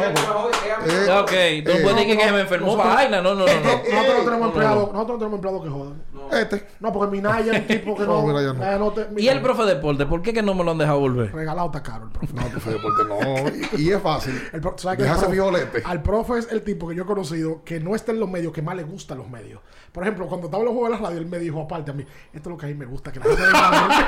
[0.87, 1.29] Eh, Ya, ok,
[1.63, 3.21] tú no eh, puedes decir que se me enfermó vaina.
[3.21, 3.45] No, no, no.
[3.45, 3.53] no.
[3.53, 4.45] Nosotros no tenemos no, no.
[4.47, 6.01] empleados, nosotros no tenemos empleados que jodan.
[6.31, 6.67] Este.
[6.79, 8.21] No, porque Minaya es un tipo que no.
[8.21, 8.63] No, Minaya no.
[8.65, 10.77] eh, no te- Y el profe de deporte, ¿por qué que no me lo han
[10.79, 11.31] dejado volver?
[11.33, 12.33] Regalado está caro el profe.
[12.33, 13.77] No, profe de deporte no.
[13.77, 14.41] Y, y es fácil.
[14.53, 15.83] El pro- ¿sabes que el profe- violete.
[15.85, 18.51] Al profe es el tipo que yo he conocido que no está en los medios,
[18.53, 19.59] que más le gustan los medios.
[19.91, 21.93] Por ejemplo, cuando estaba en los juegos de la radio, él me dijo aparte a
[21.93, 24.05] mí, esto es lo que a mí me gusta, que la gente venga a ver".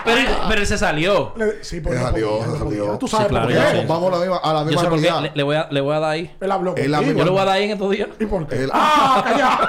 [0.02, 1.34] Pero, pero él se salió.
[1.36, 2.82] Le- Sí, podía, no deja podía.
[2.82, 2.98] Dios.
[2.98, 3.86] Tú sabes Sí, claro, por yo.
[3.86, 5.02] Vamos, a la misma, a la Yo misma sé por qué.
[5.10, 5.22] realidad.
[5.30, 6.36] Le, le voy a, le voy a dar ahí.
[6.40, 7.18] Él habló Él contigo.
[7.18, 8.08] Yo le voy a dar ahí en estos días.
[8.18, 8.62] ¿Y por qué?
[8.64, 9.68] Él- ¡Ah, callado!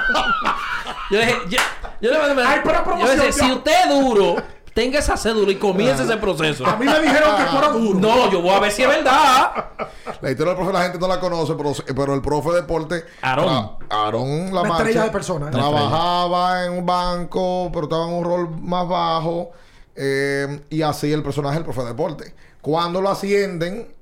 [1.10, 1.58] Yo le dije, yo,
[2.00, 4.36] yo le voy a Ay, pero yo le promoción, dije, si usted es duro,
[4.74, 6.66] tenga esa cédula y comience ese proceso.
[6.66, 7.98] A mí me dijeron que fuera duro.
[7.98, 9.66] No, yo voy a ver si es verdad.
[10.20, 13.04] La historia del profe la gente no la conoce, pero, pero el profe de deporte...
[13.20, 13.72] Aarón.
[13.90, 15.50] Aarón La estrella de persona, ¿eh?
[15.50, 19.50] Trabajaba en un banco, pero estaba en un rol más bajo.
[19.94, 22.34] eh, y así el personaje del profe de deporte.
[22.60, 23.92] Cuando lo ascienden,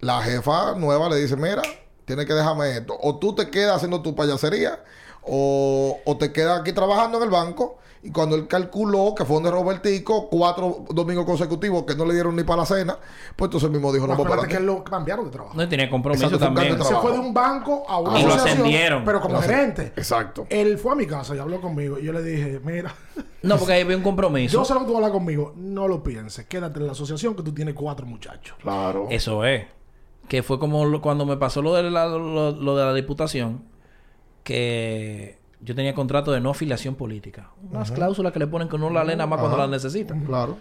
[0.00, 1.62] la jefa nueva le dice, mira,
[2.04, 2.96] tienes que dejarme esto.
[3.02, 4.82] O tú te quedas haciendo tu payasería,
[5.22, 7.78] o, o te quedas aquí trabajando en el banco.
[8.04, 12.36] Y cuando él calculó que fue donde Robertico, cuatro domingos consecutivos que no le dieron
[12.36, 12.98] ni para la cena,
[13.34, 15.56] pues entonces mismo dijo, no, que para él lo cambiaron de trabajo.
[15.56, 16.82] No tenía compromiso Exacto, también.
[16.84, 19.04] Se fue de un banco a una Y lo asociación, ascendieron.
[19.06, 19.92] pero como Lo gerente.
[19.96, 20.46] Exacto.
[20.50, 21.98] Él fue a mi casa y habló conmigo.
[21.98, 22.94] Y yo le dije, mira,
[23.42, 24.52] No, porque ahí había un compromiso.
[24.58, 25.54] yo sé lo que tú hablar conmigo.
[25.56, 26.44] No lo pienses.
[26.46, 28.56] Quédate en la asociación que tú tienes cuatro muchachos.
[28.62, 29.06] Claro.
[29.10, 29.64] Eso es.
[30.28, 33.64] Que fue como lo- cuando me pasó lo de la, lo, lo de la diputación,
[34.42, 37.50] que yo tenía contrato de no afiliación política.
[37.70, 40.14] Unas cláusulas que le ponen que uno la lee nada más cuando la necesita.
[40.26, 40.58] Claro.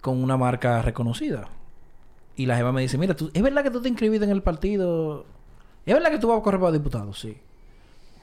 [0.00, 1.48] Con una marca reconocida.
[2.34, 4.42] Y la jefa me dice, mira, tú, ¿es verdad que tú te inscribiste en el
[4.42, 5.24] partido?
[5.86, 7.14] ¿Es verdad que tú vas a correr para diputado?
[7.14, 7.38] Sí.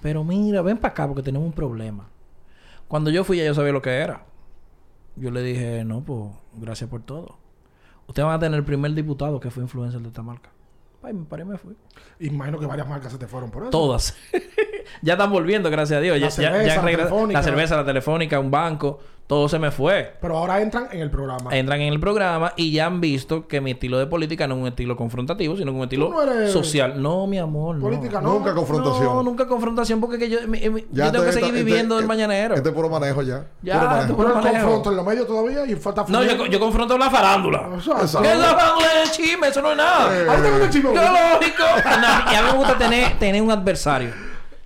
[0.01, 2.09] Pero mira, ven para acá porque tenemos un problema.
[2.89, 4.25] Cuando yo fui ya yo sabía lo que era.
[5.15, 7.37] Yo le dije, no, pues, gracias por todo.
[8.07, 10.49] Ustedes van a tener el primer diputado que fue influencer de esta marca.
[11.01, 11.75] Ay, me paré y me fui.
[12.19, 13.71] Imagino que varias marcas se te fueron por eso.
[13.71, 14.15] Todas.
[15.01, 16.17] ya están volviendo, gracias a Dios.
[16.19, 17.39] La Ya, cerveza, ya la regra- telefónica.
[17.39, 20.15] la cerveza, la telefónica, un banco, todo se me fue.
[20.19, 21.55] Pero ahora entran en el programa.
[21.55, 24.61] Entran en el programa y ya han visto que mi estilo de política no es
[24.61, 27.01] un estilo confrontativo, sino que un estilo no eres- social.
[27.01, 27.77] No, mi amor.
[27.77, 27.81] no.
[27.83, 28.33] Política no.
[28.33, 29.05] Nunca confrontación.
[29.05, 31.63] No, nunca confrontación porque que yo, mi- mi- Ya yo tengo que este- seguir este-
[31.63, 32.55] viviendo del este- mañanero.
[32.55, 33.45] Este es puro manejo ya.
[33.61, 34.17] Ya, Puro manejo.
[34.17, 34.55] Pero el manejo.
[34.65, 37.69] confronto en los medios todavía y falta No, yo, yo confronto la farándula.
[37.75, 38.21] Exacto.
[38.21, 39.47] ¿Qué es la farándula de chisme?
[39.47, 40.15] Eso no es nada.
[40.19, 41.63] Eh, Ahí te gusta el chisme, ¡Qué lógico!
[42.01, 44.09] No, y a mí me gusta tener, tener un adversario.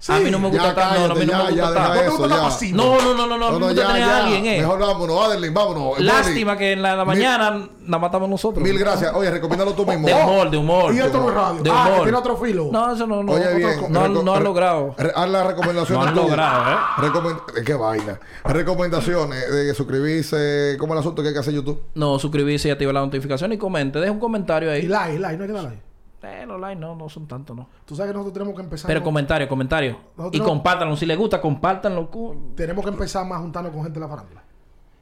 [0.09, 0.99] A mí no me gusta Ya estar...
[0.99, 2.05] No, no, a mí no me ya, gusta ya, estar...
[2.05, 2.75] ¿No gusta ya.
[2.75, 3.47] No, no, no, no, no.
[3.47, 4.57] A mí me gusta tener a alguien, eh.
[4.59, 5.99] Mejor vámonos, Adeline, vámonos.
[5.99, 8.63] Lástima que en la, la Mil- mañana la matamos nosotros.
[8.63, 9.13] Mil gracias.
[9.15, 10.07] Oye, recomiéndalo tú mismo.
[10.07, 10.93] De humor, de humor.
[10.93, 11.61] Y esto no es radio.
[11.63, 12.03] De ah, que humor.
[12.03, 12.69] tiene otro filo.
[12.71, 13.31] No, eso no, no.
[13.33, 13.91] Oye, otro bien.
[13.91, 14.95] no, no han logrado.
[15.15, 16.03] haz las recomendaciones.
[16.05, 16.75] No han logrado, ¿eh?
[16.97, 18.19] Recomen- ¿Qué vaina?
[18.45, 20.75] Recomendaciones de suscribirse.
[20.79, 21.81] ¿Cómo es el asunto que hay que hacer YouTube?
[21.95, 23.99] No, suscribirse y activar la notificación y comente.
[23.99, 24.81] Deja un comentario Y ahí.
[24.87, 25.86] like, like, no hay que dar like.
[26.23, 27.67] Eh, los likes no, no son tantos, no.
[27.85, 28.87] Tú sabes que nosotros tenemos que empezar.
[28.87, 29.97] Pero comentario, comentario.
[30.17, 30.97] Nosotros Y no- compártanlo.
[30.97, 32.09] Si les gusta, compártanlo.
[32.09, 34.43] cu- Tenemos que empezar más juntando con gente de la farándula.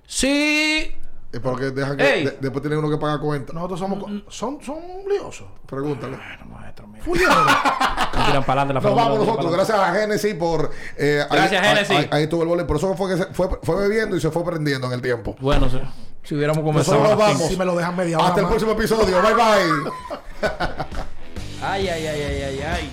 [0.06, 0.92] Sí.
[1.44, 3.52] Porque deja que de- después tiene uno que pagar cuenta.
[3.54, 4.00] Nosotros somos.
[4.04, 4.78] co- Son, son
[5.10, 5.48] liosos.
[5.66, 6.16] Pregúntale.
[6.18, 6.88] Bueno, maestro.
[6.88, 9.52] Me tiran para adelante la Nos vamos nosotros.
[9.52, 10.72] Gracias a Genesis por.
[10.98, 11.98] eh, Gracias, ahí, Génesis.
[11.98, 12.64] Ahí, ahí estuvo el vole.
[12.66, 15.36] Por eso fue que se fue, fue bebiendo y se fue prendiendo en el tiempo.
[15.42, 15.78] Bueno, si,
[16.26, 16.98] si hubiéramos comenzado.
[16.98, 17.48] Nosotros vamos.
[17.48, 18.28] Si me lo dejan media hora.
[18.28, 19.22] Hasta el próximo episodio.
[19.22, 20.50] Bye bye.
[21.62, 22.92] Ay, ay, ay, ay, ay, ay.